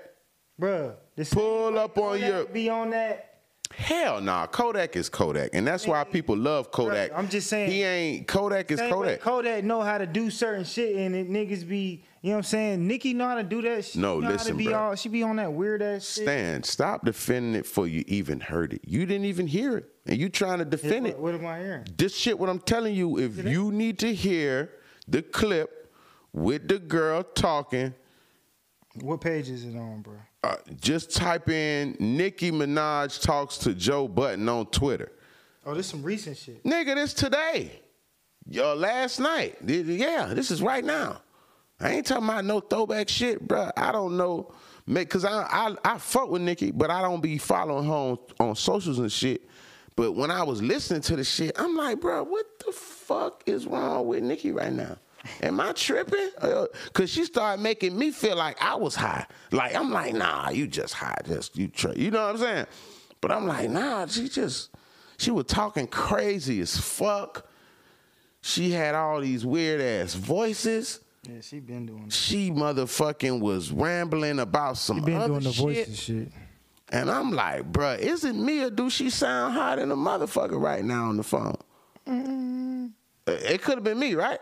bruh. 0.61 0.95
The 1.17 1.25
Pull 1.27 1.79
up 1.79 1.99
on 1.99 2.15
Kodak 2.19 2.29
your- 2.29 2.45
be 2.47 2.69
on 2.71 2.91
that. 2.91 3.27
Hell 3.73 4.21
nah, 4.21 4.47
Kodak 4.47 4.97
is 4.97 5.09
Kodak, 5.09 5.51
and 5.53 5.65
that's 5.67 5.87
why 5.87 6.03
people 6.03 6.37
love 6.37 6.73
Kodak. 6.73 7.13
I'm 7.15 7.29
just 7.29 7.49
saying- 7.49 7.71
he 7.71 7.83
ain't 7.85 8.27
Kodak 8.27 8.71
is 8.71 8.81
Kodak. 8.81 9.21
Kodak 9.21 9.63
know 9.65 9.81
how 9.81 9.97
to 9.99 10.07
do 10.07 10.29
certain 10.31 10.65
shit, 10.65 10.97
and 10.97 11.15
it 11.15 11.31
niggas 11.31 11.69
be, 11.69 12.05
you 12.23 12.31
know 12.31 12.35
what 12.35 12.39
I'm 12.39 12.43
saying? 12.45 12.87
Nicki 12.87 13.15
know 13.15 13.27
how 13.27 13.37
to 13.37 13.43
do 13.43 13.63
that. 13.63 13.85
She 13.85 13.99
No, 13.99 14.17
listen, 14.17 14.57
be 14.57 14.67
bruh. 14.67 14.77
all, 14.79 14.95
she 14.95 15.09
be 15.09 15.23
on 15.23 15.37
that 15.37 15.53
weird 15.53 15.81
ass 15.83 16.05
shit. 16.05 16.25
Stan, 16.25 16.63
stop 16.63 17.05
defending 17.05 17.55
it 17.55 17.67
for 17.67 17.87
you 17.87 18.05
even 18.07 18.41
heard 18.41 18.75
it. 18.75 18.83
You 18.87 19.07
didn't 19.07 19.25
even 19.27 19.47
hear 19.47 19.77
it, 19.79 19.89
and 20.07 20.19
you 20.19 20.29
trying 20.29 20.59
to 20.59 20.65
defend 20.65 21.07
it. 21.07 21.19
what 21.19 21.35
am 21.35 21.47
I 21.47 21.59
hearing? 21.61 21.87
this 21.97 22.15
shit 22.17 22.39
what 22.39 22.49
I'm 22.51 22.61
telling 22.61 22.95
you, 22.95 23.19
if 23.19 23.43
you 23.45 23.73
need 23.73 23.99
to 24.01 24.13
hear 24.15 24.71
the 25.09 25.23
clip 25.23 25.93
with 26.33 26.69
the 26.69 26.79
girl 26.79 27.23
talking, 27.23 27.95
What 29.01 29.21
page 29.21 29.49
is 29.49 29.65
it 29.65 29.77
on, 29.77 30.03
bro? 30.03 30.15
uh, 30.45 30.57
just 30.81 31.15
type 31.15 31.49
in 31.49 31.97
Nicki 31.99 32.51
Minaj 32.51 33.21
talks 33.23 33.57
to 33.59 33.75
Joe 33.75 34.07
Budden 34.09 34.49
on 34.49 34.67
Twitter. 34.67 35.13
Oh, 35.67 35.75
this 35.75 35.87
some 35.87 36.03
recent 36.03 36.37
shit. 36.37 36.65
Nigga, 36.65 36.95
this 36.95 37.13
today. 37.15 37.81
Yo, 38.47 38.75
last 38.75 39.21
night. 39.21 39.59
Yeah, 39.67 40.33
this 40.35 40.51
is 40.51 40.63
right 40.63 40.85
now. 40.85 41.21
I 41.81 41.93
ain't 41.93 42.07
talking 42.07 42.25
about 42.25 42.45
no 42.45 42.61
throwback 42.61 43.09
shit, 43.09 43.47
bro. 43.47 43.71
I 43.77 43.93
don't 43.93 44.17
know. 44.17 44.53
Cause 45.09 45.25
I, 45.25 45.43
I 45.43 45.77
I 45.85 45.99
fuck 45.99 46.31
with 46.31 46.43
Nicki, 46.43 46.73
but 46.73 46.91
I 46.91 47.01
don't 47.01 47.21
be 47.21 47.39
following 47.39 47.87
her 47.87 47.93
on, 47.93 48.19
on 48.41 48.57
socials 48.57 48.99
and 48.99 49.11
shit. 49.11 49.43
But 49.95 50.13
when 50.13 50.31
I 50.31 50.43
was 50.43 50.63
listening 50.63 51.03
to 51.03 51.17
the 51.17 51.25
shit, 51.25 51.53
I'm 51.61 51.77
like, 51.77 52.01
bro, 52.01 52.25
what 52.25 52.47
the 52.65 52.73
fuck 52.73 53.43
is 53.47 53.67
wrong 53.67 54.07
with 54.07 54.23
Nicki 54.23 54.51
right 54.51 54.73
now? 54.73 54.97
Am 55.43 55.61
I 55.61 55.73
tripping? 55.73 56.31
Uh, 56.39 56.67
Cause 56.93 57.11
she 57.11 57.25
started 57.25 57.63
making 57.63 57.97
me 57.97 58.11
feel 58.11 58.37
like 58.37 58.61
I 58.63 58.75
was 58.75 58.95
high. 58.95 59.27
Like 59.53 59.75
I'm 59.75 59.91
like, 59.91 60.15
nah, 60.15 60.51
you 60.51 60.67
just 60.67 60.95
high, 60.95 61.21
just 61.27 61.57
you 61.57 61.69
try. 61.69 61.93
You 61.93 62.11
know 62.11 62.25
what 62.25 62.37
I'm 62.37 62.39
saying? 62.39 62.67
But 63.21 63.31
I'm 63.31 63.47
like, 63.47 63.71
nah, 63.71 64.07
she 64.07 64.29
just 64.29 64.71
she 65.19 65.31
was 65.31 65.47
talking 65.47 65.87
crazy 65.87 66.61
as 66.61 66.77
fuck. 66.77 67.47
She 68.41 68.71
had 68.71 68.95
all 68.95 69.21
these 69.21 69.45
weird 69.45 69.81
ass 69.81 70.15
voices. 70.15 71.01
Yeah, 71.29 71.41
she 71.43 71.61
been 71.61 71.87
doing. 71.87 72.09
She 72.09 72.51
motherfucking 72.51 73.41
was 73.41 73.71
rambling 73.71 74.39
about 74.39 74.79
some 74.79 74.99
She 75.01 75.05
been 75.05 75.17
other 75.17 75.27
doing 75.29 75.41
the 75.43 75.53
shit. 75.53 75.63
voices 75.63 75.99
shit. 76.01 76.33
And 76.89 77.11
I'm 77.11 77.31
like, 77.33 77.71
bruh, 77.71 77.99
is 77.99 78.25
it 78.25 78.35
me 78.35 78.63
or 78.65 78.71
do 78.71 78.91
she 78.91 79.11
sound 79.11 79.55
hot 79.55 79.79
in 79.79 79.91
a 79.91 79.97
motherfucker 79.97 80.61
right 80.61 80.85
now 80.85 81.05
on 81.09 81.17
the 81.17 81.23
phone? 81.23 81.57
Uh, 82.07 83.33
It 83.33 83.63
could 83.63 83.75
have 83.77 83.85
been 83.85 83.99
me, 83.99 84.15
right? 84.15 84.41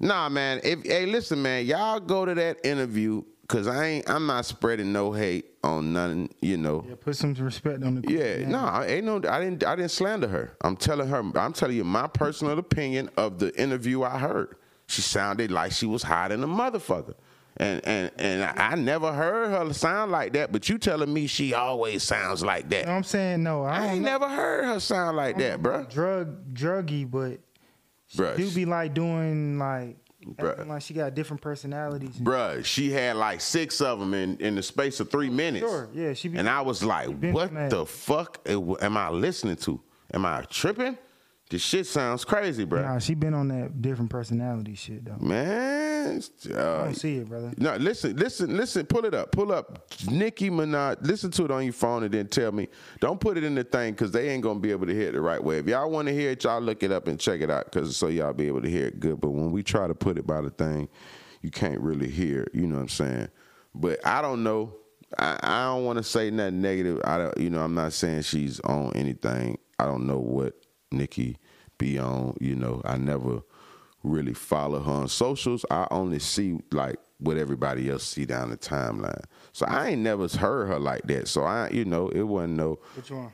Nah, 0.00 0.28
man. 0.28 0.60
If 0.64 0.84
hey, 0.84 1.04
listen, 1.06 1.42
man, 1.42 1.66
y'all 1.66 2.00
go 2.00 2.24
to 2.24 2.34
that 2.34 2.58
interview 2.64 3.22
because 3.42 3.66
I 3.66 3.84
ain't. 3.86 4.08
I'm 4.08 4.26
not 4.26 4.46
spreading 4.46 4.92
no 4.92 5.12
hate 5.12 5.46
on 5.62 5.92
nothing. 5.92 6.30
You 6.40 6.56
know. 6.56 6.84
Yeah, 6.88 6.94
put 6.94 7.16
some 7.16 7.34
respect 7.34 7.82
on 7.82 8.00
the. 8.00 8.10
Yeah, 8.12 8.48
no, 8.48 8.60
I 8.60 8.86
ain't 8.86 9.04
no. 9.04 9.16
I 9.28 9.40
didn't. 9.40 9.64
I 9.64 9.76
didn't 9.76 9.90
slander 9.90 10.28
her. 10.28 10.56
I'm 10.62 10.76
telling 10.76 11.08
her. 11.08 11.18
I'm 11.36 11.52
telling 11.52 11.76
you 11.76 11.84
my 11.84 12.06
personal 12.06 12.58
opinion 12.58 13.10
of 13.16 13.38
the 13.38 13.54
interview 13.60 14.02
I 14.04 14.18
heard. 14.18 14.56
She 14.86 15.02
sounded 15.02 15.50
like 15.50 15.72
she 15.72 15.86
was 15.86 16.02
hot 16.02 16.30
in 16.32 16.42
a 16.42 16.46
motherfucker, 16.46 17.14
and 17.56 17.80
and 17.86 18.10
and 18.18 18.42
I 18.60 18.74
never 18.74 19.12
heard 19.12 19.50
her 19.50 19.72
sound 19.72 20.12
like 20.12 20.32
that. 20.34 20.52
But 20.52 20.68
you 20.68 20.76
telling 20.78 21.12
me 21.12 21.26
she 21.26 21.54
always 21.54 22.02
sounds 22.02 22.42
like 22.44 22.68
that. 22.70 22.80
You 22.80 22.86
know 22.86 22.92
what? 22.92 22.96
I'm 22.98 23.04
saying? 23.04 23.42
No, 23.42 23.64
I, 23.64 23.78
I 23.78 23.86
ain't 23.92 24.02
know. 24.02 24.10
never 24.12 24.28
heard 24.28 24.64
her 24.66 24.80
sound 24.80 25.16
like 25.16 25.38
that, 25.38 25.62
bruh. 25.62 25.90
Drug, 25.90 26.52
druggy, 26.54 27.10
but 27.10 27.40
she 28.06 28.18
Bruh, 28.18 28.36
do 28.36 28.50
be 28.50 28.66
like 28.66 28.92
doing 28.92 29.58
like, 29.58 29.96
Bruh. 30.26 30.66
like 30.66 30.82
she 30.82 30.92
got 30.94 31.14
different 31.14 31.40
personalities. 31.40 32.16
Bruh, 32.16 32.62
she 32.64 32.90
had 32.90 33.16
like 33.16 33.40
six 33.40 33.80
of 33.80 33.98
them 33.98 34.12
in, 34.14 34.36
in 34.38 34.54
the 34.54 34.62
space 34.62 35.00
of 35.00 35.10
three 35.10 35.30
minutes. 35.30 35.64
Sure, 35.66 35.88
yeah, 35.94 36.12
she 36.12 36.28
be. 36.28 36.36
And 36.38 36.48
I 36.48 36.60
was 36.60 36.82
like, 36.84 37.08
what 37.32 37.52
mad. 37.52 37.70
the 37.70 37.86
fuck 37.86 38.46
am 38.46 38.96
I 38.96 39.08
listening 39.08 39.56
to? 39.56 39.80
Am 40.12 40.26
I 40.26 40.42
tripping? 40.50 40.98
This 41.54 41.62
shit 41.62 41.86
sounds 41.86 42.24
crazy, 42.24 42.64
bro. 42.64 42.82
Nah, 42.82 42.98
she 42.98 43.14
been 43.14 43.32
on 43.32 43.46
that 43.46 43.80
different 43.80 44.10
personality 44.10 44.74
shit 44.74 45.04
though. 45.04 45.24
Man, 45.24 46.20
I 46.50 46.52
uh, 46.52 46.84
don't 46.86 46.94
see 46.96 47.18
it, 47.18 47.28
brother. 47.28 47.52
no, 47.56 47.76
listen, 47.76 48.16
listen, 48.16 48.56
listen. 48.56 48.84
Pull 48.86 49.04
it 49.04 49.14
up, 49.14 49.30
pull 49.30 49.52
up. 49.52 49.88
Nicki 50.10 50.50
Minaj. 50.50 51.06
Listen 51.06 51.30
to 51.30 51.44
it 51.44 51.52
on 51.52 51.62
your 51.62 51.72
phone 51.72 52.02
and 52.02 52.12
then 52.12 52.26
tell 52.26 52.50
me. 52.50 52.66
Don't 52.98 53.20
put 53.20 53.38
it 53.38 53.44
in 53.44 53.54
the 53.54 53.62
thing 53.62 53.92
because 53.92 54.10
they 54.10 54.30
ain't 54.30 54.42
gonna 54.42 54.58
be 54.58 54.72
able 54.72 54.84
to 54.88 54.92
hear 54.92 55.10
it 55.10 55.12
the 55.12 55.20
right 55.20 55.40
way. 55.40 55.58
If 55.58 55.68
y'all 55.68 55.88
want 55.88 56.08
to 56.08 56.12
hear 56.12 56.30
it, 56.32 56.42
y'all 56.42 56.60
look 56.60 56.82
it 56.82 56.90
up 56.90 57.06
and 57.06 57.20
check 57.20 57.40
it 57.40 57.50
out 57.52 57.66
because 57.66 57.96
so 57.96 58.08
y'all 58.08 58.32
be 58.32 58.48
able 58.48 58.62
to 58.62 58.68
hear 58.68 58.86
it 58.86 58.98
good. 58.98 59.20
But 59.20 59.30
when 59.30 59.52
we 59.52 59.62
try 59.62 59.86
to 59.86 59.94
put 59.94 60.18
it 60.18 60.26
by 60.26 60.40
the 60.40 60.50
thing, 60.50 60.88
you 61.40 61.52
can't 61.52 61.78
really 61.80 62.10
hear. 62.10 62.42
it, 62.42 62.50
You 62.52 62.66
know 62.66 62.74
what 62.74 62.80
I'm 62.82 62.88
saying? 62.88 63.28
But 63.76 64.04
I 64.04 64.22
don't 64.22 64.42
know. 64.42 64.74
I, 65.16 65.38
I 65.40 65.64
don't 65.66 65.84
want 65.84 65.98
to 65.98 66.02
say 66.02 66.32
nothing 66.32 66.60
negative. 66.62 67.00
I 67.04 67.16
don't. 67.16 67.38
You 67.38 67.50
know, 67.50 67.60
I'm 67.60 67.76
not 67.76 67.92
saying 67.92 68.22
she's 68.22 68.58
on 68.58 68.90
anything. 68.96 69.56
I 69.78 69.84
don't 69.84 70.08
know 70.08 70.18
what 70.18 70.54
Nicki 70.90 71.36
be 71.78 71.98
on. 71.98 72.36
You 72.40 72.54
know, 72.56 72.82
I 72.84 72.96
never 72.96 73.42
really 74.02 74.34
follow 74.34 74.80
her 74.80 74.92
on 74.92 75.08
socials. 75.08 75.64
I 75.70 75.86
only 75.90 76.18
see 76.18 76.58
like 76.70 76.98
what 77.18 77.36
everybody 77.36 77.90
else 77.90 78.04
see 78.04 78.24
down 78.24 78.50
the 78.50 78.56
timeline. 78.56 79.24
So 79.52 79.66
I 79.66 79.88
ain't 79.90 80.02
never 80.02 80.28
heard 80.28 80.68
her 80.68 80.78
like 80.78 81.02
that. 81.04 81.28
So 81.28 81.44
I, 81.44 81.70
you 81.70 81.84
know, 81.84 82.08
it 82.08 82.22
wasn't 82.22 82.54
no. 82.54 82.78
Which 82.94 83.10
one? 83.10 83.32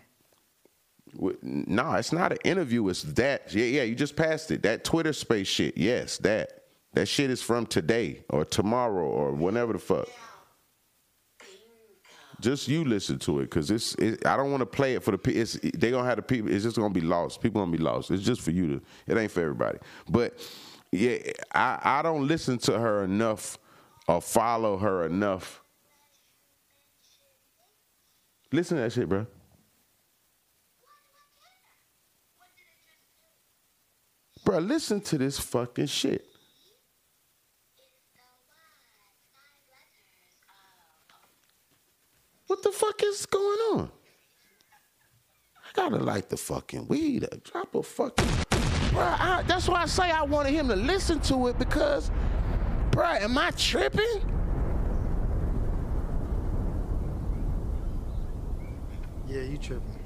No, 1.43 1.95
it's 1.95 2.13
not 2.13 2.33
an 2.33 2.39
interview. 2.45 2.89
It's 2.89 3.03
that. 3.03 3.53
Yeah, 3.53 3.65
yeah. 3.65 3.83
You 3.83 3.97
just 3.97 4.15
passed 4.15 4.51
it. 4.53 4.63
That 4.63 4.85
Twitter 4.85 5.13
space 5.13 5.49
shit. 5.49 5.77
Yes, 5.77 6.19
that. 6.19 6.65
That 6.93 7.07
shit 7.07 7.31
is 7.31 7.43
from 7.43 7.67
today 7.67 8.25
or 8.31 8.45
tomorrow 8.45 9.05
or 9.05 9.33
whenever 9.33 9.73
the 9.73 9.79
fuck. 9.79 10.09
Just 12.41 12.69
you 12.69 12.85
listen 12.85 13.19
to 13.21 13.41
it, 13.41 13.51
cause 13.51 13.71
it's. 13.71 13.95
It, 13.97 14.27
I 14.27 14.37
don't 14.37 14.51
want 14.51 14.63
to 14.63 14.67
play 14.67 14.95
it 14.95 15.03
for 15.03 15.11
the 15.13 15.19
people. 15.19 15.43
It's 15.43 15.55
they 15.55 15.91
gonna 15.91 16.09
have 16.09 16.17
the 16.17 16.23
people. 16.23 16.51
It's 16.51 16.65
just 16.65 16.77
gonna 16.77 16.95
be 16.95 17.01
lost. 17.03 17.41
People 17.43 17.61
gonna 17.61 17.73
be 17.73 17.83
lost. 17.83 18.11
It's 18.11 18.23
just 18.23 18.41
for 18.41 18.51
you 18.51 18.67
to. 18.79 18.83
It 19.07 19.19
ain't 19.19 19.31
for 19.31 19.41
everybody. 19.43 19.79
But 20.09 20.39
yeah, 20.93 21.19
I 21.55 21.79
I 21.83 22.03
don't 22.03 22.27
listen 22.27 22.59
to 22.61 22.79
her 22.79 23.05
enough 23.05 23.59
or 24.09 24.21
follow 24.21 24.79
her 24.79 25.07
enough. 25.07 25.63
Listen 28.53 28.79
to 28.79 28.85
that 28.85 28.93
shit, 28.93 29.09
bro. 29.09 29.27
Bro, 34.45 34.61
listen 34.61 35.01
to 35.03 35.19
this 35.19 35.39
fucking 35.39 35.87
shit. 35.87 36.30
What 42.51 42.65
the 42.65 42.73
fuck 42.73 43.01
is 43.05 43.27
going 43.27 43.61
on? 43.75 43.91
I 45.55 45.69
gotta 45.73 45.99
light 45.99 46.29
the 46.29 46.37
fucking 46.37 46.89
weed 46.89 47.23
up. 47.23 47.45
Drop 47.45 47.73
a 47.77 47.81
fucking. 47.81 48.27
Bruh, 48.27 49.21
I, 49.21 49.45
that's 49.47 49.69
why 49.69 49.83
I 49.83 49.87
say 49.87 50.11
I 50.11 50.25
wanted 50.25 50.51
him 50.51 50.67
to 50.67 50.75
listen 50.75 51.21
to 51.21 51.47
it 51.47 51.61
because, 51.61 52.11
bruh, 52.91 53.21
am 53.23 53.39
I 53.39 53.53
tripping? 53.53 54.03
Yeah, 59.29 59.43
you 59.43 59.57
tripping. 59.57 60.01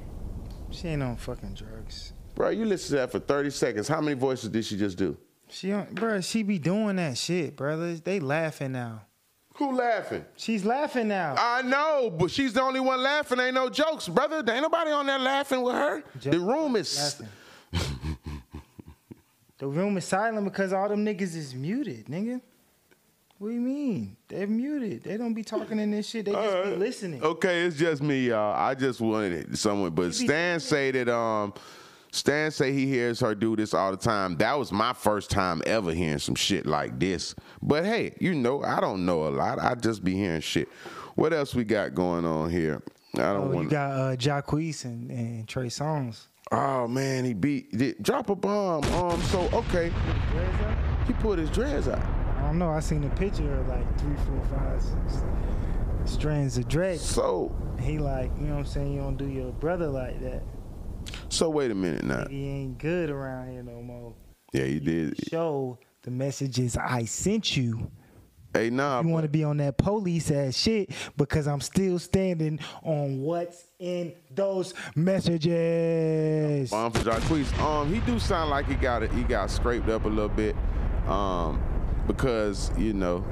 She 0.70 0.88
ain't 0.88 1.03
on 1.03 1.16
fucking 1.16 1.55
drugs. 1.55 2.12
Bro, 2.34 2.51
you 2.51 2.66
listen 2.66 2.90
to 2.90 2.97
that 2.97 3.11
for 3.11 3.20
30 3.20 3.49
seconds. 3.49 3.88
How 3.88 4.03
many 4.03 4.20
voices 4.20 4.51
did 4.51 4.66
she 4.66 4.76
just 4.76 4.99
do? 4.99 5.16
She, 5.49 5.72
on- 5.72 5.86
bruh, 5.86 6.22
she 6.22 6.42
be 6.42 6.59
doing 6.59 6.97
that 6.97 7.16
shit, 7.16 7.57
brother. 7.57 7.95
They 7.95 8.20
laughing 8.20 8.72
now. 8.72 9.07
Who 9.55 9.76
laughing? 9.76 10.24
She's 10.36 10.64
laughing 10.64 11.09
now. 11.09 11.36
I 11.38 11.62
know, 11.62 12.11
but 12.11 12.30
she's 12.30 12.52
the 12.52 12.62
only 12.62 12.80
one 12.80 13.00
laughing. 13.00 13.38
Ain't 13.38 13.55
no 13.55 13.70
jokes, 13.70 14.09
brother. 14.09 14.42
There 14.42 14.55
ain't 14.57 14.62
nobody 14.62 14.90
on 14.90 15.07
there 15.07 15.18
laughing 15.18 15.62
with 15.62 15.76
her. 15.76 16.02
The 16.20 16.40
room 16.40 16.74
is. 16.74 17.22
the 19.59 19.66
room 19.66 19.96
is 19.96 20.05
silent 20.07 20.44
because 20.44 20.72
all 20.72 20.88
them 20.88 21.07
niggas 21.07 21.36
is 21.36 21.55
muted, 21.55 22.07
nigga. 22.07 22.40
What 23.38 23.48
do 23.48 23.55
you 23.55 23.61
mean? 23.61 24.16
They're 24.26 24.46
muted. 24.48 25.05
They 25.05 25.16
don't 25.16 25.34
be 25.34 25.44
talking 25.44 25.78
in 25.78 25.92
this 25.92 26.09
shit. 26.09 26.24
They 26.24 26.32
just 26.32 26.64
be 26.64 26.76
listening. 26.76 27.22
Okay, 27.22 27.62
it's 27.62 27.76
just 27.76 28.02
me, 28.02 28.28
y'all. 28.28 28.55
I 28.57 28.74
just 28.74 29.00
wanted 29.00 29.32
it 29.52 29.59
someone, 29.59 29.90
but 29.90 30.14
Stan 30.14 30.59
say 30.59 30.90
that 30.92 31.09
um, 31.09 31.55
Stan 32.15 32.51
say 32.51 32.73
he 32.73 32.87
hears 32.87 33.19
her 33.21 33.35
do 33.35 33.57
this 33.57 33.75
all 33.75 33.91
the 33.91 33.97
time. 33.97 34.37
That 34.37 34.59
was 34.59 34.71
my 34.71 34.93
first 34.93 35.31
time 35.31 35.62
ever 35.67 35.93
hearing 35.93 36.19
some 36.19 36.35
shit 36.37 36.65
like 36.65 36.99
this. 37.01 37.35
But 37.61 37.85
hey, 37.85 38.15
you 38.21 38.35
know, 38.35 38.62
I 38.62 38.81
don't 38.81 39.05
know 39.05 39.27
a 39.27 39.31
lot. 39.31 39.59
I 39.59 39.75
just 39.75 40.05
be 40.05 40.15
hearing 40.15 40.41
shit. 40.41 40.69
What 41.17 41.33
else 41.33 41.55
we 41.55 41.65
got 41.65 41.95
going 41.95 42.25
on 42.25 42.51
here? 42.51 42.83
I 43.15 43.19
don't 43.19 43.37
Oh, 43.37 43.51
you 43.51 43.57
want. 43.57 43.71
got 43.71 43.91
uh, 43.93 44.17
Jacquees 44.17 44.85
and, 44.85 45.11
and 45.11 45.49
Trey 45.49 45.67
Songz. 45.67 46.27
Oh 46.53 46.87
man, 46.87 47.25
he 47.25 47.33
beat 47.35 47.77
did, 47.77 48.03
drop 48.03 48.29
a 48.31 48.35
bomb. 48.37 48.85
Um, 48.95 49.21
so 49.23 49.49
okay, 49.53 49.93
he 51.07 51.12
put 51.15 51.39
his 51.39 51.51
dreads 51.51 51.89
out. 51.89 51.99
I 52.39 52.43
don't 52.49 52.59
know. 52.59 52.71
I 52.71 52.81
seen 52.81 53.03
a 53.05 53.11
picture 53.11 53.53
of 53.59 53.67
like 53.69 53.99
three, 53.99 54.15
four, 54.27 54.45
five, 54.59 54.83
six 54.83 55.23
strands 56.05 56.59
of 56.59 56.69
dreads. 56.69 57.01
So 57.03 57.55
He 57.81 57.99
like, 57.99 58.31
you 58.39 58.47
know 58.47 58.55
what 58.55 58.59
I'm 58.61 58.67
saying? 58.67 58.93
You 58.93 59.01
don't 59.01 59.17
do 59.17 59.27
your 59.27 59.53
brother 59.53 59.87
like 59.89 60.21
that. 60.21 60.43
So 61.35 61.51
wait 61.51 61.70
a 61.70 61.74
minute 61.74 62.05
now. 62.05 62.26
He 62.28 62.49
ain't 62.49 62.78
good 62.78 63.11
around 63.11 63.51
here 63.51 63.62
no 63.62 63.82
more. 63.82 64.14
Yeah, 64.53 64.64
he 64.64 64.78
did. 64.78 65.14
Show 65.28 65.78
the 66.03 66.11
messages 66.11 66.76
I 66.76 67.05
sent 67.05 67.57
you. 67.57 67.91
Hey, 68.55 68.70
nah. 68.70 69.03
You 69.03 69.09
want 69.09 69.24
to 69.24 69.28
be 69.28 69.43
on 69.43 69.57
that 69.57 69.76
police 69.78 70.30
ass 70.30 70.57
shit 70.57 70.91
because 71.16 71.49
I'm 71.49 71.61
still 71.61 71.99
standing 71.99 72.61
on 72.85 73.20
what's 73.20 73.64
in 73.80 74.14
those 74.30 74.74
messages. 74.95 76.72
Um, 76.72 76.93
for 76.93 77.01
Jacquees, 77.01 77.59
um, 77.59 77.93
he 77.93 77.99
do 78.01 78.20
sound 78.20 78.51
like 78.51 78.66
he 78.66 78.76
got 78.76 79.03
it. 79.03 79.11
He 79.11 79.24
got 79.24 79.51
scraped 79.51 79.89
up 79.89 80.05
a 80.05 80.09
little 80.09 80.28
bit, 80.28 80.55
um, 81.09 81.61
because 82.07 82.70
you 82.78 82.93
know, 82.93 83.24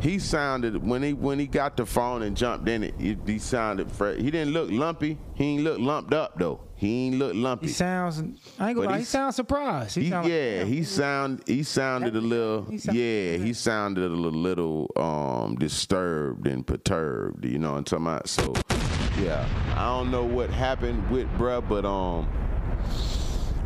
he 0.00 0.18
sounded 0.18 0.82
when 0.82 1.02
he 1.02 1.12
when 1.12 1.38
he 1.38 1.46
got 1.46 1.76
the 1.76 1.84
phone 1.84 2.22
and 2.22 2.34
jumped 2.34 2.66
in 2.66 2.82
it. 2.82 2.94
He, 2.98 3.14
he 3.26 3.38
sounded. 3.38 3.92
Fre- 3.92 4.14
he 4.14 4.30
didn't 4.30 4.54
look 4.54 4.70
lumpy. 4.70 5.18
He 5.34 5.44
ain't 5.44 5.64
look 5.64 5.78
lumped 5.78 6.14
up 6.14 6.38
though. 6.38 6.60
He 6.78 7.06
ain't 7.06 7.16
look 7.18 7.32
lumpy. 7.34 7.68
He 7.68 7.72
sounds. 7.72 8.22
I 8.58 8.68
ain't 8.68 8.76
gonna 8.76 8.90
lie. 8.90 8.98
He 8.98 9.04
sounds 9.04 9.34
surprised. 9.36 9.94
He 9.96 10.04
He- 10.04 10.10
sound 10.10 10.28
yeah, 10.28 10.58
damn, 10.58 10.66
he 10.68 10.84
sound 10.84 11.42
he 11.46 11.62
sounded 11.62 12.14
a 12.14 12.20
little 12.20 12.64
He 12.66 12.76
yeah, 12.76 13.38
he 13.38 13.52
sounded 13.54 14.04
a 14.04 14.14
little, 14.14 14.38
little 14.38 14.90
um 14.96 15.56
disturbed 15.56 16.46
and 16.46 16.66
perturbed, 16.66 17.44
you 17.46 17.58
know 17.58 17.72
what 17.72 17.78
I'm 17.78 17.84
talking 17.84 18.06
about? 18.06 18.28
So 18.28 18.52
yeah. 19.22 19.48
I 19.76 19.86
don't 19.86 20.10
know 20.10 20.24
what 20.24 20.50
happened 20.50 21.08
with 21.10 21.26
bruh, 21.38 21.66
but 21.66 21.86
um 21.86 22.28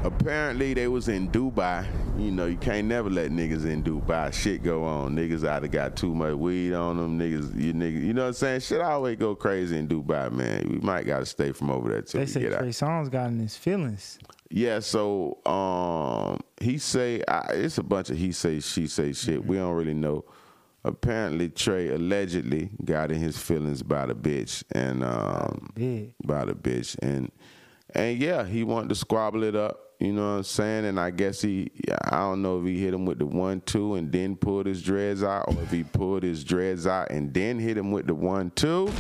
apparently 0.03 0.75
they 0.75 0.89
was 0.89 1.09
in 1.09 1.29
Dubai. 1.31 1.87
You 2.19 2.31
know, 2.31 2.47
you 2.47 2.57
can't 2.57 2.87
never 2.87 3.09
let 3.09 3.31
niggas 3.31 3.65
in 3.65 3.83
Dubai. 3.83 4.33
Shit 4.33 4.63
go 4.63 4.85
on. 4.85 5.17
Niggas 5.17 5.49
either 5.49 5.69
got 5.69 5.97
too 5.97 6.15
much 6.15 6.35
weed 6.35 6.75
on 6.75 6.97
them, 6.97 7.19
niggas 7.19 7.61
you 7.61 7.73
niggas 7.73 8.03
you 8.03 8.13
know 8.13 8.23
what 8.23 8.29
I'm 8.29 8.35
saying? 8.35 8.61
Shit 8.61 8.81
always 8.81 9.17
go 9.17 9.35
crazy 9.35 9.79
in 9.79 9.89
Dubai, 9.89 10.31
man. 10.31 10.67
We 10.69 10.79
might 10.79 11.07
gotta 11.07 11.27
stay 11.27 11.53
from 11.53 11.71
over 11.71 11.91
there 11.91 12.03
till 12.03 12.21
They 12.21 12.27
say. 12.27 12.49
Trey 12.49 12.69
Songz 12.69 13.11
got 13.11 13.29
in 13.29 13.39
his 13.39 13.57
feelings. 13.57 14.19
Yeah, 14.51 14.81
so 14.81 15.39
um, 15.47 16.41
he 16.61 16.79
say 16.79 17.23
I, 17.29 17.53
it's 17.53 17.79
a 17.79 17.83
bunch 17.83 18.11
of 18.11 18.17
he 18.19 18.33
say 18.33 18.61
she 18.61 18.87
say 18.87 19.13
shit. 19.13 19.45
We 19.45 19.57
don't 19.57 19.75
really 19.75 19.95
know. 19.95 20.25
Apparently, 20.83 21.51
Trey 21.51 21.89
allegedly 21.89 22.71
got 22.85 23.13
in 23.13 23.19
his 23.21 23.37
feelings 23.37 23.83
by 23.83 24.07
the 24.07 24.15
bitch 24.15 24.65
and 24.73 25.05
um, 25.05 25.71
by 26.25 26.47
the 26.47 26.55
bitch 26.55 26.97
and 27.03 27.31
and 27.95 28.19
yeah, 28.19 28.45
he 28.45 28.65
wanted 28.65 28.89
to 28.91 28.95
squabble 28.95 29.43
it 29.43 29.55
up. 29.55 29.90
You 30.01 30.15
know 30.15 30.23
what 30.23 30.37
I'm 30.39 30.43
saying? 30.45 30.87
And 30.87 30.99
I 30.99 31.11
guess 31.11 31.43
he, 31.43 31.71
I 32.05 32.21
don't 32.21 32.41
know 32.41 32.59
if 32.59 32.65
he 32.65 32.83
hit 32.83 32.95
him 32.95 33.05
with 33.05 33.19
the 33.19 33.27
one 33.27 33.61
two 33.61 33.97
and 33.97 34.11
then 34.11 34.35
pulled 34.35 34.65
his 34.65 34.83
dreads 34.83 35.23
out, 35.23 35.45
or 35.49 35.63
if 35.63 35.71
he 35.71 35.85
pulled 35.85 36.23
his 36.23 36.43
dreads 36.43 36.87
out 36.87 37.11
and 37.11 37.35
then 37.35 37.59
hit 37.59 37.77
him 37.77 37.93
with 37.93 38.07
the 38.07 38.15
one 38.15 38.51
two. 38.53 38.91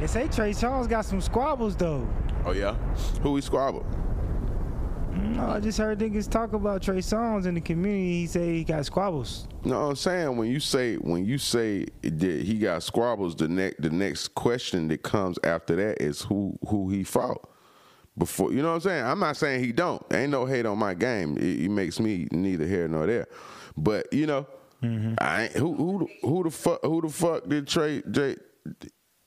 They 0.00 0.08
say 0.08 0.26
Trey 0.26 0.50
Songz 0.50 0.88
got 0.88 1.04
some 1.04 1.20
squabbles 1.20 1.76
though. 1.76 2.04
Oh 2.44 2.50
yeah, 2.50 2.74
who 3.22 3.36
he 3.36 3.40
squabbled? 3.40 3.86
No, 5.12 5.50
I 5.50 5.60
just 5.60 5.78
heard 5.78 6.00
niggas 6.00 6.28
talk 6.28 6.54
about 6.54 6.82
Trey 6.82 6.98
Songz 6.98 7.46
in 7.46 7.54
the 7.54 7.60
community. 7.60 8.22
He 8.22 8.26
say 8.26 8.52
he 8.54 8.64
got 8.64 8.84
squabbles. 8.84 9.46
No, 9.64 9.90
I'm 9.90 9.94
saying 9.94 10.36
when 10.36 10.50
you 10.50 10.58
say 10.58 10.96
when 10.96 11.24
you 11.24 11.38
say 11.38 11.86
that 12.02 12.42
he 12.42 12.58
got 12.58 12.82
squabbles, 12.82 13.36
the 13.36 13.46
next 13.46 13.80
the 13.80 13.90
next 13.90 14.34
question 14.34 14.88
that 14.88 15.04
comes 15.04 15.38
after 15.44 15.76
that 15.76 16.02
is 16.02 16.22
who 16.22 16.58
who 16.66 16.90
he 16.90 17.04
fought 17.04 17.48
before. 18.16 18.52
You 18.52 18.62
know 18.62 18.68
what 18.68 18.74
I'm 18.74 18.80
saying? 18.80 19.04
I'm 19.04 19.18
not 19.18 19.36
saying 19.36 19.64
he 19.64 19.72
don't. 19.72 20.02
Ain't 20.12 20.30
no 20.30 20.44
hate 20.46 20.66
on 20.66 20.78
my 20.78 20.94
game. 20.94 21.36
It, 21.38 21.62
it 21.62 21.70
makes 21.70 21.98
me 22.00 22.28
neither 22.30 22.66
here 22.66 22.88
nor 22.88 23.06
there. 23.06 23.26
But 23.76 24.12
you 24.12 24.26
know, 24.26 24.46
mm-hmm. 24.82 25.14
I 25.18 25.44
ain't, 25.44 25.52
who 25.52 25.74
who 25.74 25.98
the- 26.00 26.26
who 26.28 26.42
the 26.44 26.50
fuck 26.50 26.80
who 26.82 27.00
the 27.00 27.08
fuck 27.08 27.48
did 27.48 27.66
Trey 27.66 28.02
J? 28.10 28.36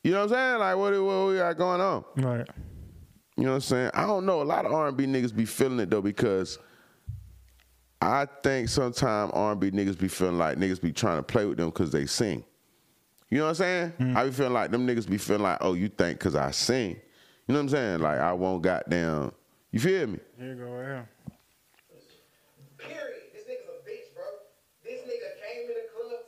You 0.04 0.12
know 0.12 0.20
what 0.20 0.24
I'm 0.24 0.30
saying? 0.30 0.60
Like 0.60 0.78
what 0.78 1.04
what 1.04 1.28
we 1.28 1.38
got 1.38 1.58
going 1.58 1.82
on? 1.82 2.06
Right. 2.18 2.48
You 3.38 3.44
know 3.44 3.50
what 3.50 3.56
I'm 3.56 3.62
saying? 3.62 3.92
I 3.94 4.06
don't 4.06 4.26
know. 4.26 4.42
A 4.42 4.44
lot 4.44 4.66
of 4.66 4.72
R&B 4.72 5.06
niggas 5.08 5.36
be 5.36 5.46
feeling 5.46 5.80
it 5.82 5.90
though 5.90 6.02
because 6.02 6.58
I 8.02 8.28
think 8.44 8.70
sometimes 8.70 9.32
R&B 9.34 9.72
niggas 9.72 10.00
be 10.00 10.08
feeling 10.08 10.38
like 10.38 10.58
niggas 10.58 10.80
be 10.80 10.94
trying 10.94 11.18
to 11.18 11.24
play 11.24 11.46
with 11.46 11.58
them 11.58 11.68
because 11.68 11.92
they 11.92 12.06
sing. 12.06 12.46
You 13.30 13.40
know 13.40 13.46
what 13.46 13.50
I'm 13.50 13.56
saying? 13.56 13.94
Mm. 14.00 14.16
I 14.16 14.26
be 14.26 14.32
feeling 14.32 14.54
like 14.54 14.72
them 14.72 14.88
niggas 14.88 15.10
be 15.10 15.18
feeling 15.18 15.42
like, 15.42 15.58
oh, 15.62 15.74
you 15.74 15.90
think 15.90 16.20
because 16.20 16.36
I 16.36 16.52
sing. 16.52 17.02
You 17.48 17.54
know 17.54 17.60
what 17.60 17.64
I'm 17.64 17.70
saying? 17.70 18.00
Like 18.00 18.20
I 18.20 18.34
won't 18.34 18.64
goddamn. 18.64 19.32
You 19.72 19.80
feel 19.80 20.08
me? 20.08 20.20
Here 20.40 20.48
you 20.48 20.56
go, 20.56 20.72
right 20.72 20.86
here. 20.86 21.10
Period. 22.80 23.22
This 23.34 23.44
nigga's 23.44 23.70
a 23.70 23.88
bitch, 23.88 24.16
bro. 24.16 24.24
This 24.84 25.02
nigga 25.02 25.30
came 25.46 25.70
in 25.70 25.76
the 25.76 25.88
club. 25.94 26.26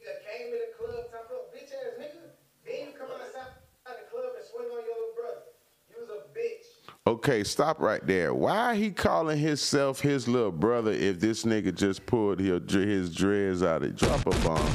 Nigga 0.00 0.16
came 0.24 0.46
in 0.54 0.60
the 0.60 0.72
club 0.78 1.10
top 1.10 1.30
up, 1.30 1.52
bitch 1.54 1.68
ass 1.68 2.00
nigga. 2.00 2.32
Then 2.64 2.86
you 2.86 2.92
come 2.98 3.10
outside 3.10 3.52
the 3.84 4.10
club 4.10 4.32
and 4.36 4.44
swing 4.50 4.66
on 4.68 4.84
your 4.86 4.96
little 4.96 5.14
brother. 5.16 5.42
You 5.90 5.96
was 6.00 6.08
a 6.08 6.38
bitch. 6.38 6.92
Okay, 7.06 7.44
stop 7.44 7.78
right 7.78 8.06
there. 8.06 8.32
Why 8.32 8.74
he 8.76 8.90
calling 8.90 9.38
himself 9.38 10.00
his 10.00 10.26
little 10.28 10.52
brother 10.52 10.92
if 10.92 11.20
this 11.20 11.44
nigga 11.44 11.74
just 11.74 12.06
pulled 12.06 12.40
his, 12.40 12.72
his 12.72 13.14
dreads 13.14 13.62
out 13.62 13.82
of 13.82 13.96
drop 13.96 14.24
a 14.26 14.30
bomb? 14.40 14.66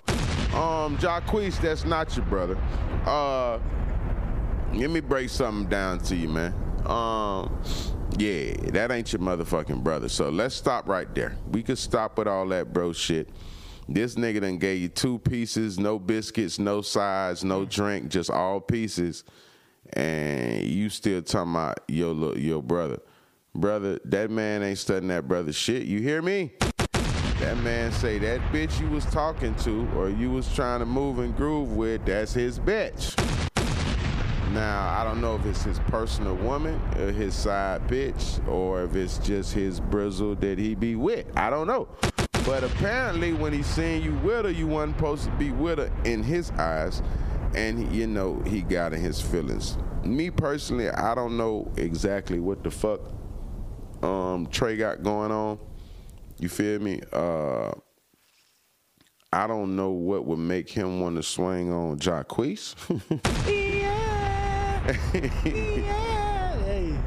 Um, 0.53 0.97
Jacquees, 0.97 1.59
that's 1.59 1.85
not 1.85 2.15
your 2.15 2.25
brother. 2.25 2.57
Uh, 3.05 3.59
let 4.79 4.89
me 4.89 4.99
break 4.99 5.29
something 5.29 5.69
down 5.69 5.99
to 5.99 6.15
you, 6.15 6.29
man. 6.29 6.53
Um, 6.85 7.61
yeah, 8.17 8.53
that 8.71 8.91
ain't 8.91 9.11
your 9.11 9.21
motherfucking 9.21 9.83
brother. 9.83 10.09
So 10.09 10.29
let's 10.29 10.55
stop 10.55 10.87
right 10.87 11.13
there. 11.13 11.35
We 11.51 11.63
could 11.63 11.77
stop 11.77 12.17
with 12.17 12.27
all 12.27 12.47
that 12.47 12.73
bro 12.73 12.93
shit. 12.93 13.29
This 13.89 14.15
nigga 14.15 14.41
done 14.41 14.57
gave 14.57 14.81
you 14.81 14.89
two 14.89 15.19
pieces, 15.19 15.79
no 15.79 15.97
biscuits, 15.97 16.59
no 16.59 16.81
sides, 16.81 17.43
no 17.43 17.65
drink, 17.65 18.09
just 18.09 18.29
all 18.29 18.59
pieces 18.59 19.23
and 19.93 20.63
you 20.63 20.89
still 20.89 21.21
talking 21.21 21.51
about 21.51 21.79
your 21.87 22.37
your 22.37 22.61
brother. 22.61 22.99
Brother, 23.55 23.99
that 24.05 24.29
man 24.29 24.61
ain't 24.61 24.77
studying 24.77 25.07
that 25.07 25.27
brother 25.27 25.51
shit. 25.51 25.83
You 25.83 25.99
hear 25.99 26.21
me? 26.21 26.53
That 27.39 27.57
man 27.63 27.91
say 27.91 28.17
that 28.19 28.41
bitch 28.51 28.79
you 28.79 28.87
was 28.89 29.05
talking 29.05 29.55
to 29.55 29.87
or 29.95 30.09
you 30.09 30.29
was 30.29 30.53
trying 30.53 30.79
to 30.79 30.85
move 30.85 31.19
and 31.19 31.35
groove 31.35 31.75
with, 31.75 32.05
that's 32.05 32.33
his 32.33 32.59
bitch. 32.59 33.46
Now, 34.53 34.97
I 34.97 35.03
don't 35.03 35.19
know 35.19 35.35
if 35.35 35.45
it's 35.45 35.63
his 35.63 35.79
personal 35.87 36.35
woman, 36.35 36.79
or 36.97 37.11
his 37.11 37.35
side 37.35 37.87
bitch, 37.87 38.45
or 38.47 38.83
if 38.83 38.95
it's 38.95 39.17
just 39.17 39.53
his 39.53 39.79
brizzle 39.79 40.39
that 40.39 40.57
he 40.57 40.73
be 40.73 40.95
with. 40.95 41.25
I 41.35 41.49
don't 41.49 41.67
know. 41.67 41.89
But 42.45 42.63
apparently, 42.63 43.33
when 43.33 43.51
he 43.51 43.61
seen 43.61 44.01
you 44.01 44.13
with 44.19 44.45
her, 44.45 44.51
you 44.51 44.67
wasn't 44.67 44.95
supposed 44.95 45.25
to 45.25 45.31
be 45.31 45.51
with 45.51 45.79
her 45.79 45.91
in 46.05 46.23
his 46.23 46.51
eyes. 46.51 47.01
And, 47.55 47.93
you 47.93 48.07
know, 48.07 48.41
he 48.45 48.61
got 48.61 48.93
in 48.93 49.01
his 49.01 49.19
feelings. 49.19 49.77
Me 50.03 50.29
personally, 50.29 50.89
I 50.89 51.13
don't 51.13 51.35
know 51.35 51.69
exactly 51.75 52.39
what 52.39 52.63
the 52.63 52.71
fuck 52.71 53.01
um, 54.01 54.47
Trey 54.49 54.77
got 54.77 55.03
going 55.03 55.31
on. 55.31 55.59
You 56.39 56.47
feel 56.47 56.79
me? 56.79 57.01
Uh, 57.11 57.71
I 59.33 59.45
don't 59.45 59.75
know 59.75 59.89
what 59.89 60.25
would 60.25 60.39
make 60.39 60.69
him 60.69 61.01
want 61.01 61.17
to 61.17 61.23
swing 61.23 61.71
on 61.71 61.99
Jacquees. 61.99 62.75
Yeah. 64.87 64.93
yeah. 65.45 66.57
Hey. 66.63 66.97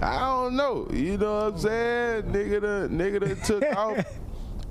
I 0.00 0.18
don't 0.20 0.56
know. 0.56 0.88
You 0.92 1.18
know 1.18 1.34
what 1.34 1.54
I'm 1.54 1.58
saying? 1.58 2.22
Nigga 2.24 2.62
done, 2.62 2.90
nigga 2.90 3.20
done 3.20 3.40
took 3.42 3.64
off 3.76 4.04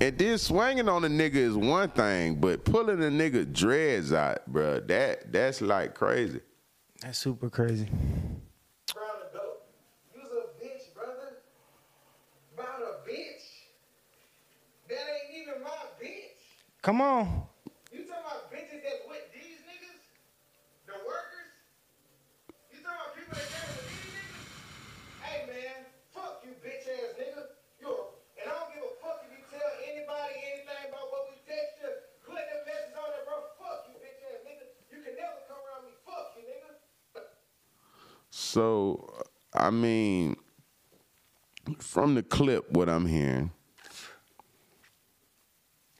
And 0.00 0.18
then 0.18 0.38
swinging 0.38 0.88
on 0.88 1.04
a 1.04 1.08
nigga 1.08 1.36
is 1.36 1.56
one 1.56 1.88
thing, 1.90 2.36
but 2.36 2.64
pulling 2.64 3.02
a 3.02 3.08
nigga 3.08 3.52
dreads 3.52 4.12
out, 4.12 4.50
bruh, 4.52 4.86
that 4.88 5.32
that's 5.32 5.60
like 5.60 5.94
crazy. 5.94 6.40
That's 7.00 7.18
super 7.18 7.48
crazy. 7.48 7.88
Come 16.82 16.98
the 16.98 17.53
So, 38.54 39.12
I 39.52 39.70
mean, 39.70 40.36
from 41.80 42.14
the 42.14 42.22
clip, 42.22 42.70
what 42.70 42.88
I'm 42.88 43.04
hearing, 43.04 43.50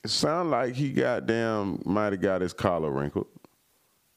it 0.05 0.09
sound 0.09 0.51
like 0.51 0.73
he 0.73 0.93
goddamn 0.93 1.81
might 1.83 2.13
have 2.13 2.21
got 2.21 2.39
his 2.39 2.53
collar 2.53 2.89
wrinkled. 2.89 3.27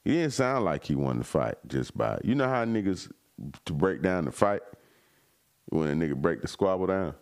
He 0.04 0.12
didn't 0.12 0.34
sound 0.34 0.64
like 0.64 0.84
he 0.84 0.94
won 0.94 1.18
the 1.18 1.24
fight 1.24 1.56
just 1.66 1.98
by. 1.98 2.20
You 2.22 2.36
know 2.36 2.48
how 2.48 2.64
niggas 2.64 3.10
to 3.64 3.72
break 3.72 4.02
down 4.02 4.26
the 4.26 4.30
fight 4.30 4.62
when 5.70 5.88
a 5.88 6.06
nigga 6.06 6.14
break 6.14 6.40
the 6.40 6.46
squabble 6.46 6.86
down. 6.86 7.14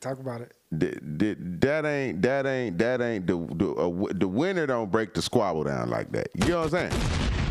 Talk 0.00 0.18
about 0.18 0.40
it. 0.40 0.54
That, 0.72 1.20
that, 1.20 1.60
that 1.60 1.84
ain't 1.86 2.20
that 2.22 2.46
ain't 2.46 2.78
that 2.78 3.00
ain't 3.00 3.28
the 3.28 3.36
the, 3.54 3.70
uh, 3.74 4.12
the 4.12 4.26
winner 4.26 4.66
don't 4.66 4.90
break 4.90 5.14
the 5.14 5.22
squabble 5.22 5.62
down 5.62 5.88
like 5.88 6.10
that. 6.10 6.30
You 6.34 6.48
know 6.48 6.62
what 6.62 6.74
I'm 6.74 6.90
saying? 6.90 7.45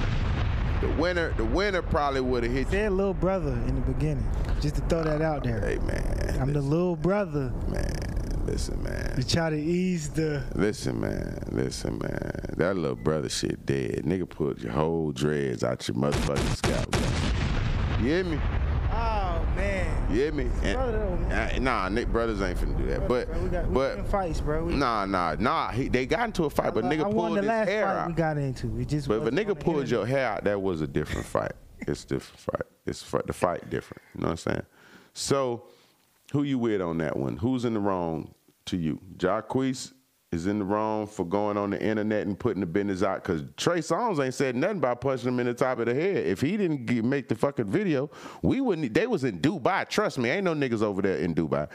The 0.86 1.02
winner 1.02 1.34
the 1.36 1.46
winner 1.46 1.82
probably 1.82 2.22
would 2.22 2.44
have 2.44 2.52
hit 2.52 2.68
you. 2.68 2.72
Said 2.72 2.92
little 2.92 3.16
brother 3.16 3.54
in 3.54 3.74
the 3.74 3.82
beginning. 3.82 4.30
Just 4.62 4.76
to 4.76 4.82
throw 4.82 5.04
that 5.04 5.20
out 5.20 5.44
there. 5.44 5.60
Hey 5.60 5.80
man, 5.80 6.38
I'm 6.40 6.54
the 6.54 6.62
little 6.62 6.96
brother. 6.96 7.52
man, 7.68 8.46
listen 8.46 8.84
man, 8.84 9.16
To 9.16 9.28
try 9.28 9.50
to 9.50 9.58
ease 9.58 10.10
the 10.12 10.44
listen 10.54 11.00
man, 11.00 11.44
listen 11.52 11.98
man. 11.98 12.40
That 12.58 12.78
little 12.78 12.96
brother 12.96 13.30
shit 13.30 13.66
dead. 13.66 14.04
Nigga 14.06 14.30
pulled 14.30 14.62
your 14.62 14.74
whole 14.74 15.12
dreads 15.12 15.64
out 15.64 15.88
your 15.88 15.98
motherfucking 15.98 16.56
scalp. 16.56 16.96
You 18.00 18.06
hear 18.06 18.24
me? 18.24 18.40
Man. 19.56 20.12
You 20.12 20.16
hear 20.22 20.32
me? 20.32 20.44
And- 20.64 20.78
though, 20.78 21.20
uh, 21.32 21.60
nah, 21.60 21.90
Nick 21.90 22.08
brothers 22.10 22.42
ain't 22.42 22.60
finna 22.60 22.78
do 22.78 22.86
that. 22.88 23.08
But 23.08 23.28
Bro, 23.32 23.44
we 23.44 23.50
got 23.50 23.68
we 23.68 23.74
but 23.74 24.08
fights, 24.08 24.42
bro. 24.42 24.66
We, 24.66 24.76
nah 24.76 25.06
nah 25.06 25.36
nah. 25.40 25.72
He, 25.72 25.88
they 25.88 26.06
got 26.06 26.26
into 26.26 26.46
a 26.46 26.50
fight, 26.50 26.74
but 26.74 26.86
I 26.86 26.90
nigga 26.90 27.06
won 27.12 27.14
pulled 27.14 27.38
the 27.38 27.42
his 27.42 27.48
last 27.48 27.68
hair 27.70 27.86
fight 27.86 27.96
out. 27.96 28.08
we 28.08 28.14
got 28.14 28.38
into. 28.38 28.80
It 28.80 28.88
just 28.88 29.08
But 29.08 29.22
if 29.22 29.28
a 29.28 29.32
nigga 29.32 29.60
pulled 29.60 29.90
your 29.90 30.06
hair 30.06 30.28
out, 30.28 30.44
that 30.44 30.62
was 30.62 30.82
a 30.82 30.88
different 30.88 31.26
fight. 31.26 31.54
It's 31.80 32.06
different 32.06 32.40
fight. 32.40 32.68
It's 32.86 33.02
the 33.02 33.34
fight 33.34 33.70
different. 33.70 34.02
You 34.14 34.22
know 34.22 34.28
what 34.28 34.32
I'm 34.32 34.38
saying? 34.38 34.66
So, 35.14 35.64
who 36.32 36.44
you 36.44 36.60
with 36.60 36.82
on 36.82 36.98
that 37.00 37.18
one? 37.18 37.38
Who's 37.38 37.66
in 37.66 37.74
the 37.74 37.80
wrong 37.80 38.34
to 38.66 38.78
you? 38.78 39.00
Jacquees 39.18 39.94
is 40.36 40.48
in 40.48 40.60
the 40.60 40.66
wrong 40.66 41.08
for 41.08 41.26
going 41.26 41.58
on 41.58 41.72
the 41.72 41.82
internet 41.82 42.28
and 42.28 42.38
putting 42.38 42.60
the 42.60 42.66
business 42.66 43.02
out 43.02 43.24
because 43.24 43.44
Trey 43.58 43.80
Songz 43.80 44.24
ain't 44.24 44.34
said 44.34 44.56
nothing 44.56 44.78
about 44.78 45.02
punching 45.02 45.28
him 45.28 45.40
in 45.40 45.48
the 45.48 45.54
top 45.54 45.80
of 45.80 45.88
the 45.88 45.94
head. 45.96 46.18
If 46.18 46.42
he 46.42 46.58
didn't 46.58 46.86
get, 46.86 47.04
make 47.04 47.28
the 47.28 47.36
fucking 47.36 47.66
video, 47.66 48.12
we 48.44 48.62
wouldn't. 48.62 48.94
They 48.94 49.08
was 49.08 49.24
in 49.24 49.40
Dubai. 49.40 49.90
Trust 49.90 50.20
me, 50.20 50.30
ain't 50.30 50.44
no 50.44 50.54
niggas 50.54 50.84
over 50.84 51.02
there 51.02 51.18
in 51.18 51.34
Dubai. 51.34 51.68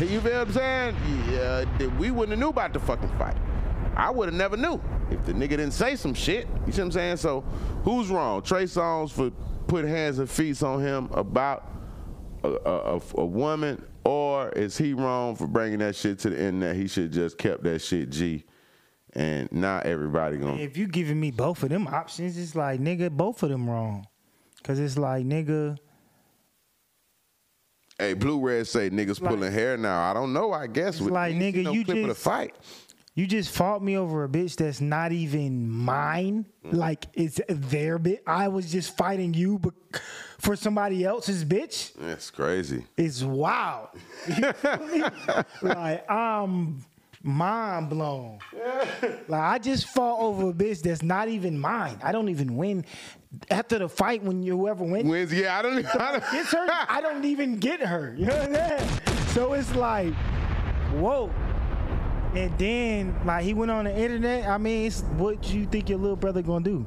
You 0.00 0.20
feel 0.20 0.32
what 0.32 0.48
I'm 0.48 0.52
saying? 0.52 0.96
Yeah, 1.30 1.64
we 1.98 2.10
wouldn't 2.10 2.30
have 2.30 2.38
knew 2.38 2.50
about 2.50 2.72
the 2.72 2.80
fucking 2.80 3.10
fight. 3.18 3.36
I 3.96 4.10
would 4.10 4.28
have 4.28 4.36
never 4.36 4.56
knew 4.56 4.80
if 5.10 5.24
the 5.24 5.32
nigga 5.32 5.50
didn't 5.50 5.72
say 5.72 5.96
some 5.96 6.14
shit. 6.14 6.46
You 6.66 6.72
see 6.72 6.82
what 6.82 6.86
I'm 6.86 6.92
saying? 6.92 7.16
So 7.16 7.40
who's 7.82 8.08
wrong? 8.08 8.42
Trey 8.42 8.64
Songz 8.64 9.10
for 9.10 9.30
putting 9.66 9.90
hands 9.90 10.18
and 10.18 10.28
feet 10.28 10.62
on 10.62 10.80
him 10.80 11.08
about 11.12 11.75
a, 12.46 12.68
a, 12.70 12.96
a, 12.96 13.00
a 13.18 13.24
woman, 13.26 13.84
or 14.04 14.50
is 14.50 14.78
he 14.78 14.92
wrong 14.94 15.34
for 15.36 15.46
bringing 15.46 15.78
that 15.80 15.96
shit 15.96 16.18
to 16.20 16.30
the 16.30 16.36
internet? 16.38 16.76
He 16.76 16.86
should 16.86 17.12
just 17.12 17.38
kept 17.38 17.62
that 17.64 17.80
shit 17.80 18.10
G, 18.10 18.44
and 19.14 19.50
not 19.52 19.86
everybody 19.86 20.36
gonna. 20.38 20.56
If 20.60 20.76
you 20.76 20.86
giving 20.86 21.18
me 21.20 21.30
both 21.30 21.62
of 21.62 21.68
them 21.70 21.86
options, 21.88 22.38
it's 22.38 22.54
like 22.54 22.80
nigga, 22.80 23.10
both 23.10 23.42
of 23.42 23.50
them 23.50 23.68
wrong. 23.68 24.06
Cause 24.62 24.78
it's 24.80 24.98
like 24.98 25.24
nigga, 25.24 25.78
Hey, 27.98 28.12
Blue 28.14 28.38
Red 28.40 28.66
say 28.66 28.90
niggas 28.90 29.20
like- 29.20 29.30
pulling 29.32 29.52
hair 29.52 29.76
now. 29.76 30.10
I 30.10 30.12
don't 30.12 30.32
know. 30.32 30.52
I 30.52 30.66
guess 30.66 30.96
It's 30.96 31.00
with 31.02 31.12
like, 31.14 31.34
you 31.34 31.40
nigga, 31.40 31.72
you 31.72 31.84
the 31.84 31.94
just- 32.08 32.20
fight. 32.20 32.54
You 33.16 33.26
just 33.26 33.50
fought 33.50 33.82
me 33.82 33.96
over 33.96 34.24
a 34.24 34.28
bitch 34.28 34.56
that's 34.56 34.82
not 34.82 35.10
even 35.10 35.70
mine. 35.70 36.44
Mm. 36.66 36.74
Like 36.74 37.06
it's 37.14 37.40
their 37.48 37.98
bitch. 37.98 38.20
I 38.26 38.48
was 38.48 38.70
just 38.70 38.94
fighting 38.94 39.32
you, 39.32 39.58
but 39.58 39.72
for 40.38 40.54
somebody 40.54 41.02
else's 41.02 41.42
bitch. 41.42 41.94
That's 41.94 42.30
crazy. 42.30 42.84
It's 42.96 43.22
wild. 43.22 43.88
You 44.28 44.52
feel 44.52 44.86
me? 44.86 45.02
like 45.62 46.10
I'm 46.10 46.84
mind 47.22 47.88
blown. 47.88 48.38
Like 49.28 49.40
I 49.40 49.58
just 49.58 49.88
fought 49.88 50.20
over 50.20 50.50
a 50.50 50.52
bitch 50.52 50.82
that's 50.82 51.02
not 51.02 51.28
even 51.28 51.58
mine. 51.58 51.98
I 52.02 52.12
don't 52.12 52.28
even 52.28 52.56
win. 52.56 52.84
After 53.50 53.78
the 53.78 53.88
fight, 53.88 54.22
when 54.22 54.42
you 54.42 54.56
whoever 54.56 54.84
wins 54.84 55.08
Wins, 55.08 55.32
yeah, 55.32 55.58
I 55.58 55.62
don't. 55.62 55.84
I 56.00 56.12
don't 56.12 56.32
gets 56.32 56.52
her, 56.52 56.66
I 56.68 57.00
don't 57.00 57.24
even 57.24 57.56
get 57.56 57.80
her. 57.80 58.14
You 58.16 58.26
know 58.26 58.36
what 58.36 58.48
I'm 58.48 58.54
saying? 58.54 59.26
So 59.28 59.54
it's 59.54 59.74
like, 59.74 60.14
whoa. 60.94 61.32
And 62.36 62.58
then 62.58 63.16
like 63.24 63.44
he 63.44 63.54
went 63.54 63.70
on 63.70 63.84
the 63.86 63.96
internet. 63.96 64.46
I 64.48 64.58
mean, 64.58 64.86
it's 64.86 65.00
what 65.16 65.40
do 65.42 65.58
you 65.58 65.66
think 65.66 65.88
your 65.88 65.98
little 65.98 66.16
brother 66.16 66.42
gonna 66.42 66.64
do? 66.64 66.86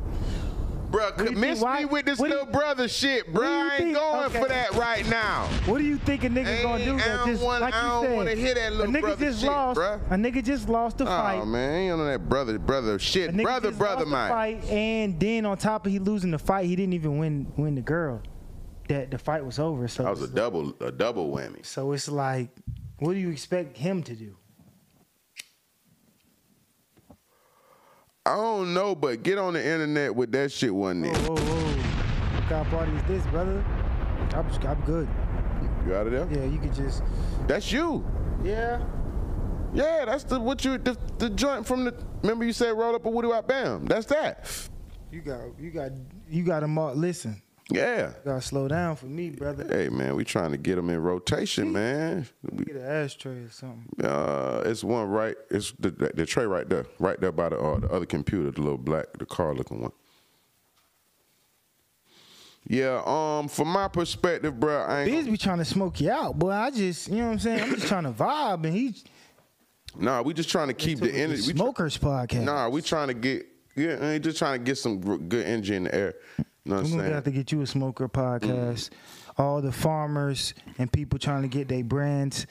Bruh, 0.92 1.16
do 1.18 1.24
you 1.26 1.30
convince 1.32 1.60
think- 1.60 1.66
why- 1.72 1.80
me 1.82 1.86
with 1.86 2.06
this 2.06 2.18
what 2.20 2.28
do 2.30 2.34
you- 2.34 2.40
little 2.40 2.52
brother 2.52 2.88
shit, 2.88 3.28
you 3.28 3.42
I 3.44 3.64
ain't 3.74 3.78
think- 3.84 3.96
going 3.98 4.26
okay. 4.26 4.42
for 4.42 4.48
that 4.48 4.74
right 4.74 5.08
now. 5.08 5.48
What 5.68 5.78
do 5.78 5.84
you 5.84 5.98
think 5.98 6.24
a 6.24 6.30
nigga 6.30 6.64
gonna 6.64 6.84
do? 6.84 6.96
I 6.96 6.98
That 6.98 7.26
just 7.28 7.44
want- 7.44 7.62
like 7.62 7.74
I 7.76 7.82
you 7.84 7.88
don't 7.90 8.04
said, 8.06 8.16
wanna 8.18 8.32
hear 8.36 8.54
that 8.56 8.72
little 8.74 8.86
a 8.96 8.98
nigga 8.98 9.02
brother 9.02 9.26
just 9.28 9.40
shit, 9.42 9.50
lost. 9.52 9.80
bruh. 9.80 10.00
A 10.10 10.16
nigga 10.16 10.44
just 10.44 10.68
lost 10.68 10.98
the 10.98 11.06
fight. 11.06 11.40
Oh 11.42 11.46
man, 11.46 11.74
ain't 11.76 11.94
on 11.94 12.08
that 12.08 12.28
brother, 12.28 12.58
brother 12.58 12.98
shit, 12.98 13.36
brother, 13.38 13.72
brother, 13.72 13.96
lost 13.96 14.06
the 14.06 14.12
man. 14.12 14.30
Fight, 14.30 14.64
and 14.66 15.20
then 15.20 15.46
on 15.46 15.58
top 15.58 15.86
of 15.86 15.92
he 15.92 16.00
losing 16.00 16.32
the 16.32 16.40
fight, 16.40 16.66
he 16.66 16.76
didn't 16.76 16.94
even 16.94 17.18
win 17.20 17.48
win 17.56 17.76
the 17.76 17.82
girl. 17.82 18.22
That 18.88 19.12
the 19.12 19.20
fight 19.20 19.46
was 19.46 19.60
over. 19.60 19.88
So 19.88 20.02
That 20.04 20.10
was 20.10 20.22
a 20.22 20.24
it's 20.24 20.34
double, 20.34 20.74
a 20.82 20.92
double 20.92 21.32
whammy. 21.32 21.64
So 21.64 21.92
it's 21.92 22.10
like, 22.10 22.50
what 22.98 23.14
do 23.14 23.20
you 23.20 23.30
expect 23.30 23.78
him 23.78 24.02
to 24.04 24.16
do? 24.16 24.36
I 28.30 28.36
don't 28.36 28.76
know, 28.76 28.94
but 28.94 29.24
get 29.24 29.40
on 29.40 29.54
the 29.54 29.66
internet 29.66 30.16
with 30.16 30.32
that 30.34 30.52
shit 30.52 30.74
one 30.74 31.02
day. 31.02 31.10
whoa, 31.10 31.36
whoa. 31.36 32.40
What 32.40 32.44
kind 32.48 32.64
of 32.64 32.68
party 32.72 32.92
is 32.92 33.04
this, 33.08 33.26
brother? 33.32 33.66
I'm, 34.36 34.48
I'm 34.68 34.82
good. 34.82 35.10
You 35.88 35.96
out 35.96 36.06
of 36.06 36.12
there? 36.12 36.28
Yeah, 36.32 36.48
you 36.48 36.60
could 36.60 36.76
just. 36.76 37.02
That's 37.48 37.72
you. 37.72 38.06
Yeah. 38.44 38.84
Yeah, 39.74 40.06
that's 40.06 40.26
the 40.26 40.40
what 40.40 40.64
you 40.64 40.78
the, 40.78 40.96
the 41.18 41.32
joint 41.32 41.66
from 41.66 41.86
the. 41.86 42.06
Remember 42.22 42.46
you 42.46 42.54
said 42.54 42.78
roll 42.78 42.94
up 42.94 43.04
a 43.08 43.10
woody 43.10 43.30
wop 43.30 43.48
bam. 43.48 43.86
That's 43.86 44.06
that. 44.08 44.48
You 45.12 45.22
got, 45.22 45.60
you 45.60 45.72
got, 45.72 45.92
you 46.30 46.44
got 46.44 46.60
them 46.60 46.78
all. 46.78 46.94
Listen, 46.94 47.42
Yeah. 47.72 48.08
you 48.10 48.14
gotta 48.26 48.42
slow 48.42 48.68
down 48.68 48.96
for 48.96 49.06
me, 49.06 49.30
brother. 49.30 49.66
Hey 49.70 49.90
man, 49.90 50.16
we 50.16 50.24
trying 50.26 50.52
to 50.52 50.58
get 50.58 50.76
them 50.76 50.90
in 50.90 51.00
rotation, 51.02 51.72
man. 51.72 52.28
We, 52.52 52.66
Get 52.66 52.78
an 52.78 52.86
ashtray 52.86 53.44
or 53.44 53.50
something. 53.50 53.86
uh, 54.06 54.64
it's 54.66 54.84
one 54.84 55.08
right. 55.08 55.36
It's 55.52 55.72
the, 55.80 55.92
the, 55.92 56.12
the 56.16 56.26
tray 56.26 56.46
right 56.46 56.68
there, 56.68 56.86
right 56.98 57.20
there 57.22 57.32
by 57.32 57.50
the 57.50 57.60
uh, 57.60 57.80
the 57.80 57.90
other 57.90 58.06
computer, 58.08 58.50
the 58.52 58.62
little 58.62 58.78
black, 58.78 59.06
the 59.18 59.26
car 59.26 59.54
looking 59.54 59.82
one. 59.82 59.92
Yeah, 62.68 63.02
um, 63.06 63.48
from 63.48 63.70
my 63.70 63.88
perspective, 63.88 64.60
bro, 64.60 64.82
I 64.82 65.04
ain't. 65.04 65.12
Bizz 65.12 65.32
be 65.32 65.38
trying 65.38 65.58
to 65.60 65.66
smoke 65.66 66.02
you 66.02 66.12
out, 66.12 66.38
boy. 66.38 66.52
I 66.52 66.70
just, 66.72 67.08
you 67.08 67.16
know 67.18 67.28
what 67.28 67.32
I'm 67.34 67.40
saying? 67.40 67.62
I'm 67.64 67.76
just 67.76 67.88
trying 67.88 68.04
to 68.04 68.12
vibe, 68.12 68.66
and 68.66 68.74
he 68.74 68.96
Nah, 69.98 70.22
we 70.22 70.34
just 70.34 70.50
trying 70.50 70.68
to 70.68 70.74
keep 70.74 71.00
the 71.00 71.12
energy. 71.12 71.48
We 71.48 71.58
smokers 71.58 71.98
podcast. 71.98 72.44
nah, 72.44 72.70
we 72.70 72.82
trying 72.82 73.08
to 73.08 73.14
get. 73.14 73.48
Yeah, 73.76 73.98
I 74.02 74.12
ain't 74.14 74.24
just 74.24 74.38
trying 74.38 74.60
to 74.60 74.64
get 74.64 74.78
some 74.78 75.00
good 75.30 75.46
energy 75.46 75.76
in 75.76 75.86
the 75.86 75.96
air. 75.96 76.16
You 76.66 76.72
know 76.72 76.76
what 76.78 76.86
I'm 76.86 76.92
We're 76.92 76.98
gonna 76.98 77.04
saying? 77.04 77.14
have 77.16 77.24
to 77.26 77.32
get 77.32 77.52
you 77.52 77.62
a 77.62 77.68
smoker 77.68 78.08
podcast. 78.10 78.90
All 79.38 79.62
the 79.62 79.72
farmers 79.72 80.54
and 80.78 80.92
people 80.92 81.18
trying 81.20 81.44
to 81.44 81.48
get 81.48 81.68
their 81.68 81.84
brands 81.84 82.46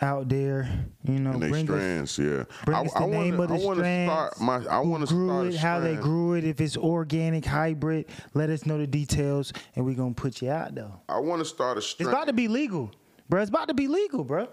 out 0.00 0.28
there, 0.28 0.70
you 1.02 1.18
know, 1.18 1.36
bring 1.38 1.68
us, 1.70 2.16
yeah. 2.20 2.44
bring 2.64 2.76
I, 2.76 2.82
us 2.82 2.92
the 2.92 3.00
I 3.00 3.06
name 3.06 3.36
wanna, 3.36 3.42
of 3.42 3.48
the 3.60 3.68
I 3.68 3.74
strands. 3.74 4.12
start 4.12 4.40
my. 4.40 4.64
I 4.70 4.78
want 4.78 5.00
to 5.00 5.06
start 5.08 5.46
it, 5.48 5.56
how 5.56 5.80
they 5.80 5.96
grew 5.96 6.34
it, 6.34 6.44
if 6.44 6.60
it's 6.60 6.76
organic, 6.76 7.44
hybrid. 7.44 8.06
Let 8.32 8.48
us 8.48 8.64
know 8.64 8.78
the 8.78 8.86
details, 8.86 9.52
and 9.74 9.84
we're 9.84 9.96
gonna 9.96 10.14
put 10.14 10.40
you 10.40 10.50
out 10.50 10.76
though. 10.76 11.00
I 11.08 11.18
want 11.18 11.40
to 11.40 11.44
start 11.44 11.78
a 11.78 11.80
It's 11.80 12.00
about 12.00 12.28
to 12.28 12.32
be 12.32 12.46
legal, 12.46 12.92
bro. 13.28 13.40
It's 13.42 13.48
about 13.50 13.66
to 13.68 13.74
be 13.74 13.88
legal, 13.88 14.22
bro. 14.22 14.48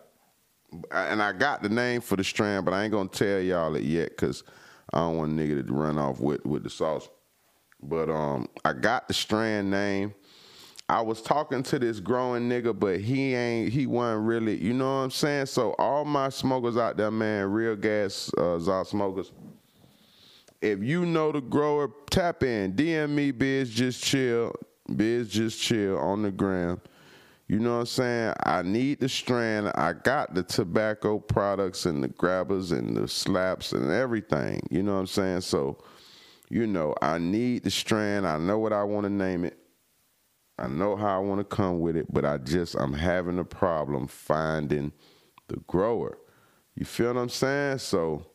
and 0.91 1.21
I 1.21 1.31
got 1.31 1.61
the 1.61 1.69
name 1.69 2.01
for 2.01 2.15
the 2.15 2.23
strand, 2.23 2.65
but 2.65 2.73
I 2.73 2.83
ain't 2.83 2.91
gonna 2.91 3.07
tell 3.09 3.39
y'all 3.39 3.75
it 3.75 3.83
yet 3.83 4.09
because 4.09 4.43
I 4.93 4.97
don't 4.97 5.17
want 5.17 5.31
a 5.31 5.35
nigga 5.35 5.67
to 5.67 5.73
run 5.73 5.99
off 5.99 6.19
with 6.19 6.43
with 6.43 6.63
the 6.63 6.71
sauce. 6.71 7.07
But 7.89 8.09
um, 8.09 8.47
I 8.63 8.73
got 8.73 9.07
the 9.07 9.13
strand 9.13 9.69
name. 9.69 10.13
I 10.87 11.01
was 11.01 11.21
talking 11.21 11.63
to 11.63 11.79
this 11.79 11.99
growing 11.99 12.47
nigga, 12.47 12.77
but 12.77 12.99
he 12.99 13.33
ain't, 13.33 13.73
he 13.73 13.87
wasn't 13.87 14.27
really, 14.27 14.61
you 14.61 14.73
know 14.73 14.85
what 14.85 15.03
I'm 15.05 15.11
saying? 15.11 15.47
So 15.47 15.73
all 15.79 16.05
my 16.05 16.29
smokers 16.29 16.77
out 16.77 16.95
there, 16.95 17.09
man, 17.09 17.51
real 17.51 17.75
gas, 17.75 18.29
uh, 18.37 18.59
Zod 18.59 18.85
smokers. 18.85 19.31
If 20.61 20.83
you 20.83 21.05
know 21.05 21.31
the 21.31 21.41
grower, 21.41 21.91
tap 22.11 22.43
in. 22.43 22.73
DM 22.73 23.09
me, 23.09 23.31
Bizz 23.31 23.71
Just 23.71 24.03
Chill. 24.03 24.53
Bizz 24.89 25.29
Just 25.29 25.59
Chill 25.59 25.97
on 25.97 26.21
the 26.21 26.31
gram. 26.31 26.79
You 27.47 27.59
know 27.59 27.73
what 27.73 27.79
I'm 27.81 27.85
saying? 27.85 28.33
I 28.43 28.63
need 28.63 28.99
the 28.99 29.09
strand. 29.09 29.71
I 29.75 29.93
got 29.93 30.33
the 30.33 30.41
tobacco 30.41 31.19
products 31.19 31.85
and 31.85 32.03
the 32.03 32.07
grabbers 32.07 32.71
and 32.71 32.97
the 32.97 33.07
slaps 33.07 33.73
and 33.73 33.91
everything. 33.91 34.61
You 34.71 34.81
know 34.81 34.93
what 34.93 35.01
I'm 35.01 35.07
saying? 35.07 35.41
So, 35.41 35.77
you 36.49 36.67
know, 36.67 36.95
I 37.01 37.17
need 37.17 37.63
the 37.63 37.71
strand. 37.71 38.27
I 38.27 38.37
know 38.37 38.59
what 38.59 38.73
I 38.73 38.83
want 38.83 39.05
to 39.05 39.09
name 39.11 39.43
it. 39.45 39.57
I 40.57 40.67
know 40.67 40.95
how 40.95 41.17
I 41.17 41.19
want 41.19 41.39
to 41.41 41.55
come 41.55 41.79
with 41.81 41.97
it, 41.97 42.11
but 42.11 42.23
I 42.25 42.37
just 42.37 42.75
I'm 42.75 42.93
having 42.93 43.39
a 43.39 43.43
problem 43.43 44.07
finding 44.07 44.93
the 45.47 45.57
grower. 45.67 46.17
You 46.75 46.85
feel 46.85 47.13
what 47.13 47.19
I'm 47.19 47.29
saying? 47.29 47.79
So 47.79 48.25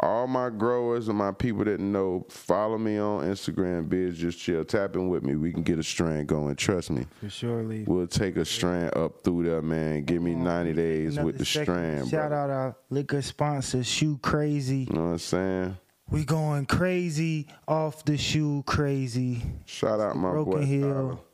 all 0.00 0.26
my 0.26 0.50
growers 0.50 1.08
and 1.08 1.16
my 1.16 1.32
people 1.32 1.64
that 1.64 1.80
know, 1.80 2.26
follow 2.28 2.76
me 2.76 2.98
on 2.98 3.24
Instagram, 3.24 3.88
Bizz 3.88 4.14
Just 4.14 4.38
Chill. 4.38 4.62
Tap 4.64 4.94
in 4.96 5.08
with 5.08 5.22
me. 5.22 5.36
We 5.36 5.52
can 5.52 5.62
get 5.62 5.78
a 5.78 5.82
strand 5.82 6.26
going. 6.26 6.56
Trust 6.56 6.90
me. 6.90 7.06
For 7.20 7.30
sure, 7.30 7.62
Lee. 7.62 7.84
We'll 7.86 8.06
take 8.06 8.36
a 8.36 8.44
strand 8.44 8.94
up 8.94 9.24
through 9.24 9.44
there, 9.44 9.62
man. 9.62 10.04
Give 10.04 10.20
me 10.20 10.34
90 10.34 10.74
days 10.74 11.12
Another 11.14 11.26
with 11.26 11.38
the 11.38 11.46
second. 11.46 11.64
strand, 11.74 12.08
Shout 12.10 12.28
bro. 12.28 12.38
out 12.38 12.50
our 12.50 12.76
liquor 12.90 13.22
sponsor, 13.22 13.82
Shoe 13.82 14.18
Crazy. 14.18 14.80
You 14.90 14.92
know 14.94 15.04
what 15.06 15.10
I'm 15.12 15.18
saying? 15.18 15.76
We 16.08 16.24
going 16.24 16.66
crazy 16.66 17.48
off 17.66 18.04
the 18.04 18.16
shoe 18.16 18.62
crazy. 18.64 19.42
Shout 19.64 19.98
out 19.98 20.16
my 20.16 20.30
Broken 20.30 20.52
boy. 20.52 20.64
Hill. 20.64 21.25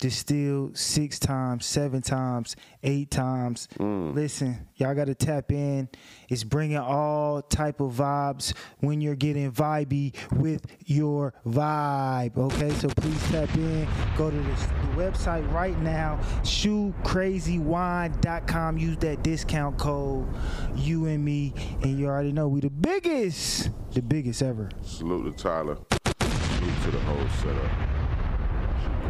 Distilled 0.00 0.76
six 0.78 1.18
times, 1.18 1.66
seven 1.66 2.00
times, 2.00 2.56
eight 2.82 3.10
times. 3.10 3.68
Mm. 3.78 4.14
Listen, 4.14 4.66
y'all 4.76 4.94
got 4.94 5.08
to 5.08 5.14
tap 5.14 5.52
in. 5.52 5.90
It's 6.30 6.42
bringing 6.42 6.78
all 6.78 7.42
type 7.42 7.80
of 7.80 7.92
vibes 7.92 8.54
when 8.78 9.02
you're 9.02 9.14
getting 9.14 9.52
vibey 9.52 10.14
with 10.32 10.64
your 10.86 11.34
vibe. 11.46 12.38
Okay, 12.38 12.70
so 12.70 12.88
please 12.88 13.22
tap 13.30 13.54
in. 13.56 13.86
Go 14.16 14.30
to 14.30 14.36
the, 14.36 14.42
the 14.42 14.96
website 14.96 15.52
right 15.52 15.78
now, 15.80 16.18
shoecrazywine.com. 16.44 18.78
Use 18.78 18.96
that 18.96 19.22
discount 19.22 19.76
code, 19.76 20.26
you 20.76 21.04
and 21.04 21.22
me, 21.22 21.52
and 21.82 21.98
you 21.98 22.06
already 22.06 22.32
know 22.32 22.48
we 22.48 22.60
the 22.60 22.70
biggest, 22.70 23.68
the 23.92 24.00
biggest 24.00 24.40
ever. 24.40 24.70
Salute 24.80 25.36
to 25.36 25.42
Tyler. 25.42 25.76
Salute 26.22 26.82
to 26.84 26.90
the 26.90 27.00
whole 27.00 27.28
setup. 27.42 27.89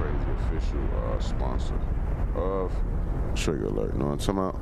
Crazy 0.01 0.57
official 0.57 0.80
uh, 0.96 1.20
sponsor 1.20 1.78
of 2.34 2.72
Trigger 3.34 3.66
Alert. 3.66 3.96
Know 3.98 4.07
what 4.07 4.12
I'm 4.12 4.18
talking 4.18 4.38
about? 4.38 4.61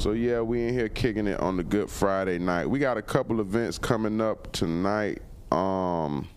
So 0.00 0.12
yeah, 0.12 0.40
we 0.40 0.66
in 0.66 0.72
here 0.72 0.88
kicking 0.88 1.26
it 1.26 1.38
on 1.40 1.58
the 1.58 1.62
Good 1.62 1.90
Friday 1.90 2.38
night. 2.38 2.64
We 2.64 2.78
got 2.78 2.96
a 2.96 3.02
couple 3.02 3.40
events 3.40 3.76
coming 3.76 4.22
up 4.22 4.50
tonight. 4.52 5.20
Um, 5.52 6.28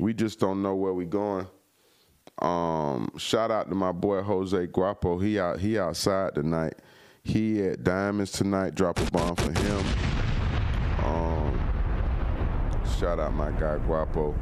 we 0.00 0.14
just 0.14 0.40
don't 0.40 0.62
know 0.62 0.74
where 0.74 0.94
we 0.94 1.04
going. 1.04 1.46
Um, 2.42 3.12
shout 3.18 3.52
out 3.52 3.68
to 3.68 3.76
my 3.76 3.92
boy 3.92 4.22
Jose 4.22 4.66
Guapo. 4.66 5.20
He 5.20 5.38
out 5.38 5.60
he 5.60 5.78
outside 5.78 6.34
tonight. 6.34 6.74
He 7.22 7.62
at 7.64 7.84
Diamonds 7.84 8.32
tonight. 8.32 8.74
Drop 8.74 8.98
a 8.98 9.08
bomb 9.12 9.36
for 9.36 9.52
him. 9.52 9.86
Um, 11.04 11.60
shout 12.98 13.20
out 13.20 13.32
my 13.32 13.52
guy 13.52 13.78
Guapo. 13.78 14.34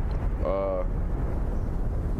Uh, 0.42 1.01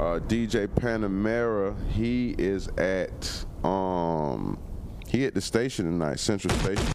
uh, 0.03 0.19
DJ 0.19 0.67
Panamera, 0.67 1.77
he 1.93 2.35
is 2.37 2.67
at 2.77 3.45
um 3.65 4.59
he 5.07 5.25
at 5.27 5.35
the 5.35 5.41
station 5.41 5.85
tonight, 5.85 6.19
Central 6.19 6.53
Station. 6.59 6.87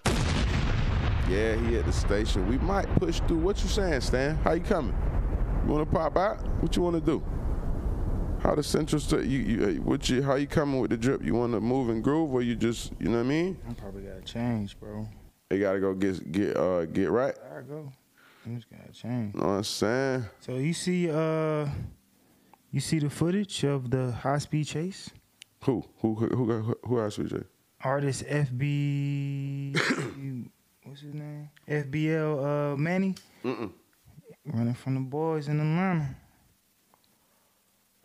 Yeah, 1.29 1.55
he 1.55 1.77
at 1.77 1.85
the 1.85 1.93
station. 1.93 2.47
We 2.49 2.57
might 2.57 2.87
push 2.95 3.21
through. 3.21 3.37
What 3.37 3.61
you 3.63 3.69
saying, 3.69 4.01
Stan? 4.01 4.35
How 4.37 4.53
you 4.53 4.61
coming? 4.61 4.95
You 5.65 5.71
wanna 5.71 5.85
pop 5.85 6.17
out? 6.17 6.45
What 6.61 6.75
you 6.75 6.81
wanna 6.81 6.99
do? 6.99 7.23
How 8.41 8.55
the 8.55 8.63
Central 8.63 8.99
Station? 8.99 9.29
You, 9.29 9.39
you, 9.39 9.81
what 9.81 10.09
you? 10.09 10.21
How 10.21 10.35
you 10.35 10.47
coming 10.47 10.81
with 10.81 10.91
the 10.91 10.97
drip? 10.97 11.23
You 11.23 11.33
wanna 11.33 11.61
move 11.61 11.89
and 11.89 12.03
groove, 12.03 12.33
or 12.33 12.41
you 12.41 12.55
just, 12.55 12.91
you 12.99 13.07
know 13.07 13.19
what 13.19 13.25
I 13.25 13.29
mean? 13.29 13.57
I 13.69 13.73
probably 13.73 14.01
got 14.01 14.15
to 14.15 14.33
change, 14.33 14.77
bro. 14.79 15.07
You 15.49 15.59
gotta 15.61 15.79
go 15.79 15.93
get 15.93 16.29
get 16.31 16.57
uh 16.57 16.85
get 16.85 17.09
right. 17.09 17.35
There 17.35 17.59
I 17.65 17.69
go. 17.69 17.91
I 18.45 18.55
just 18.55 18.69
got 18.69 18.85
to 18.85 18.91
change. 18.91 19.33
Know 19.33 19.47
what 19.47 19.53
I'm 19.53 19.63
saying? 19.63 20.25
So 20.41 20.55
you 20.55 20.73
see, 20.73 21.09
uh, 21.09 21.67
you 22.77 22.81
see 22.81 22.99
the 22.99 23.09
footage 23.09 23.63
of 23.63 23.89
the 23.89 24.11
high 24.11 24.37
speed 24.37 24.67
chase. 24.67 25.09
Who 25.63 25.83
who 25.97 26.13
who 26.13 26.27
who, 26.27 26.61
who, 26.61 26.77
who 26.85 26.99
asked 26.99 27.17
you, 27.17 27.23
Jay? 27.23 27.41
Artist 27.83 28.23
FB, 28.25 29.73
what's 30.83 31.01
his 31.01 31.15
name? 31.15 31.49
FBL 31.67 32.73
uh, 32.73 32.77
Manny 32.77 33.15
Mm-mm. 33.43 33.71
running 34.45 34.75
from 34.75 34.93
the 34.93 34.99
boys 34.99 35.47
in 35.47 35.59
Atlanta. 35.59 36.15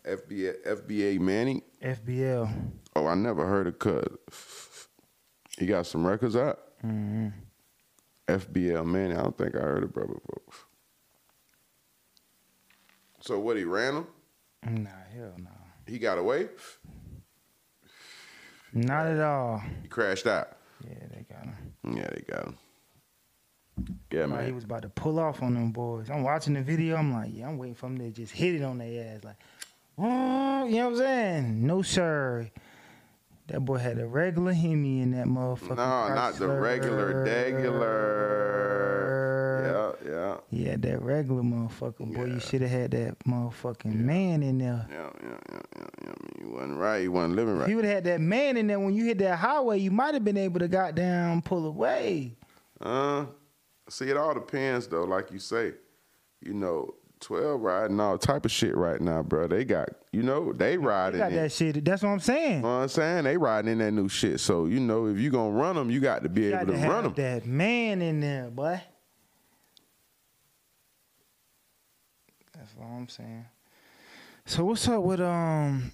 FBA 0.03 0.65
FBA 0.65 1.19
Manning. 1.19 1.61
FBL. 1.79 2.71
Oh, 2.95 3.05
I 3.05 3.13
never 3.13 3.45
heard 3.45 3.67
of 3.67 3.77
Cuz. 3.77 4.87
He 5.59 5.67
got 5.67 5.85
some 5.85 6.07
records 6.07 6.35
out. 6.35 6.59
Mm-hmm. 6.83 7.27
FBL 8.27 8.87
Manning. 8.87 9.17
I 9.19 9.21
don't 9.21 9.37
think 9.37 9.55
I 9.55 9.59
heard 9.59 9.83
of 9.83 9.93
brother 9.93 10.13
before. 10.15 10.41
So 13.21 13.39
what? 13.39 13.55
He 13.55 13.65
ran 13.65 13.97
him. 13.97 14.07
Nah, 14.65 14.89
hell 15.13 15.33
no. 15.37 15.49
He 15.87 15.99
got 15.99 16.17
away. 16.17 16.47
Not 18.73 19.07
at 19.07 19.19
all. 19.19 19.61
He 19.81 19.87
crashed 19.87 20.25
out. 20.25 20.57
Yeah, 20.83 20.95
they 21.13 21.25
got 21.29 21.45
him. 21.45 21.95
Yeah, 21.95 22.07
they 22.13 22.21
got 22.21 22.45
him. 22.45 22.57
Yeah, 24.11 24.25
Like 24.25 24.45
he 24.45 24.51
was 24.51 24.63
about 24.63 24.83
to 24.83 24.89
pull 24.89 25.19
off 25.19 25.41
on 25.41 25.55
them 25.55 25.71
boys. 25.71 26.09
I'm 26.09 26.23
watching 26.23 26.53
the 26.53 26.61
video. 26.61 26.95
I'm 26.95 27.11
like, 27.13 27.31
yeah, 27.33 27.47
I'm 27.47 27.57
waiting 27.57 27.75
for 27.75 27.87
him 27.87 27.97
to 27.97 28.11
just 28.11 28.31
hit 28.31 28.55
it 28.55 28.63
on 28.63 28.77
their 28.77 29.15
ass. 29.15 29.23
Like, 29.23 29.35
oh, 29.97 30.65
you 30.65 30.77
know 30.77 30.85
what 30.89 30.91
I'm 30.91 30.97
saying? 30.97 31.65
No, 31.67 31.81
sir. 31.81 32.51
That 33.47 33.65
boy 33.65 33.77
had 33.77 33.99
a 33.99 34.07
regular 34.07 34.53
Hemi 34.53 35.01
in 35.01 35.11
that 35.11 35.25
motherfucker. 35.25 35.77
No, 35.77 36.13
not 36.15 36.35
the 36.35 36.47
regular, 36.47 37.23
regular. 37.23 38.52
Yeah, 40.53 40.63
yeah, 40.65 40.71
had 40.71 40.81
that 40.83 41.01
regular 41.01 41.41
motherfucker. 41.41 41.99
Boy, 42.13 42.25
Yeah. 42.25 42.33
you 42.35 42.39
should 42.39 42.61
have 42.61 42.69
had 42.71 42.91
that 42.91 43.19
motherfucking 43.19 43.93
man 43.95 44.43
in 44.43 44.57
there. 44.59 44.85
yeah, 44.89 45.09
yeah, 45.23 45.29
yeah, 45.51 45.59
yeah, 45.77 45.85
yeah. 46.03 46.11
I 46.11 46.23
mean, 46.23 46.47
you 46.47 46.49
wasn't 46.53 46.77
right. 46.77 46.97
You 47.03 47.11
wasn't 47.11 47.35
living 47.35 47.55
If 47.55 47.59
right. 47.61 47.69
he 47.69 47.75
would 47.75 47.85
have 47.85 47.93
had 47.95 48.03
that 48.05 48.21
man 48.21 48.57
in 48.57 48.67
there 48.67 48.79
when 48.79 48.93
you 48.93 49.05
hit 49.05 49.17
that 49.19 49.37
highway, 49.39 49.79
you 49.79 49.91
might 49.91 50.13
have 50.13 50.23
been 50.23 50.37
able 50.37 50.59
to 50.59 50.67
goddamn 50.67 51.41
pull 51.41 51.65
away. 51.65 52.35
Uh, 52.81 53.25
see, 53.89 54.09
it 54.09 54.17
all 54.17 54.33
depends 54.33 54.87
though. 54.87 55.03
Like 55.05 55.31
you 55.31 55.39
say, 55.39 55.73
you 56.41 56.53
know, 56.53 56.95
twelve 57.21 57.61
riding 57.61 57.99
all 58.01 58.17
type 58.17 58.43
of 58.45 58.51
shit 58.51 58.75
right 58.75 58.99
now, 58.99 59.23
bro. 59.23 59.47
They 59.47 59.63
got, 59.63 59.87
you 60.11 60.23
know, 60.23 60.51
they 60.51 60.71
They 60.71 60.77
riding. 60.77 61.19
got 61.19 61.31
it. 61.31 61.35
that 61.35 61.51
shit. 61.53 61.85
That's 61.85 62.03
what 62.03 62.09
I'm 62.09 62.19
saying. 62.19 62.57
You 62.57 62.61
know 62.63 62.67
what 62.75 62.81
I'm 62.83 62.87
saying? 62.89 63.23
They 63.23 63.37
riding 63.37 63.71
in 63.71 63.77
that 63.77 63.91
new 63.91 64.09
shit. 64.09 64.41
So 64.41 64.65
you 64.65 64.81
know, 64.81 65.05
if 65.07 65.17
you 65.17 65.29
gonna 65.31 65.51
run 65.57 65.75
them, 65.77 65.89
you 65.89 66.01
got 66.01 66.23
to 66.23 66.29
be 66.29 66.49
got 66.49 66.63
able 66.63 66.73
to 66.73 66.79
to 66.81 66.87
run 66.89 67.03
them. 67.05 67.13
that 67.15 67.45
man 67.45 68.01
in 68.01 68.19
there, 68.19 68.49
boy. 68.49 68.81
That's 72.53 72.72
all 72.83 72.97
I'm 72.97 73.09
saying. 73.09 73.45
So 74.45 74.65
what's 74.65 74.87
up 74.87 75.03
with 75.03 75.21
um? 75.21 75.91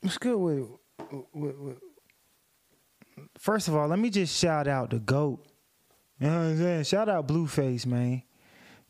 What's 0.00 0.18
good 0.18 0.36
with, 0.36 0.68
with, 1.32 1.56
with 1.56 1.76
First 3.38 3.68
of 3.68 3.74
all, 3.76 3.88
let 3.88 3.98
me 3.98 4.10
just 4.10 4.38
shout 4.38 4.68
out 4.68 4.90
the 4.90 4.98
goat. 4.98 5.44
You 6.20 6.28
know 6.28 6.36
what 6.36 6.42
I'm 6.44 6.58
saying? 6.58 6.84
Shout 6.84 7.08
out 7.08 7.26
Blueface, 7.26 7.86
man, 7.86 8.22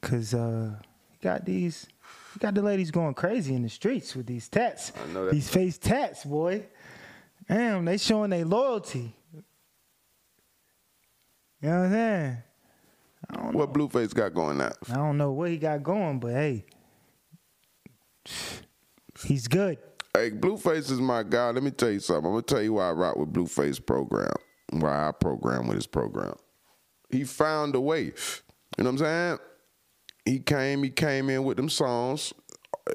cause 0.00 0.34
uh, 0.34 0.74
got 1.22 1.44
these, 1.44 1.86
he 2.34 2.38
got 2.38 2.54
the 2.54 2.62
ladies 2.62 2.90
going 2.90 3.14
crazy 3.14 3.54
in 3.54 3.62
the 3.62 3.68
streets 3.68 4.14
with 4.14 4.26
these 4.26 4.48
tats, 4.48 4.92
I 5.02 5.12
know 5.12 5.24
that. 5.24 5.32
these 5.32 5.48
face 5.48 5.78
tats, 5.78 6.24
boy. 6.24 6.66
Damn, 7.48 7.84
they 7.84 7.96
showing 7.98 8.30
their 8.30 8.44
loyalty. 8.44 9.14
You 11.60 11.68
know 11.68 11.78
what 11.78 11.84
I'm 11.86 11.92
saying? 11.92 12.36
I 13.30 13.36
don't, 13.36 13.54
What 13.54 13.72
Blueface 13.72 14.14
got 14.14 14.34
going 14.34 14.58
now? 14.58 14.72
I 14.90 14.94
don't 14.94 15.16
know 15.16 15.32
what 15.32 15.50
he 15.50 15.56
got 15.56 15.82
going, 15.82 16.18
but 16.20 16.32
hey, 16.32 16.64
he's 19.24 19.48
good. 19.48 19.78
Hey, 20.16 20.30
Blueface 20.30 20.90
is 20.90 21.00
my 21.00 21.22
guy. 21.24 21.50
Let 21.50 21.62
me 21.62 21.70
tell 21.70 21.90
you 21.90 22.00
something. 22.00 22.26
I'm 22.26 22.32
gonna 22.32 22.42
tell 22.42 22.62
you 22.62 22.74
why 22.74 22.88
I 22.88 22.92
rock 22.92 23.16
with 23.16 23.32
Blueface 23.32 23.84
program. 23.84 24.34
Why 24.70 25.08
I 25.08 25.12
program 25.12 25.66
with 25.66 25.76
his 25.76 25.86
program. 25.86 26.34
He 27.10 27.24
found 27.24 27.74
a 27.74 27.80
way. 27.80 28.04
You 28.04 28.12
know 28.78 28.84
what 28.84 28.88
I'm 28.90 28.98
saying? 28.98 29.38
He 30.24 30.38
came. 30.38 30.82
He 30.82 30.90
came 30.90 31.30
in 31.30 31.44
with 31.44 31.56
them 31.56 31.68
songs. 31.68 32.32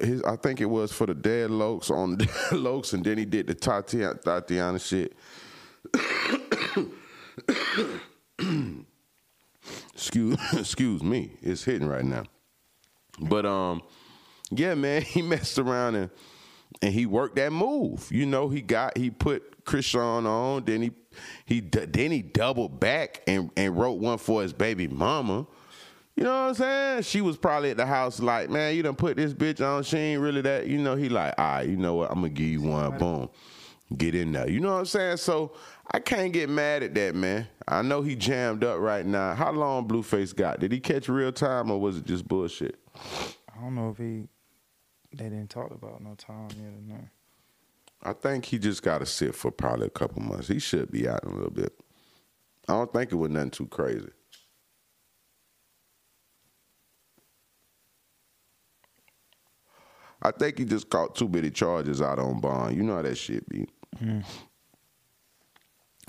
His, 0.00 0.22
I 0.22 0.36
think 0.36 0.60
it 0.60 0.66
was 0.66 0.92
for 0.92 1.06
the 1.06 1.14
Dead 1.14 1.50
Locs 1.50 1.90
on 1.90 2.16
Dead 2.18 2.52
Locs, 2.52 2.92
and 2.92 3.04
then 3.04 3.18
he 3.18 3.24
did 3.24 3.46
the 3.46 3.54
Thotiana, 3.54 4.22
Thotiana 4.22 4.80
shit. 4.80 5.14
excuse, 9.92 10.36
excuse 10.58 11.02
me. 11.02 11.32
It's 11.42 11.64
hitting 11.64 11.88
right 11.88 12.04
now. 12.04 12.24
But 13.20 13.44
um, 13.46 13.82
yeah, 14.50 14.74
man, 14.74 15.02
he 15.02 15.22
messed 15.22 15.58
around 15.58 15.94
and 15.96 16.10
and 16.82 16.94
he 16.94 17.04
worked 17.04 17.36
that 17.36 17.52
move. 17.52 18.08
You 18.10 18.26
know, 18.26 18.48
he 18.48 18.60
got 18.60 18.96
he 18.96 19.10
put 19.10 19.64
Chrisean 19.64 20.26
on, 20.26 20.64
then 20.64 20.82
he 20.82 20.90
he 21.46 21.60
then 21.60 22.10
he 22.10 22.22
doubled 22.22 22.80
back 22.80 23.22
and 23.26 23.50
and 23.56 23.76
wrote 23.76 23.98
one 23.98 24.18
for 24.18 24.42
his 24.42 24.52
baby 24.52 24.88
mama. 24.88 25.46
You 26.16 26.24
know 26.24 26.30
what 26.30 26.48
I'm 26.48 26.54
saying? 26.54 27.02
She 27.02 27.20
was 27.20 27.36
probably 27.36 27.70
at 27.70 27.76
the 27.76 27.86
house 27.86 28.20
like, 28.20 28.50
man, 28.50 28.74
you 28.74 28.82
done 28.82 28.96
put 28.96 29.16
this 29.16 29.32
bitch 29.32 29.66
on. 29.66 29.82
She 29.84 29.96
ain't 29.96 30.20
really 30.20 30.42
that. 30.42 30.66
You 30.66 30.78
know, 30.78 30.94
he 30.94 31.08
like, 31.08 31.34
all 31.38 31.44
right, 31.44 31.68
you 31.68 31.76
know 31.76 31.94
what? 31.94 32.10
I'm 32.10 32.16
gonna 32.16 32.28
give 32.28 32.46
you 32.46 32.62
one. 32.62 32.98
Boom, 32.98 33.30
get 33.96 34.14
in 34.14 34.32
there. 34.32 34.48
You 34.48 34.60
know 34.60 34.72
what 34.72 34.80
I'm 34.80 34.86
saying? 34.86 35.16
So 35.18 35.52
I 35.90 35.98
can't 35.98 36.32
get 36.32 36.48
mad 36.48 36.82
at 36.82 36.94
that, 36.94 37.14
man. 37.14 37.48
I 37.66 37.82
know 37.82 38.02
he 38.02 38.16
jammed 38.16 38.64
up 38.64 38.80
right 38.80 39.06
now. 39.06 39.34
How 39.34 39.50
long 39.50 39.88
Blueface 39.88 40.34
got? 40.34 40.60
Did 40.60 40.72
he 40.72 40.80
catch 40.80 41.08
real 41.08 41.32
time 41.32 41.70
or 41.70 41.80
was 41.80 41.96
it 41.96 42.04
just 42.04 42.28
bullshit? 42.28 42.78
I 42.96 43.60
don't 43.62 43.74
know 43.74 43.90
if 43.90 43.98
he 43.98 44.28
they 45.12 45.24
didn't 45.24 45.50
talk 45.50 45.70
about 45.70 46.02
no 46.02 46.14
time 46.14 46.48
yet 46.56 46.72
or 46.72 46.94
not. 46.94 47.04
I 48.02 48.12
think 48.14 48.46
he 48.46 48.58
just 48.58 48.82
got 48.82 48.98
to 48.98 49.06
sit 49.06 49.34
for 49.34 49.50
probably 49.50 49.86
a 49.86 49.90
couple 49.90 50.22
months. 50.22 50.48
He 50.48 50.58
should 50.58 50.90
be 50.90 51.08
out 51.08 51.22
in 51.24 51.30
a 51.30 51.34
little 51.34 51.50
bit. 51.50 51.72
I 52.68 52.72
don't 52.72 52.92
think 52.92 53.12
it 53.12 53.16
was 53.16 53.30
nothing 53.30 53.50
too 53.50 53.66
crazy. 53.66 54.08
I 60.22 60.30
think 60.30 60.58
he 60.58 60.64
just 60.64 60.88
caught 60.90 61.14
too 61.14 61.28
many 61.28 61.50
charges 61.50 62.02
out 62.02 62.18
on 62.18 62.40
bond. 62.40 62.76
You 62.76 62.82
know 62.82 62.96
how 62.96 63.02
that 63.02 63.16
shit 63.16 63.48
be. 63.48 63.66
Mm. 64.02 64.24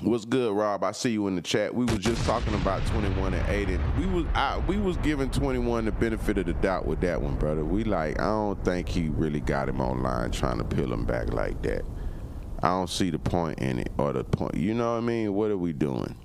What's 0.04 0.26
good, 0.26 0.56
Rob? 0.56 0.84
I 0.84 0.93
see 0.93 1.12
you 1.12 1.28
in 1.28 1.36
the 1.36 1.43
chat. 1.43 1.76
We 1.76 1.86
was 1.86 1.99
just 1.99 2.26
talking 2.26 2.56
about 2.56 2.84
21 2.88 3.36
and 3.36 3.47
8 3.47 3.70
and 3.70 3.99
we 3.99 4.08
was 4.08 4.26
I, 4.34 4.58
we 4.68 4.78
was 4.78 4.97
giving 4.97 5.30
21 5.30 5.86
the 5.86 5.91
benefit 5.91 6.39
of 6.39 6.47
the 6.47 6.54
doubt 6.54 6.88
with 6.88 7.02
that 7.02 7.22
one, 7.22 7.36
brother. 7.36 7.64
We 7.64 7.84
like 7.84 8.20
I 8.20 8.26
don't 8.26 8.66
think 8.66 8.89
he 8.89 9.10
really 9.10 9.41
got 9.41 9.70
him 9.70 9.80
online 9.80 10.32
trying 10.32 10.58
to 10.58 10.64
peel 10.64 10.91
him 10.91 11.06
back 11.06 11.32
like 11.32 11.62
that. 11.62 11.84
I 12.64 12.70
don't 12.70 12.89
see 12.89 13.12
the 13.12 13.20
point 13.20 13.60
in 13.60 13.78
it 13.78 13.91
or 13.99 14.12
the 14.12 14.24
point. 14.24 14.56
You 14.56 14.74
know 14.74 14.93
what 14.93 14.97
I 14.97 15.02
mean? 15.02 15.36
What 15.36 15.52
are 15.52 15.58
we 15.58 15.72
doing? 15.72 16.16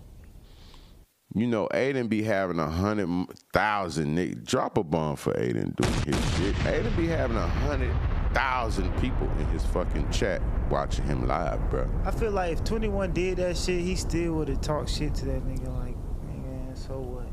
You 1.34 1.46
know, 1.46 1.68
Adin 1.74 2.08
be 2.08 2.22
having 2.22 2.58
a 2.58 2.70
hundred 2.70 3.26
thousand. 3.52 4.46
Drop 4.46 4.78
a 4.78 4.84
bomb 4.84 5.16
for 5.16 5.36
Adin 5.36 5.74
doing 5.76 5.92
his 6.06 6.34
shit. 6.36 6.56
Adin 6.64 6.96
be 6.96 7.08
having 7.08 7.36
a 7.36 7.46
hundred 7.46 7.94
thousand 8.36 8.92
people 9.00 9.26
in 9.38 9.46
his 9.46 9.64
fucking 9.64 10.10
chat 10.10 10.42
watching 10.68 11.06
him 11.06 11.26
live, 11.26 11.70
bro. 11.70 11.88
I 12.04 12.10
feel 12.10 12.32
like 12.32 12.52
if 12.52 12.62
21 12.64 13.14
did 13.14 13.38
that 13.38 13.56
shit, 13.56 13.80
he 13.80 13.96
still 13.96 14.34
would 14.34 14.48
have 14.48 14.60
talked 14.60 14.90
shit 14.90 15.14
to 15.14 15.24
that 15.24 15.42
nigga. 15.46 15.74
Like, 15.74 15.96
nigga, 16.26 16.76
so 16.76 16.98
what? 16.98 17.26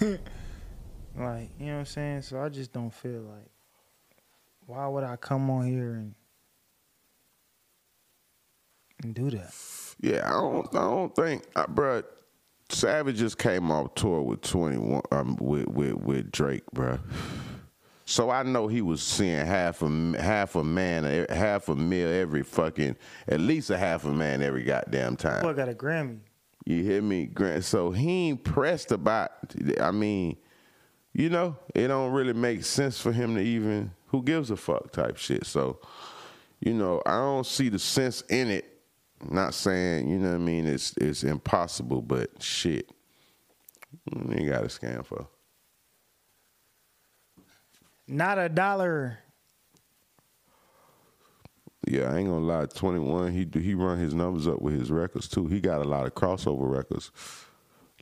like, 1.16 1.50
you 1.60 1.66
know 1.66 1.74
what 1.74 1.78
I'm 1.78 1.84
saying? 1.84 2.22
So 2.22 2.40
I 2.40 2.48
just 2.48 2.72
don't 2.72 2.92
feel 2.92 3.20
like, 3.20 3.46
why 4.66 4.88
would 4.88 5.04
I 5.04 5.14
come 5.14 5.48
on 5.48 5.64
here 5.64 5.92
and 5.92 6.14
and 9.04 9.14
do 9.14 9.30
that? 9.30 9.54
Yeah, 10.00 10.26
I 10.26 10.40
don't, 10.40 10.66
I 10.74 10.80
don't 10.80 11.14
think, 11.14 11.44
uh, 11.54 11.68
bro. 11.68 12.02
Savage 12.68 13.16
just 13.16 13.38
came 13.38 13.70
off 13.70 13.94
tour 13.94 14.22
with 14.22 14.42
twenty 14.42 14.78
one, 14.78 15.02
um, 15.12 15.36
with 15.40 15.68
with 15.68 15.94
with 15.94 16.32
Drake, 16.32 16.64
bro. 16.72 16.98
So 18.10 18.28
I 18.28 18.42
know 18.42 18.66
he 18.66 18.82
was 18.82 19.04
seeing 19.04 19.46
half 19.46 19.82
a 19.82 20.20
half 20.20 20.56
a 20.56 20.64
man, 20.64 21.26
half 21.28 21.68
a 21.68 21.76
meal 21.76 22.08
every 22.08 22.42
fucking, 22.42 22.96
at 23.28 23.38
least 23.38 23.70
a 23.70 23.78
half 23.78 24.04
a 24.04 24.10
man 24.10 24.42
every 24.42 24.64
goddamn 24.64 25.14
time. 25.14 25.44
Boy 25.44 25.52
got 25.52 25.68
a 25.68 25.74
Grammy. 25.74 26.18
You 26.64 26.82
hear 26.82 27.02
me? 27.02 27.26
Grant? 27.26 27.64
So 27.64 27.92
he 27.92 28.30
ain't 28.30 28.42
pressed 28.42 28.90
about. 28.90 29.30
I 29.80 29.92
mean, 29.92 30.38
you 31.12 31.30
know, 31.30 31.56
it 31.72 31.86
don't 31.86 32.10
really 32.10 32.32
make 32.32 32.64
sense 32.64 33.00
for 33.00 33.12
him 33.12 33.36
to 33.36 33.40
even. 33.40 33.92
Who 34.06 34.24
gives 34.24 34.50
a 34.50 34.56
fuck 34.56 34.90
type 34.90 35.16
shit. 35.16 35.46
So, 35.46 35.78
you 36.58 36.74
know, 36.74 37.00
I 37.06 37.16
don't 37.16 37.46
see 37.46 37.68
the 37.68 37.78
sense 37.78 38.22
in 38.22 38.50
it. 38.50 38.64
Not 39.30 39.54
saying 39.54 40.08
you 40.08 40.18
know 40.18 40.30
what 40.30 40.34
I 40.34 40.38
mean. 40.38 40.66
It's 40.66 40.96
it's 40.96 41.22
impossible, 41.22 42.02
but 42.02 42.42
shit, 42.42 42.90
you 44.10 44.50
got 44.50 44.64
a 44.64 44.66
scam 44.66 45.06
for. 45.06 45.28
Not 48.10 48.38
a 48.40 48.48
dollar. 48.48 49.20
Yeah, 51.86 52.12
I 52.12 52.18
ain't 52.18 52.28
gonna 52.28 52.44
lie. 52.44 52.66
Twenty 52.66 52.98
one, 52.98 53.32
he 53.32 53.46
he 53.60 53.74
run 53.74 53.98
his 53.98 54.14
numbers 54.14 54.48
up 54.48 54.60
with 54.60 54.74
his 54.74 54.90
records 54.90 55.28
too. 55.28 55.46
He 55.46 55.60
got 55.60 55.80
a 55.80 55.88
lot 55.88 56.06
of 56.06 56.14
crossover 56.14 56.68
records. 56.68 57.12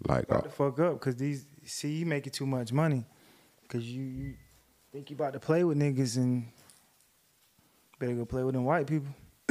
Like, 0.07 0.33
uh, 0.33 0.43
fuck 0.49 0.79
up 0.81 0.95
because 0.95 1.17
these 1.17 1.45
see 1.65 1.93
you 1.97 2.07
making 2.07 2.33
too 2.33 2.47
much 2.47 2.73
money 2.73 3.05
because 3.63 3.85
you, 3.85 4.03
you 4.03 4.35
think 4.93 5.11
you 5.11 5.17
about 5.17 5.35
to 5.35 5.41
play 5.41 5.63
with 5.63 5.77
niggas 5.77 6.17
and 6.17 6.47
better 7.99 8.15
go 8.15 8.25
play 8.25 8.45
with 8.45 8.55
them 8.55 8.65
white 8.65 8.87
people. 8.87 9.15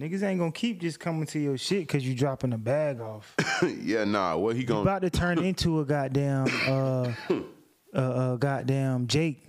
niggas 0.00 0.22
ain't 0.22 0.40
gonna 0.40 0.52
keep 0.52 0.80
just 0.80 0.98
coming 0.98 1.26
to 1.26 1.38
your 1.38 1.58
shit 1.58 1.80
because 1.80 2.06
you 2.06 2.14
dropping 2.14 2.54
a 2.54 2.58
bag 2.58 3.00
off. 3.00 3.34
yeah, 3.82 4.04
nah. 4.04 4.38
What 4.38 4.56
he 4.56 4.64
gonna? 4.64 4.80
about 4.80 5.02
to 5.02 5.10
turn 5.10 5.38
into 5.44 5.80
a 5.80 5.84
goddamn 5.84 6.46
uh 6.66 7.12
uh, 7.94 7.98
uh 7.98 8.36
goddamn 8.36 9.06
Jake. 9.06 9.42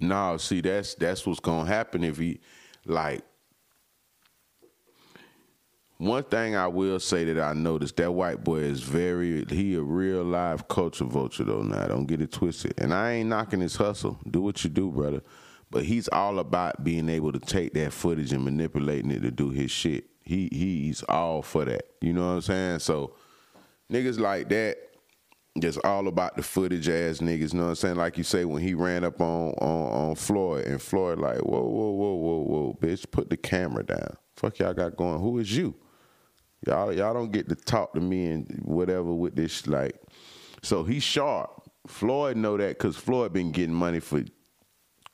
No, 0.00 0.36
see, 0.36 0.60
that's 0.60 0.94
that's 0.94 1.26
what's 1.26 1.40
gonna 1.40 1.68
happen 1.68 2.04
if 2.04 2.18
he 2.18 2.40
like. 2.84 3.22
One 5.98 6.24
thing 6.24 6.54
I 6.54 6.66
will 6.66 7.00
say 7.00 7.24
that 7.24 7.42
I 7.42 7.54
noticed 7.54 7.96
that 7.96 8.12
white 8.12 8.44
boy 8.44 8.58
is 8.58 8.82
very 8.82 9.46
he 9.48 9.76
a 9.76 9.80
real 9.80 10.24
live 10.24 10.68
culture 10.68 11.04
vulture 11.04 11.44
though. 11.44 11.62
Now 11.62 11.86
don't 11.86 12.04
get 12.04 12.20
it 12.20 12.32
twisted. 12.32 12.74
And 12.76 12.92
I 12.92 13.12
ain't 13.12 13.30
knocking 13.30 13.60
his 13.60 13.76
hustle. 13.76 14.18
Do 14.30 14.42
what 14.42 14.62
you 14.62 14.68
do, 14.68 14.90
brother. 14.90 15.22
But 15.70 15.84
he's 15.84 16.08
all 16.08 16.38
about 16.38 16.84
being 16.84 17.08
able 17.08 17.32
to 17.32 17.40
take 17.40 17.72
that 17.74 17.92
footage 17.92 18.32
and 18.32 18.44
manipulating 18.44 19.10
it 19.10 19.20
to 19.20 19.30
do 19.30 19.50
his 19.50 19.70
shit. 19.70 20.04
He 20.22 20.50
he's 20.52 21.02
all 21.04 21.40
for 21.40 21.64
that. 21.64 21.86
You 22.02 22.12
know 22.12 22.28
what 22.28 22.34
I'm 22.34 22.40
saying? 22.42 22.78
So 22.80 23.14
niggas 23.90 24.18
like 24.18 24.50
that 24.50 24.76
just 25.60 25.78
all 25.84 26.08
about 26.08 26.36
the 26.36 26.42
footage 26.42 26.88
ass 26.88 27.18
niggas, 27.18 27.54
know 27.54 27.64
what 27.64 27.68
I'm 27.70 27.74
saying? 27.76 27.96
Like 27.96 28.18
you 28.18 28.24
say, 28.24 28.44
when 28.44 28.62
he 28.62 28.74
ran 28.74 29.04
up 29.04 29.20
on 29.20 29.52
on, 29.54 30.08
on 30.08 30.14
Floyd, 30.14 30.66
and 30.66 30.80
Floyd 30.80 31.18
like, 31.18 31.38
whoa, 31.38 31.62
whoa, 31.62 31.90
whoa, 31.90 32.14
whoa, 32.14 32.42
whoa, 32.42 32.78
bitch, 32.80 33.10
put 33.10 33.30
the 33.30 33.36
camera 33.36 33.84
down. 33.84 34.16
Fuck 34.36 34.58
y'all 34.58 34.74
got 34.74 34.96
going. 34.96 35.20
Who 35.20 35.38
is 35.38 35.56
you? 35.56 35.74
Y'all 36.66 36.92
y'all 36.92 37.14
don't 37.14 37.32
get 37.32 37.48
to 37.48 37.54
talk 37.54 37.94
to 37.94 38.00
me 38.00 38.26
and 38.26 38.60
whatever 38.64 39.12
with 39.12 39.36
this 39.36 39.66
like. 39.66 40.00
So 40.62 40.84
he's 40.84 41.02
sharp. 41.02 41.50
Floyd 41.86 42.36
know 42.36 42.56
that 42.56 42.78
because 42.78 42.96
Floyd 42.96 43.32
been 43.32 43.52
getting 43.52 43.74
money 43.74 44.00
for 44.00 44.22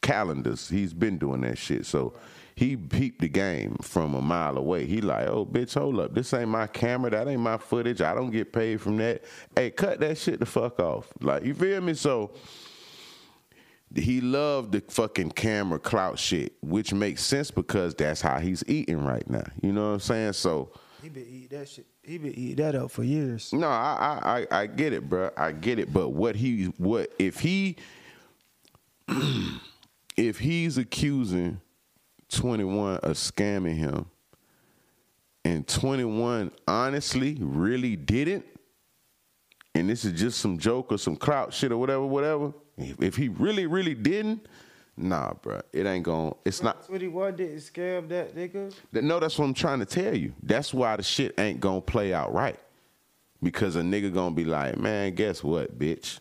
calendars. 0.00 0.68
He's 0.68 0.94
been 0.94 1.18
doing 1.18 1.42
that 1.42 1.58
shit. 1.58 1.86
So 1.86 2.14
he 2.62 2.76
peeped 2.76 3.20
the 3.20 3.28
game 3.28 3.76
from 3.82 4.14
a 4.14 4.22
mile 4.22 4.56
away. 4.56 4.86
He 4.86 5.00
like, 5.00 5.26
oh 5.26 5.44
bitch, 5.44 5.74
hold 5.74 5.98
up. 5.98 6.14
This 6.14 6.32
ain't 6.32 6.48
my 6.48 6.68
camera. 6.68 7.10
That 7.10 7.26
ain't 7.26 7.40
my 7.40 7.58
footage. 7.58 8.00
I 8.00 8.14
don't 8.14 8.30
get 8.30 8.52
paid 8.52 8.80
from 8.80 8.98
that. 8.98 9.24
Hey, 9.56 9.70
cut 9.72 9.98
that 9.98 10.16
shit 10.16 10.38
the 10.38 10.46
fuck 10.46 10.78
off. 10.78 11.12
Like, 11.20 11.42
you 11.44 11.54
feel 11.54 11.80
me? 11.80 11.94
So 11.94 12.30
he 13.92 14.20
loved 14.20 14.70
the 14.72 14.80
fucking 14.80 15.32
camera 15.32 15.80
clout 15.80 16.20
shit, 16.20 16.52
which 16.60 16.94
makes 16.94 17.24
sense 17.24 17.50
because 17.50 17.96
that's 17.96 18.20
how 18.20 18.38
he's 18.38 18.62
eating 18.68 19.04
right 19.04 19.28
now. 19.28 19.44
You 19.60 19.72
know 19.72 19.88
what 19.88 19.94
I'm 19.94 20.00
saying? 20.00 20.34
So 20.34 20.70
He 21.02 21.08
been 21.08 21.26
eat 21.28 21.50
that 21.50 21.68
shit. 21.68 21.86
He 22.04 22.16
been 22.18 22.32
eat 22.34 22.58
that 22.58 22.76
up 22.76 22.92
for 22.92 23.02
years. 23.02 23.52
no, 23.52 23.66
I, 23.66 24.20
I 24.22 24.38
I 24.38 24.60
I 24.62 24.66
get 24.66 24.92
it, 24.92 25.08
bro. 25.08 25.30
I 25.36 25.50
get 25.50 25.80
it. 25.80 25.92
But 25.92 26.10
what 26.10 26.36
he 26.36 26.66
what 26.78 27.12
if 27.18 27.40
he 27.40 27.76
if 30.16 30.38
he's 30.38 30.78
accusing 30.78 31.60
21 32.32 32.96
of 32.96 33.16
scamming 33.16 33.76
him 33.76 34.06
and 35.44 35.66
21 35.66 36.52
honestly 36.66 37.36
really 37.40 37.96
didn't 37.96 38.44
and 39.74 39.88
this 39.88 40.04
is 40.04 40.18
just 40.18 40.38
some 40.38 40.58
joke 40.58 40.92
or 40.92 40.98
some 40.98 41.16
clout 41.16 41.52
shit 41.52 41.72
or 41.72 41.78
whatever 41.78 42.06
whatever 42.06 42.52
if, 42.76 43.00
if 43.00 43.16
he 43.16 43.28
really 43.28 43.66
really 43.66 43.94
didn't 43.94 44.46
nah 44.96 45.32
bro 45.34 45.60
it 45.72 45.86
ain't 45.86 46.04
going 46.04 46.34
it's 46.44 46.62
not 46.62 46.86
21 46.86 47.36
didn't 47.36 47.56
scam 47.58 48.08
that 48.08 48.34
nigga. 48.34 48.72
No, 48.92 49.18
that's 49.18 49.38
what 49.38 49.46
I'm 49.46 49.54
trying 49.54 49.78
to 49.80 49.86
tell 49.86 50.14
you. 50.14 50.34
That's 50.42 50.74
why 50.74 50.96
the 50.96 51.02
shit 51.02 51.38
ain't 51.38 51.60
gonna 51.60 51.80
play 51.80 52.12
out 52.12 52.32
right. 52.32 52.58
Because 53.42 53.76
a 53.76 53.80
nigga 53.80 54.12
gonna 54.12 54.34
be 54.34 54.44
like, 54.44 54.78
man, 54.78 55.14
guess 55.14 55.42
what, 55.42 55.78
bitch? 55.78 56.20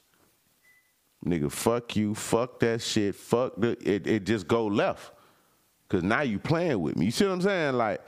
Nigga, 1.25 1.51
fuck 1.51 1.95
you, 1.95 2.15
fuck 2.15 2.59
that 2.61 2.81
shit, 2.81 3.15
fuck 3.15 3.53
the 3.57 3.77
it, 3.81 4.07
it 4.07 4.23
just 4.25 4.47
go 4.47 4.65
left. 4.65 5.11
Cause 5.91 6.03
now 6.03 6.21
you 6.21 6.39
playing 6.39 6.79
with 6.79 6.95
me. 6.95 7.03
You 7.05 7.11
see 7.11 7.25
what 7.25 7.33
I'm 7.33 7.41
saying? 7.41 7.73
Like, 7.75 7.99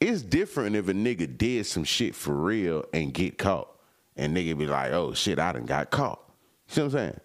it's 0.00 0.20
different 0.22 0.74
if 0.74 0.88
a 0.88 0.92
nigga 0.92 1.38
did 1.38 1.64
some 1.64 1.84
shit 1.84 2.12
for 2.12 2.34
real 2.34 2.84
and 2.92 3.14
get 3.14 3.38
caught. 3.38 3.68
And 4.16 4.36
nigga 4.36 4.58
be 4.58 4.66
like, 4.66 4.90
oh 4.90 5.14
shit, 5.14 5.38
I 5.38 5.52
done 5.52 5.64
got 5.64 5.92
caught. 5.92 6.18
You 6.68 6.74
see 6.74 6.80
what 6.80 6.86
I'm 6.86 6.90
saying? 6.90 7.20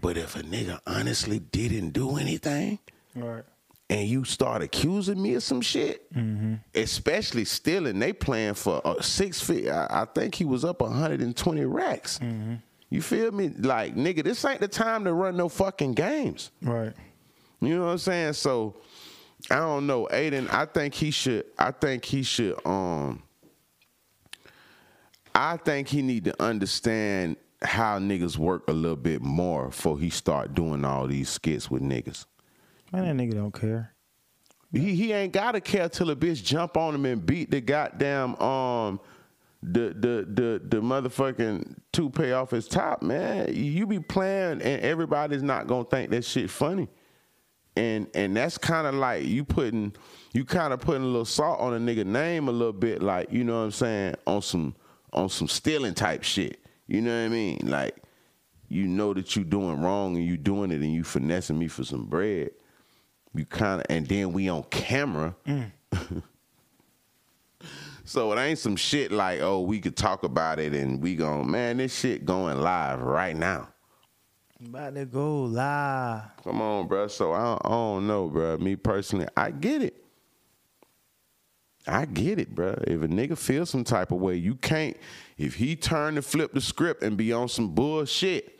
But 0.00 0.16
if 0.16 0.34
a 0.34 0.40
nigga 0.40 0.80
honestly 0.86 1.40
didn't 1.40 1.90
do 1.90 2.16
anything, 2.16 2.78
Right. 3.14 3.42
and 3.90 4.08
you 4.08 4.24
start 4.24 4.62
accusing 4.62 5.20
me 5.20 5.34
of 5.34 5.42
some 5.42 5.60
shit, 5.60 6.10
especially 6.74 7.44
stealing, 7.44 7.98
they 7.98 8.14
playing 8.14 8.54
for 8.54 8.80
uh, 8.86 9.02
six 9.02 9.40
feet. 9.42 9.68
I, 9.68 9.86
I 9.90 10.04
think 10.06 10.34
he 10.36 10.44
was 10.46 10.64
up 10.64 10.80
120 10.80 11.64
racks. 11.66 12.18
You 12.90 13.02
feel 13.02 13.30
me? 13.32 13.48
Like, 13.50 13.94
nigga, 13.94 14.24
this 14.24 14.42
ain't 14.46 14.60
the 14.60 14.68
time 14.68 15.04
to 15.04 15.12
run 15.12 15.36
no 15.36 15.50
fucking 15.50 15.92
games. 15.92 16.50
Right. 16.62 16.94
You 17.60 17.76
know 17.76 17.86
what 17.86 17.90
I'm 17.92 17.98
saying? 17.98 18.32
So 18.34 18.76
I 19.50 19.56
don't 19.56 19.86
know, 19.86 20.08
Adin. 20.08 20.48
I 20.48 20.64
think 20.66 20.94
he 20.94 21.10
should. 21.10 21.46
I 21.58 21.70
think 21.70 22.04
he 22.04 22.22
should. 22.22 22.58
Um, 22.66 23.22
I 25.34 25.56
think 25.56 25.88
he 25.88 26.02
need 26.02 26.24
to 26.24 26.42
understand 26.42 27.36
how 27.62 27.98
niggas 27.98 28.36
work 28.36 28.68
a 28.68 28.72
little 28.72 28.96
bit 28.96 29.22
more 29.22 29.66
before 29.66 29.98
he 29.98 30.10
start 30.10 30.54
doing 30.54 30.84
all 30.84 31.06
these 31.06 31.28
skits 31.28 31.70
with 31.70 31.82
niggas. 31.82 32.26
Man, 32.92 33.16
that 33.16 33.22
nigga 33.22 33.34
don't 33.34 33.52
care. 33.54 33.94
He 34.72 34.94
he 34.94 35.12
ain't 35.12 35.32
gotta 35.32 35.60
care 35.60 35.88
till 35.88 36.10
a 36.10 36.16
bitch 36.16 36.44
jump 36.44 36.76
on 36.76 36.94
him 36.94 37.06
and 37.06 37.24
beat 37.24 37.50
the 37.50 37.60
goddamn 37.60 38.34
um 38.36 39.00
the 39.62 39.94
the 39.98 40.26
the 40.28 40.62
the 40.64 40.76
motherfucking 40.82 41.76
toupee 41.92 42.32
off 42.32 42.50
his 42.50 42.68
top, 42.68 43.02
man. 43.02 43.54
You 43.54 43.86
be 43.86 43.98
playing 43.98 44.60
and 44.62 44.82
everybody's 44.82 45.42
not 45.42 45.66
gonna 45.66 45.84
think 45.84 46.10
that 46.10 46.24
shit 46.24 46.50
funny. 46.50 46.88
And 47.78 48.08
and 48.14 48.36
that's 48.36 48.58
kind 48.58 48.88
of 48.88 48.94
like 48.94 49.24
you 49.24 49.44
putting 49.44 49.94
you 50.32 50.44
kind 50.44 50.72
of 50.72 50.80
putting 50.80 51.02
a 51.02 51.06
little 51.06 51.24
salt 51.24 51.60
on 51.60 51.74
a 51.74 51.78
nigga 51.78 52.04
name 52.04 52.48
a 52.48 52.52
little 52.52 52.72
bit, 52.72 53.02
like 53.02 53.32
you 53.32 53.44
know 53.44 53.58
what 53.58 53.64
I'm 53.66 53.70
saying, 53.70 54.14
on 54.26 54.42
some 54.42 54.74
on 55.12 55.28
some 55.28 55.46
stealing 55.46 55.94
type 55.94 56.24
shit. 56.24 56.60
You 56.88 57.00
know 57.00 57.16
what 57.16 57.26
I 57.26 57.28
mean? 57.28 57.60
Like 57.62 57.96
you 58.68 58.88
know 58.88 59.14
that 59.14 59.36
you 59.36 59.44
doing 59.44 59.80
wrong 59.80 60.16
and 60.16 60.24
you 60.24 60.36
doing 60.36 60.72
it 60.72 60.80
and 60.80 60.92
you 60.92 61.04
finessing 61.04 61.56
me 61.56 61.68
for 61.68 61.84
some 61.84 62.06
bread. 62.06 62.50
You 63.32 63.46
kind 63.46 63.80
of 63.80 63.86
and 63.88 64.06
then 64.06 64.32
we 64.32 64.48
on 64.48 64.64
camera. 64.64 65.36
Mm. 65.46 65.70
So 68.08 68.32
it 68.32 68.40
ain't 68.40 68.58
some 68.58 68.76
shit 68.76 69.12
like, 69.12 69.40
oh, 69.42 69.60
we 69.60 69.80
could 69.80 69.94
talk 69.94 70.24
about 70.24 70.58
it 70.58 70.72
and 70.72 71.02
we 71.02 71.14
gon' 71.14 71.50
man, 71.50 71.76
this 71.76 71.94
shit 71.94 72.24
going 72.24 72.58
live 72.58 73.02
right 73.02 73.36
now. 73.36 73.68
About 74.66 74.96
to 74.96 75.04
go 75.06 75.42
live. 75.44 76.22
Come 76.42 76.60
on, 76.60 76.88
bro. 76.88 77.06
So 77.06 77.32
I 77.32 77.44
don't, 77.44 77.62
I 77.64 77.68
don't 77.68 78.06
know, 78.08 78.28
bro. 78.28 78.56
Me 78.58 78.74
personally, 78.74 79.28
I 79.36 79.52
get 79.52 79.82
it. 79.82 79.94
I 81.86 82.04
get 82.04 82.40
it, 82.40 82.54
bro. 82.54 82.76
If 82.86 83.02
a 83.02 83.08
nigga 83.08 83.38
feel 83.38 83.64
some 83.64 83.84
type 83.84 84.10
of 84.10 84.18
way, 84.18 84.34
you 84.34 84.56
can't. 84.56 84.96
If 85.36 85.54
he 85.54 85.76
turn 85.76 86.16
to 86.16 86.22
flip 86.22 86.52
the 86.52 86.60
script 86.60 87.04
and 87.04 87.16
be 87.16 87.32
on 87.32 87.48
some 87.48 87.68
bullshit, 87.68 88.58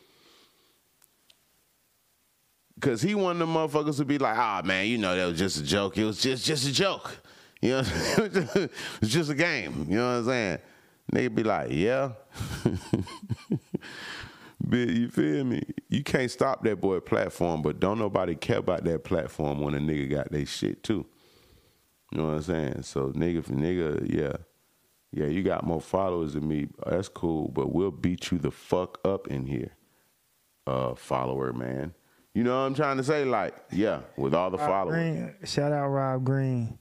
cause 2.80 3.02
he 3.02 3.16
one 3.16 3.32
of 3.32 3.38
them 3.40 3.54
motherfuckers 3.54 3.96
to 3.96 4.04
be 4.04 4.18
like, 4.18 4.38
ah, 4.38 4.62
man, 4.64 4.86
you 4.86 4.98
know 4.98 5.16
that 5.16 5.26
was 5.26 5.38
just 5.38 5.58
a 5.58 5.64
joke. 5.64 5.98
It 5.98 6.04
was 6.04 6.22
just 6.22 6.44
just 6.44 6.66
a 6.68 6.72
joke. 6.72 7.18
You 7.60 7.70
know, 7.70 7.82
it's 9.02 9.12
just 9.12 9.32
a 9.32 9.34
game. 9.34 9.86
You 9.88 9.96
know 9.96 10.10
what 10.10 10.18
I'm 10.18 10.24
saying? 10.26 10.58
Nigga 11.12 11.34
be 11.34 11.42
like, 11.42 11.72
yeah. 11.72 12.12
But 14.60 14.88
you 14.88 15.08
feel 15.08 15.44
me? 15.44 15.62
You 15.88 16.02
can't 16.02 16.30
stop 16.30 16.64
that 16.64 16.80
boy 16.80 17.00
platform, 17.00 17.62
but 17.62 17.80
don't 17.80 17.98
nobody 17.98 18.34
care 18.34 18.58
about 18.58 18.84
that 18.84 19.04
platform 19.04 19.60
when 19.60 19.74
a 19.74 19.78
nigga 19.78 20.10
got 20.10 20.32
their 20.32 20.46
shit 20.46 20.82
too. 20.82 21.06
You 22.10 22.18
know 22.18 22.26
what 22.26 22.34
I'm 22.34 22.42
saying? 22.42 22.82
So 22.82 23.12
nigga 23.12 23.44
for 23.44 23.52
nigga, 23.52 24.12
yeah. 24.12 24.36
Yeah, 25.10 25.26
you 25.26 25.42
got 25.42 25.64
more 25.64 25.80
followers 25.80 26.34
than 26.34 26.46
me. 26.46 26.68
That's 26.84 27.08
cool, 27.08 27.48
but 27.48 27.72
we'll 27.72 27.90
beat 27.90 28.30
you 28.30 28.38
the 28.38 28.50
fuck 28.50 28.98
up 29.04 29.28
in 29.28 29.46
here. 29.46 29.70
Uh 30.66 30.94
follower, 30.94 31.52
man. 31.52 31.94
You 32.34 32.44
know 32.44 32.60
what 32.60 32.66
I'm 32.66 32.74
trying 32.74 32.98
to 32.98 33.04
say? 33.04 33.24
Like, 33.24 33.54
yeah, 33.72 34.00
with 34.16 34.34
all 34.34 34.50
the 34.50 34.58
Rob 34.58 34.68
followers. 34.68 34.94
Green, 34.94 35.34
shout 35.44 35.72
out 35.72 35.88
Rob 35.88 36.24
Green. 36.24 36.78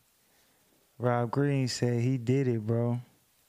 Rob 0.99 1.31
Green 1.31 1.67
said 1.67 2.01
he 2.01 2.17
did 2.17 2.47
it, 2.47 2.65
bro. 2.65 2.99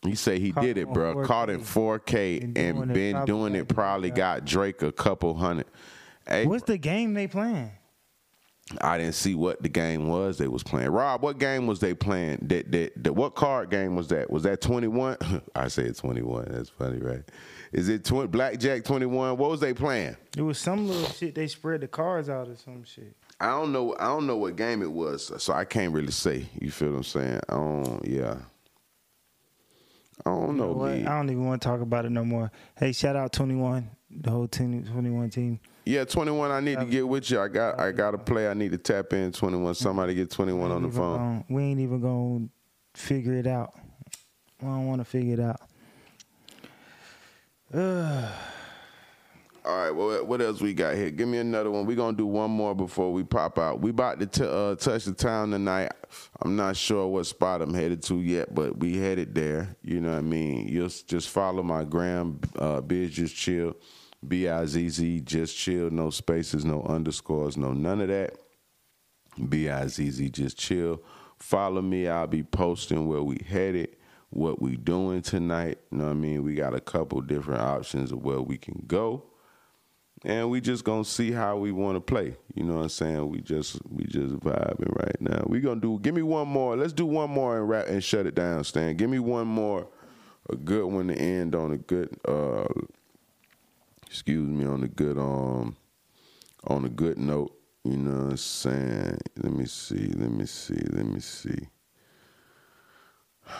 He 0.02 0.14
say 0.14 0.38
he 0.38 0.52
Caught 0.52 0.62
did 0.62 0.78
on 0.78 0.82
it, 0.82 0.92
bro. 0.94 1.14
4K. 1.16 1.24
Caught 1.26 1.50
in 1.50 1.60
4K 1.60 2.40
Been 2.40 2.52
and 2.56 2.76
doing 2.76 2.90
it, 2.90 2.94
been 2.94 3.12
probably 3.14 3.26
doing 3.32 3.54
it. 3.54 3.68
Probably 3.68 4.10
got- 4.10 4.44
Drake 4.44 4.82
a 4.82 4.92
couple 4.92 5.34
hundred. 5.34 5.66
Hey, 6.26 6.46
What's 6.46 6.64
the 6.64 6.78
game 6.78 7.14
they 7.14 7.26
playing? 7.26 7.72
I 8.82 8.98
didn't 8.98 9.14
see 9.14 9.34
what 9.34 9.62
the 9.62 9.68
game 9.70 10.08
was 10.08 10.36
they 10.36 10.46
was 10.46 10.62
playing. 10.62 10.90
Rob, 10.90 11.22
what 11.22 11.38
game 11.38 11.66
was 11.66 11.80
they 11.80 11.94
playing? 11.94 12.40
That 12.42 12.70
that, 12.70 13.02
that 13.04 13.12
what 13.14 13.34
card 13.34 13.70
game 13.70 13.96
was 13.96 14.08
that? 14.08 14.30
Was 14.30 14.42
that 14.42 14.60
21? 14.60 15.16
I 15.54 15.68
said 15.68 15.96
21. 15.96 16.48
That's 16.50 16.68
funny, 16.68 16.98
right? 16.98 17.22
Is 17.72 17.88
it 17.88 18.04
20, 18.04 18.28
Blackjack 18.28 18.84
21? 18.84 19.36
What 19.38 19.50
was 19.50 19.60
they 19.60 19.72
playing? 19.72 20.16
It 20.36 20.42
was 20.42 20.58
some 20.58 20.86
little 20.86 21.08
shit 21.10 21.34
they 21.34 21.46
spread 21.46 21.80
the 21.80 21.88
cards 21.88 22.28
out 22.28 22.48
or 22.48 22.56
some 22.56 22.84
shit. 22.84 23.16
I 23.40 23.48
don't 23.48 23.72
know. 23.72 23.94
I 23.98 24.04
don't 24.06 24.26
know 24.26 24.36
what 24.36 24.56
game 24.56 24.82
it 24.82 24.92
was, 24.92 25.32
so 25.42 25.52
I 25.52 25.64
can't 25.64 25.92
really 25.94 26.12
say. 26.12 26.46
You 26.60 26.70
feel 26.70 26.90
what 26.90 26.96
I'm 26.98 27.04
saying? 27.04 27.40
I 27.48 27.54
don't. 27.54 28.04
Yeah. 28.06 28.36
I 30.26 30.30
don't 30.30 30.48
You 30.48 30.52
know. 30.54 30.66
know 30.68 30.72
what? 30.72 30.90
I 30.92 31.02
don't 31.02 31.30
even 31.30 31.46
want 31.46 31.62
to 31.62 31.68
talk 31.68 31.80
about 31.80 32.04
it 32.04 32.10
no 32.10 32.24
more. 32.24 32.50
Hey, 32.76 32.92
shout 32.92 33.16
out 33.16 33.32
21, 33.32 33.88
the 34.10 34.30
whole 34.30 34.48
team, 34.48 34.84
21 34.84 35.30
team. 35.30 35.60
Yeah, 35.84 36.04
21. 36.04 36.50
I 36.50 36.60
need 36.60 36.78
to 36.78 36.84
get 36.84 37.08
with 37.08 37.30
you. 37.30 37.40
I 37.40 37.48
got. 37.48 37.80
I 37.80 37.92
got 37.92 38.10
to 38.10 38.18
play. 38.18 38.48
I 38.48 38.52
need 38.54 38.72
to 38.72 38.78
tap 38.78 39.12
in 39.14 39.32
21. 39.32 39.74
Somebody 39.74 40.14
get 40.14 40.30
21 40.30 40.70
on 40.70 40.82
the 40.82 40.90
phone. 40.90 41.16
gon- 41.16 41.44
we 41.48 41.62
ain't 41.62 41.80
even 41.80 42.00
gonna 42.00 42.48
figure 42.94 43.32
it 43.34 43.46
out. 43.46 43.72
I 44.60 44.66
don't 44.66 44.86
want 44.86 45.00
to 45.00 45.04
figure 45.06 45.34
it 45.34 45.40
out. 45.40 45.60
Ugh. 47.74 48.30
All 49.68 49.76
right, 49.76 49.90
well, 49.90 50.24
what 50.24 50.40
else 50.40 50.62
we 50.62 50.72
got 50.72 50.94
here? 50.94 51.10
Give 51.10 51.28
me 51.28 51.36
another 51.36 51.70
one. 51.70 51.84
We're 51.84 51.94
going 51.94 52.14
to 52.14 52.16
do 52.16 52.26
one 52.26 52.50
more 52.50 52.74
before 52.74 53.12
we 53.12 53.22
pop 53.22 53.58
out. 53.58 53.82
We 53.82 53.90
about 53.90 54.18
to 54.20 54.26
t- 54.26 54.42
uh, 54.42 54.76
touch 54.76 55.04
the 55.04 55.12
town 55.12 55.50
tonight. 55.50 55.92
I'm 56.40 56.56
not 56.56 56.74
sure 56.74 57.06
what 57.06 57.26
spot 57.26 57.60
I'm 57.60 57.74
headed 57.74 58.02
to 58.04 58.14
yet, 58.22 58.54
but 58.54 58.78
we 58.78 58.96
headed 58.96 59.34
there. 59.34 59.76
You 59.82 60.00
know 60.00 60.12
what 60.12 60.20
I 60.20 60.22
mean? 60.22 60.68
You'll 60.68 60.88
just 60.88 61.28
follow 61.28 61.62
my 61.62 61.84
gram, 61.84 62.40
uh, 62.58 62.80
Bizz 62.80 63.10
Just 63.10 63.36
Chill, 63.36 63.76
B-I-Z-Z, 64.26 65.20
Just 65.20 65.54
Chill, 65.54 65.90
no 65.90 66.08
spaces, 66.08 66.64
no 66.64 66.82
underscores, 66.84 67.58
no 67.58 67.74
none 67.74 68.00
of 68.00 68.08
that. 68.08 68.38
B-I-Z-Z, 69.50 70.30
Just 70.30 70.56
Chill. 70.56 71.02
Follow 71.38 71.82
me. 71.82 72.08
I'll 72.08 72.26
be 72.26 72.42
posting 72.42 73.06
where 73.06 73.22
we 73.22 73.36
headed, 73.46 73.96
what 74.30 74.62
we 74.62 74.78
doing 74.78 75.20
tonight. 75.20 75.76
You 75.90 75.98
know 75.98 76.04
what 76.04 76.12
I 76.12 76.14
mean? 76.14 76.42
We 76.42 76.54
got 76.54 76.74
a 76.74 76.80
couple 76.80 77.20
different 77.20 77.60
options 77.60 78.12
of 78.12 78.24
where 78.24 78.40
we 78.40 78.56
can 78.56 78.82
go 78.86 79.27
and 80.24 80.50
we 80.50 80.60
just 80.60 80.84
gonna 80.84 81.04
see 81.04 81.32
how 81.32 81.56
we 81.56 81.72
want 81.72 81.96
to 81.96 82.00
play. 82.00 82.36
You 82.54 82.64
know 82.64 82.76
what 82.76 82.82
I'm 82.82 82.88
saying? 82.88 83.28
We 83.28 83.40
just 83.40 83.78
we 83.90 84.04
just 84.04 84.34
vibing 84.36 84.96
right 84.98 85.20
now. 85.20 85.44
We 85.46 85.60
gonna 85.60 85.80
do. 85.80 85.98
Give 86.00 86.14
me 86.14 86.22
one 86.22 86.48
more. 86.48 86.76
Let's 86.76 86.92
do 86.92 87.06
one 87.06 87.30
more 87.30 87.58
and 87.58 87.68
wrap 87.68 87.88
and 87.88 88.02
shut 88.02 88.26
it 88.26 88.34
down, 88.34 88.64
Stan. 88.64 88.96
Give 88.96 89.10
me 89.10 89.18
one 89.18 89.46
more, 89.46 89.88
a 90.50 90.56
good 90.56 90.86
one 90.86 91.08
to 91.08 91.14
end 91.14 91.54
on 91.54 91.72
a 91.72 91.78
good. 91.78 92.16
uh 92.26 92.66
Excuse 94.10 94.48
me, 94.48 94.64
on 94.64 94.82
a 94.82 94.88
good 94.88 95.18
um, 95.18 95.76
on 96.66 96.84
a 96.86 96.88
good 96.88 97.18
note. 97.18 97.54
You 97.84 97.98
know 97.98 98.24
what 98.24 98.30
I'm 98.30 98.36
saying? 98.38 99.18
Let 99.36 99.52
me 99.52 99.66
see. 99.66 100.08
Let 100.16 100.30
me 100.30 100.46
see. 100.46 100.80
Let 100.92 101.04
me 101.06 101.20
see. 101.20 101.68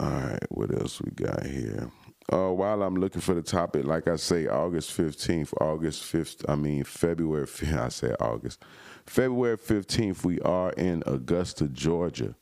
All 0.00 0.10
right, 0.10 0.42
what 0.50 0.72
else 0.74 1.00
we 1.00 1.12
got 1.12 1.46
here? 1.46 1.88
Uh, 2.32 2.50
while 2.50 2.82
I'm 2.82 2.96
looking 2.96 3.20
for 3.20 3.34
the 3.34 3.42
topic, 3.42 3.84
like 3.84 4.08
I 4.08 4.16
say, 4.16 4.48
August 4.48 4.96
15th, 4.96 5.52
August 5.60 6.02
5th, 6.12 6.44
I 6.48 6.56
mean, 6.56 6.82
February 6.82 7.46
5th, 7.46 7.78
I 7.84 7.88
said 7.88 8.16
August. 8.20 8.62
February 9.06 9.56
15th, 9.56 10.24
we 10.24 10.40
are 10.40 10.72
in 10.72 11.04
Augusta, 11.06 11.68
Georgia. 11.68 12.34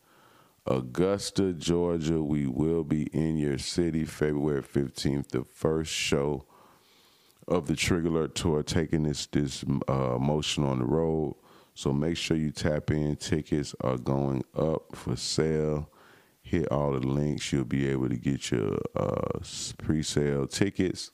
Augusta, 0.67 1.53
Georgia, 1.53 2.23
we 2.23 2.47
will 2.47 2.85
be 2.85 3.03
in 3.13 3.37
your 3.37 3.59
city 3.59 4.07
February 4.07 4.63
15th, 4.63 5.29
the 5.29 5.45
first 5.45 5.93
show 5.93 6.47
of 7.47 7.67
the 7.67 7.77
Trigger 7.77 8.09
Alert 8.09 8.35
Tour, 8.35 8.63
taking 8.63 9.03
this 9.03 9.27
this 9.27 9.63
uh, 9.89 10.17
motion 10.19 10.65
on 10.65 10.79
the 10.79 10.87
road. 10.87 11.37
So 11.75 11.93
make 11.93 12.17
sure 12.17 12.37
you 12.37 12.51
tap 12.51 12.91
in. 12.91 13.17
Tickets 13.17 13.75
are 13.83 13.99
going 13.99 14.45
up 14.57 14.97
for 14.97 15.17
sale. 15.17 15.91
Hit 16.45 16.71
all 16.71 16.93
the 16.93 17.01
links. 17.01 17.53
You'll 17.53 17.65
be 17.65 17.89
able 17.89 18.11
to 18.11 18.17
get 18.17 18.51
your 18.51 18.79
uh, 18.95 19.41
pre-sale 19.79 20.47
tickets. 20.47 21.11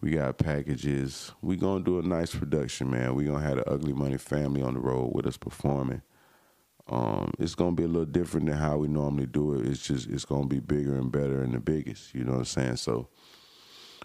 We 0.00 0.12
got 0.12 0.38
packages. 0.38 1.32
We 1.42 1.56
gonna 1.56 1.84
do 1.84 1.98
a 1.98 2.02
nice 2.02 2.34
production, 2.34 2.90
man. 2.90 3.14
We 3.16 3.24
gonna 3.24 3.44
have 3.46 3.56
the 3.56 3.68
Ugly 3.68 3.92
Money 3.92 4.18
family 4.18 4.62
on 4.62 4.74
the 4.74 4.80
road 4.80 5.12
with 5.14 5.26
us 5.26 5.36
performing. 5.36 6.02
Um, 6.88 7.32
it's 7.38 7.56
gonna 7.56 7.76
be 7.76 7.82
a 7.82 7.88
little 7.88 8.06
different 8.06 8.46
than 8.46 8.56
how 8.56 8.78
we 8.78 8.88
normally 8.88 9.26
do 9.26 9.54
it. 9.54 9.66
It's 9.66 9.86
just 9.86 10.08
it's 10.08 10.24
gonna 10.24 10.46
be 10.46 10.60
bigger 10.60 10.96
and 10.96 11.12
better 11.12 11.42
and 11.42 11.52
the 11.52 11.60
biggest. 11.60 12.14
You 12.14 12.24
know 12.24 12.32
what 12.32 12.38
I'm 12.38 12.44
saying? 12.46 12.76
So 12.76 13.08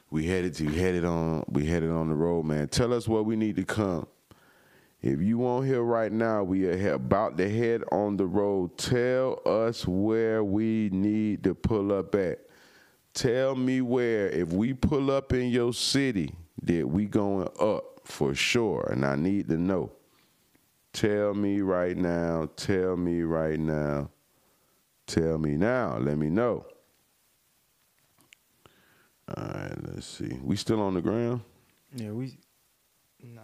we 0.10 0.28
headed 0.28 0.56
to 0.56 0.66
headed 0.70 1.06
on 1.06 1.46
we 1.48 1.66
headed 1.68 1.92
on 1.92 2.10
the 2.10 2.16
road, 2.16 2.46
man. 2.46 2.68
Tell 2.68 2.94
us 2.94 3.08
where 3.08 3.24
we 3.24 3.36
need 3.36 3.56
to 3.58 3.64
come. 3.64 4.08
If 5.02 5.22
you 5.22 5.38
won't 5.38 5.68
hear 5.68 5.84
right 5.84 6.12
now, 6.12 6.44
we 6.44 6.66
are 6.66 6.94
about 6.94 7.38
to 7.38 7.50
head 7.50 7.84
on 7.92 8.18
the 8.18 8.26
road. 8.26 8.78
Tell 8.78 9.42
us 9.46 9.86
where 9.88 10.44
we 10.44 10.90
need 10.92 11.44
to 11.44 11.54
pull 11.54 11.92
up 11.92 12.16
at. 12.16 12.40
Tell 13.14 13.56
me 13.56 13.82
where. 13.82 14.30
If 14.30 14.52
we 14.52 14.74
pull 14.74 15.12
up 15.12 15.32
in 15.32 15.50
your 15.50 15.74
city, 15.74 16.36
that 16.64 16.88
we 16.88 17.06
going 17.06 17.48
up 17.60 18.02
for 18.04 18.34
sure, 18.34 18.88
and 18.92 19.06
I 19.06 19.16
need 19.16 19.48
to 19.50 19.58
know. 19.58 19.92
Tell 20.94 21.34
me 21.34 21.62
right 21.62 21.98
now. 21.98 22.50
Tell 22.56 22.96
me 22.96 23.22
right 23.22 23.60
now. 23.60 24.10
Tell 25.08 25.38
me 25.38 25.58
now. 25.58 25.98
Let 25.98 26.18
me 26.18 26.30
know. 26.30 26.66
All 29.36 29.44
right, 29.44 29.76
let's 29.84 30.06
see. 30.06 30.40
We 30.42 30.56
still 30.56 30.82
on 30.82 30.94
the 30.94 31.02
ground? 31.02 31.42
Yeah, 31.96 32.12
we. 32.12 32.38
Nah, 33.22 33.42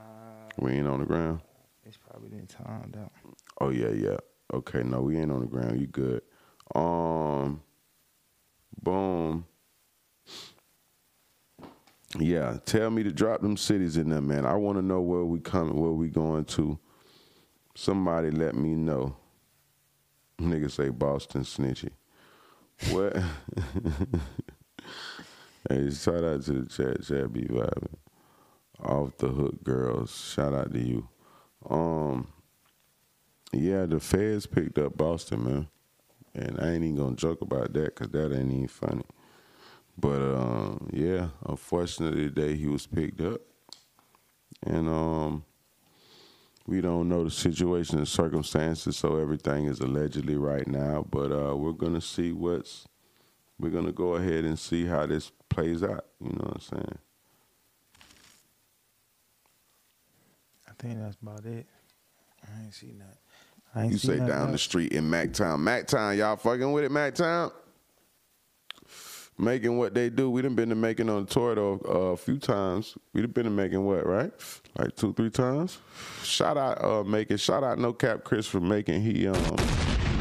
We 0.57 0.71
ain't 0.73 0.87
on 0.87 0.99
the 0.99 1.05
ground. 1.05 1.41
it's 1.85 1.97
probably 1.97 2.29
been 2.29 2.47
timed 2.47 2.97
out. 2.97 3.11
Oh 3.59 3.69
yeah, 3.69 3.89
yeah. 3.89 4.17
Okay, 4.53 4.83
no, 4.83 5.01
we 5.01 5.17
ain't 5.17 5.31
on 5.31 5.41
the 5.41 5.47
ground. 5.47 5.79
You 5.79 5.87
good? 5.87 6.21
Um, 6.75 7.61
boom. 8.81 9.45
Yeah, 12.19 12.57
tell 12.65 12.89
me 12.89 13.03
to 13.03 13.11
drop 13.11 13.41
them 13.41 13.55
cities 13.55 13.95
in 13.95 14.09
there, 14.09 14.21
man. 14.21 14.45
I 14.45 14.55
want 14.55 14.77
to 14.77 14.81
know 14.81 14.99
where 14.99 15.23
we 15.23 15.39
coming, 15.39 15.79
where 15.79 15.91
we 15.91 16.09
going 16.09 16.45
to. 16.45 16.77
Somebody 17.75 18.31
let 18.31 18.53
me 18.53 18.75
know. 18.75 19.15
Nigga 20.39 20.69
say 20.69 20.89
Boston 20.89 21.43
snitchy. 21.43 21.91
What? 22.89 23.15
hey, 25.69 25.89
shout 25.91 26.23
out 26.23 26.41
to 26.43 26.53
the 26.63 26.67
chat. 26.67 27.05
Chat 27.05 27.31
be 27.31 27.43
vibing. 27.43 27.95
Off 28.83 29.17
the 29.17 29.29
hook 29.29 29.63
girls. 29.63 30.33
Shout 30.35 30.53
out 30.53 30.73
to 30.73 30.79
you. 30.79 31.07
Um. 31.69 32.27
Yeah, 33.53 33.85
the 33.85 33.99
feds 33.99 34.45
picked 34.45 34.77
up 34.77 34.97
Boston, 34.97 35.43
man. 35.43 35.67
And 36.35 36.59
I 36.61 36.71
ain't 36.73 36.83
even 36.85 36.95
gonna 36.97 37.15
joke 37.15 37.41
about 37.41 37.73
that 37.73 37.95
because 37.95 38.09
that 38.09 38.33
ain't 38.33 38.51
even 38.51 38.67
funny. 38.67 39.03
But 39.97 40.21
um, 40.21 40.89
yeah, 40.93 41.29
unfortunately 41.45 42.25
today 42.25 42.55
he 42.55 42.67
was 42.67 42.87
picked 42.87 43.21
up. 43.21 43.41
And 44.63 44.87
um 44.89 45.45
we 46.67 46.81
don't 46.81 47.09
know 47.09 47.23
the 47.25 47.31
situation 47.31 47.97
and 47.97 48.07
circumstances, 48.07 48.97
so 48.97 49.17
everything 49.17 49.65
is 49.65 49.81
allegedly 49.81 50.37
right 50.37 50.67
now. 50.67 51.05
But 51.09 51.31
uh 51.31 51.57
we're 51.57 51.73
gonna 51.73 52.01
see 52.01 52.31
what's 52.31 52.87
we're 53.59 53.69
gonna 53.71 53.91
go 53.91 54.15
ahead 54.15 54.45
and 54.45 54.59
see 54.59 54.85
how 54.85 55.05
this 55.07 55.31
plays 55.49 55.83
out, 55.83 56.05
you 56.21 56.29
know 56.29 56.45
what 56.45 56.55
I'm 56.55 56.61
saying? 56.61 56.97
Think 60.81 60.99
that's 60.99 61.17
about 61.21 61.45
it. 61.45 61.67
I 62.43 62.63
ain't 62.63 62.73
seen 62.73 62.97
that. 62.99 63.17
I 63.75 63.83
ain't 63.83 63.91
You 63.91 63.97
seen 63.99 64.11
say 64.11 64.17
nothing 64.17 64.33
down 64.33 64.51
the 64.51 64.57
street 64.57 64.93
in 64.93 65.05
Mactown. 65.05 65.59
Mactown, 65.59 66.17
y'all 66.17 66.35
fucking 66.35 66.71
with 66.71 66.83
it, 66.83 66.91
Mactown? 66.91 67.51
Macon 69.37 69.77
what 69.77 69.93
they 69.93 70.09
do. 70.09 70.29
We 70.29 70.41
done 70.41 70.55
been 70.55 70.69
to 70.69 70.75
Macon 70.75 71.09
on 71.09 71.25
the 71.25 71.31
tour 71.31 71.55
though 71.55 71.81
uh, 71.87 72.13
a 72.13 72.17
few 72.17 72.37
times. 72.37 72.95
We 73.13 73.21
done 73.21 73.31
been 73.31 73.45
to 73.45 73.49
Macon 73.49 73.85
what, 73.85 74.05
right? 74.05 74.31
Like 74.77 74.95
two, 74.95 75.13
three 75.13 75.29
times. 75.29 75.79
Shout 76.23 76.57
out 76.57 76.83
uh 76.83 77.03
Macon 77.03 77.37
shout 77.37 77.63
out 77.63 77.79
no 77.79 77.91
cap 77.91 78.23
Chris 78.23 78.45
for 78.45 78.59
Macon 78.59 79.01
he 79.01 79.27
um 79.27 79.33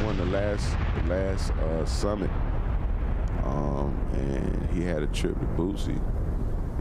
won 0.04 0.16
the 0.16 0.24
last 0.26 0.66
the 0.96 1.08
last 1.10 1.50
uh 1.52 1.84
summit. 1.84 2.30
Um 3.44 3.94
and 4.14 4.70
he 4.70 4.82
had 4.82 5.02
a 5.02 5.06
trip 5.08 5.38
to 5.38 5.46
Bootsy. 5.46 6.00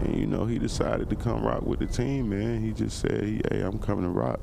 And 0.02 0.18
you 0.18 0.28
know, 0.28 0.46
he 0.46 0.60
decided 0.60 1.10
to 1.10 1.16
come 1.16 1.44
rock 1.44 1.64
with 1.64 1.80
the 1.80 1.88
team, 1.88 2.30
man. 2.30 2.64
He 2.64 2.72
just 2.74 3.00
said, 3.00 3.22
Hey, 3.52 3.62
I'm 3.62 3.80
coming 3.80 4.06
to 4.06 4.10
rock. 4.12 4.40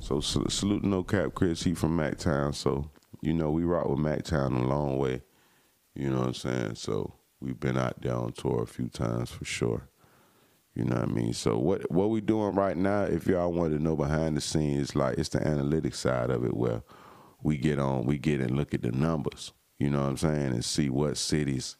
So 0.00 0.20
sal- 0.20 0.50
salute 0.50 0.84
no 0.84 1.02
cap 1.02 1.34
Chris. 1.34 1.62
He 1.64 1.74
from 1.74 1.96
Mactown. 1.96 2.54
So 2.54 2.90
you 3.22 3.32
know 3.34 3.50
we 3.50 3.64
rock 3.64 3.88
with 3.88 3.98
Mactown 3.98 4.60
a 4.62 4.66
long 4.66 4.98
way. 4.98 5.22
You 5.94 6.10
know 6.10 6.20
what 6.20 6.28
I'm 6.28 6.34
saying? 6.34 6.74
So 6.76 7.14
we've 7.40 7.58
been 7.58 7.78
out 7.78 8.02
there 8.02 8.14
on 8.14 8.32
tour 8.32 8.62
a 8.62 8.66
few 8.66 8.88
times 8.88 9.30
for 9.30 9.44
sure. 9.44 9.88
You 10.74 10.84
know 10.84 10.96
what 10.96 11.08
I 11.08 11.12
mean? 11.12 11.32
So 11.32 11.58
what 11.58 11.90
what 11.90 12.10
we 12.10 12.20
doing 12.20 12.54
right 12.54 12.76
now? 12.76 13.04
If 13.04 13.26
y'all 13.26 13.52
want 13.52 13.72
to 13.72 13.82
know 13.82 13.96
behind 13.96 14.36
the 14.36 14.42
scenes, 14.42 14.94
like 14.94 15.18
it's 15.18 15.30
the 15.30 15.38
analytics 15.40 15.96
side 15.96 16.30
of 16.30 16.44
it 16.44 16.56
where 16.56 16.82
we 17.42 17.56
get 17.56 17.78
on, 17.78 18.04
we 18.04 18.18
get 18.18 18.40
and 18.40 18.56
look 18.56 18.74
at 18.74 18.82
the 18.82 18.92
numbers. 18.92 19.52
You 19.78 19.90
know 19.90 20.02
what 20.02 20.08
I'm 20.10 20.16
saying? 20.18 20.52
And 20.52 20.64
see 20.64 20.90
what 20.90 21.16
cities, 21.16 21.76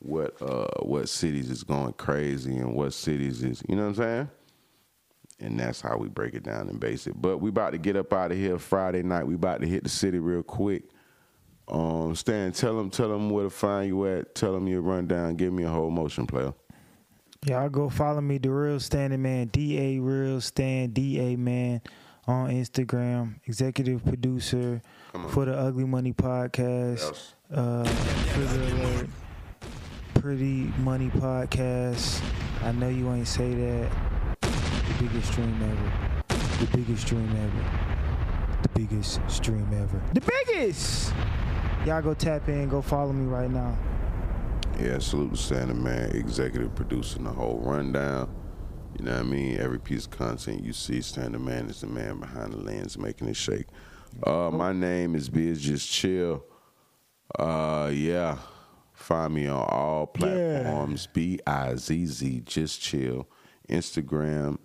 what 0.00 0.40
uh 0.42 0.66
what 0.82 1.08
cities 1.08 1.50
is 1.50 1.62
going 1.62 1.92
crazy 1.92 2.56
and 2.56 2.74
what 2.74 2.92
cities 2.92 3.42
is. 3.42 3.62
You 3.68 3.76
know 3.76 3.82
what 3.82 3.88
I'm 3.88 3.94
saying? 3.94 4.28
and 5.40 5.58
that's 5.58 5.80
how 5.80 5.96
we 5.96 6.08
break 6.08 6.34
it 6.34 6.42
down 6.42 6.68
and 6.68 6.78
base 6.78 7.06
it. 7.06 7.20
But 7.20 7.38
we 7.38 7.48
about 7.48 7.70
to 7.70 7.78
get 7.78 7.96
up 7.96 8.12
out 8.12 8.30
of 8.30 8.36
here 8.36 8.58
Friday 8.58 9.02
night. 9.02 9.26
We 9.26 9.34
about 9.34 9.60
to 9.62 9.66
hit 9.66 9.82
the 9.82 9.88
city 9.88 10.18
real 10.18 10.42
quick. 10.42 10.84
Um, 11.66 12.14
Stan, 12.14 12.52
tell 12.52 12.76
them, 12.76 12.90
tell 12.90 13.08
them 13.08 13.30
where 13.30 13.44
to 13.44 13.50
find 13.50 13.88
you 13.88 14.06
at. 14.06 14.34
Tell 14.34 14.52
them 14.52 14.66
your 14.66 14.82
rundown. 14.82 15.36
Give 15.36 15.52
me 15.52 15.64
a 15.64 15.68
whole 15.68 15.90
motion 15.90 16.26
player. 16.26 16.52
Y'all 17.46 17.70
go 17.70 17.88
follow 17.88 18.20
me, 18.20 18.36
the 18.36 18.50
real 18.50 18.78
Stan 18.78 19.10
Da 19.10 19.16
Man, 19.16 19.46
D 19.46 19.78
A 19.78 19.98
real 19.98 20.42
stand 20.42 20.92
D 20.92 21.18
A 21.20 21.36
man 21.36 21.80
on 22.26 22.50
Instagram. 22.50 23.36
Executive 23.46 24.04
producer 24.04 24.82
for 25.30 25.46
the 25.46 25.56
Ugly 25.56 25.84
Money 25.84 26.12
podcast. 26.12 27.32
Uh. 27.50 29.06
Pretty 30.20 30.70
Money 30.80 31.08
podcast. 31.08 32.22
I 32.62 32.72
know 32.72 32.90
you 32.90 33.10
ain't 33.10 33.26
say 33.26 33.54
that. 33.54 33.90
The 34.42 34.94
biggest 35.00 35.32
stream 35.32 35.58
ever. 35.62 36.34
The 36.58 36.76
biggest 36.76 37.06
stream 37.06 37.34
ever. 37.36 38.60
The 38.60 38.68
biggest 38.68 39.18
stream 39.30 39.66
ever. 39.72 40.02
The 40.12 40.20
biggest. 40.20 41.14
Y'all 41.86 42.02
go 42.02 42.12
tap 42.12 42.50
in. 42.50 42.68
Go 42.68 42.82
follow 42.82 43.14
me 43.14 43.24
right 43.24 43.50
now. 43.50 43.78
Yeah, 44.78 44.98
salute 44.98 45.30
to 45.30 45.36
Stan 45.38 45.68
Da 45.68 45.74
Man, 45.74 46.10
executive 46.14 46.74
producing 46.74 47.24
the 47.24 47.32
whole 47.32 47.58
rundown. 47.64 48.30
You 48.98 49.06
know 49.06 49.12
what 49.12 49.20
I 49.20 49.22
mean? 49.22 49.58
Every 49.58 49.80
piece 49.80 50.04
of 50.04 50.10
content 50.10 50.62
you 50.62 50.74
see, 50.74 51.00
Stan 51.00 51.32
Da 51.32 51.38
Man 51.38 51.70
is 51.70 51.80
the 51.80 51.86
man 51.86 52.20
behind 52.20 52.52
the 52.52 52.58
lens 52.58 52.98
making 52.98 53.28
it 53.28 53.36
shake. 53.36 53.68
Uh, 54.22 54.50
my 54.52 54.74
name 54.74 55.14
is 55.14 55.30
Bizz 55.30 55.60
Just 55.60 55.90
Chill. 55.90 56.44
Uh, 57.38 57.90
yeah. 57.90 58.36
Find 59.00 59.32
me 59.32 59.46
on 59.46 59.66
all 59.66 60.06
platforms. 60.06 61.06
B 61.06 61.40
I 61.46 61.74
Z 61.74 62.04
Z 62.04 62.42
Just 62.44 62.82
Chill. 62.82 63.26
Instagram, 63.68 64.58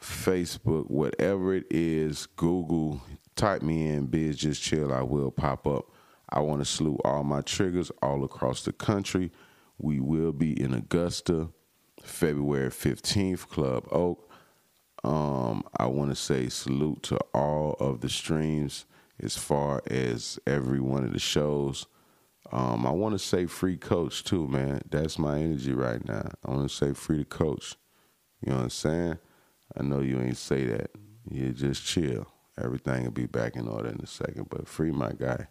Facebook, 0.00 0.88
whatever 0.90 1.54
it 1.54 1.66
is, 1.70 2.26
Google, 2.36 3.02
type 3.36 3.60
me 3.62 3.88
in 3.88 4.08
Bizz 4.08 4.36
Just 4.36 4.62
Chill, 4.62 4.92
I 4.92 5.02
will 5.02 5.30
pop 5.30 5.66
up. 5.66 5.90
I 6.30 6.40
want 6.40 6.60
to 6.60 6.64
salute 6.64 7.00
all 7.04 7.24
my 7.24 7.42
triggers 7.42 7.90
all 8.00 8.24
across 8.24 8.64
the 8.64 8.72
country. 8.72 9.30
We 9.78 10.00
will 10.00 10.32
be 10.32 10.58
in 10.58 10.72
Augusta, 10.72 11.50
February 12.02 12.70
15th, 12.70 13.48
Club 13.48 13.86
Oak. 13.92 14.30
Um, 15.04 15.62
I 15.76 15.86
want 15.86 16.10
to 16.10 16.16
say 16.16 16.48
salute 16.48 17.02
to 17.04 17.18
all 17.34 17.76
of 17.78 18.00
the 18.00 18.08
streams 18.08 18.86
as 19.20 19.36
far 19.36 19.82
as 19.88 20.38
every 20.46 20.80
one 20.80 21.04
of 21.04 21.12
the 21.12 21.18
shows. 21.18 21.86
Um, 22.50 22.86
I 22.86 22.90
want 22.90 23.14
to 23.14 23.18
say 23.18 23.46
free 23.46 23.76
coach 23.76 24.24
too, 24.24 24.48
man. 24.48 24.82
That's 24.90 25.18
my 25.18 25.38
energy 25.38 25.72
right 25.72 26.04
now. 26.06 26.30
I 26.44 26.50
want 26.50 26.68
to 26.68 26.74
say 26.74 26.92
free 26.92 27.18
to 27.18 27.24
coach. 27.24 27.76
You 28.44 28.50
know 28.50 28.56
what 28.58 28.64
I'm 28.64 28.70
saying? 28.70 29.18
I 29.76 29.82
know 29.82 30.00
you 30.00 30.20
ain't 30.20 30.36
say 30.36 30.64
that. 30.66 30.90
You 31.30 31.52
just 31.52 31.84
chill. 31.84 32.26
Everything 32.62 33.04
will 33.04 33.12
be 33.12 33.26
back 33.26 33.56
in 33.56 33.68
order 33.68 33.88
in 33.88 34.00
a 34.02 34.06
second. 34.06 34.48
But 34.50 34.68
free 34.68 34.90
my 34.90 35.12
guy. 35.12 35.48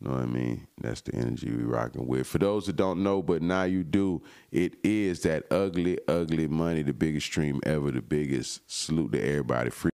You 0.00 0.08
know 0.08 0.14
what 0.14 0.22
I 0.22 0.26
mean? 0.26 0.66
That's 0.80 1.00
the 1.00 1.14
energy 1.14 1.50
we 1.50 1.64
rocking 1.64 2.06
with. 2.06 2.26
For 2.26 2.38
those 2.38 2.66
that 2.66 2.76
don't 2.76 3.02
know, 3.02 3.20
but 3.20 3.42
now 3.42 3.64
you 3.64 3.82
do, 3.82 4.22
it 4.52 4.76
is 4.84 5.22
that 5.22 5.44
ugly, 5.50 5.98
ugly 6.06 6.46
money, 6.46 6.82
the 6.82 6.92
biggest 6.92 7.26
stream 7.26 7.60
ever, 7.64 7.90
the 7.90 8.02
biggest. 8.02 8.60
Salute 8.70 9.12
to 9.12 9.20
everybody. 9.20 9.70
Free 9.70 9.86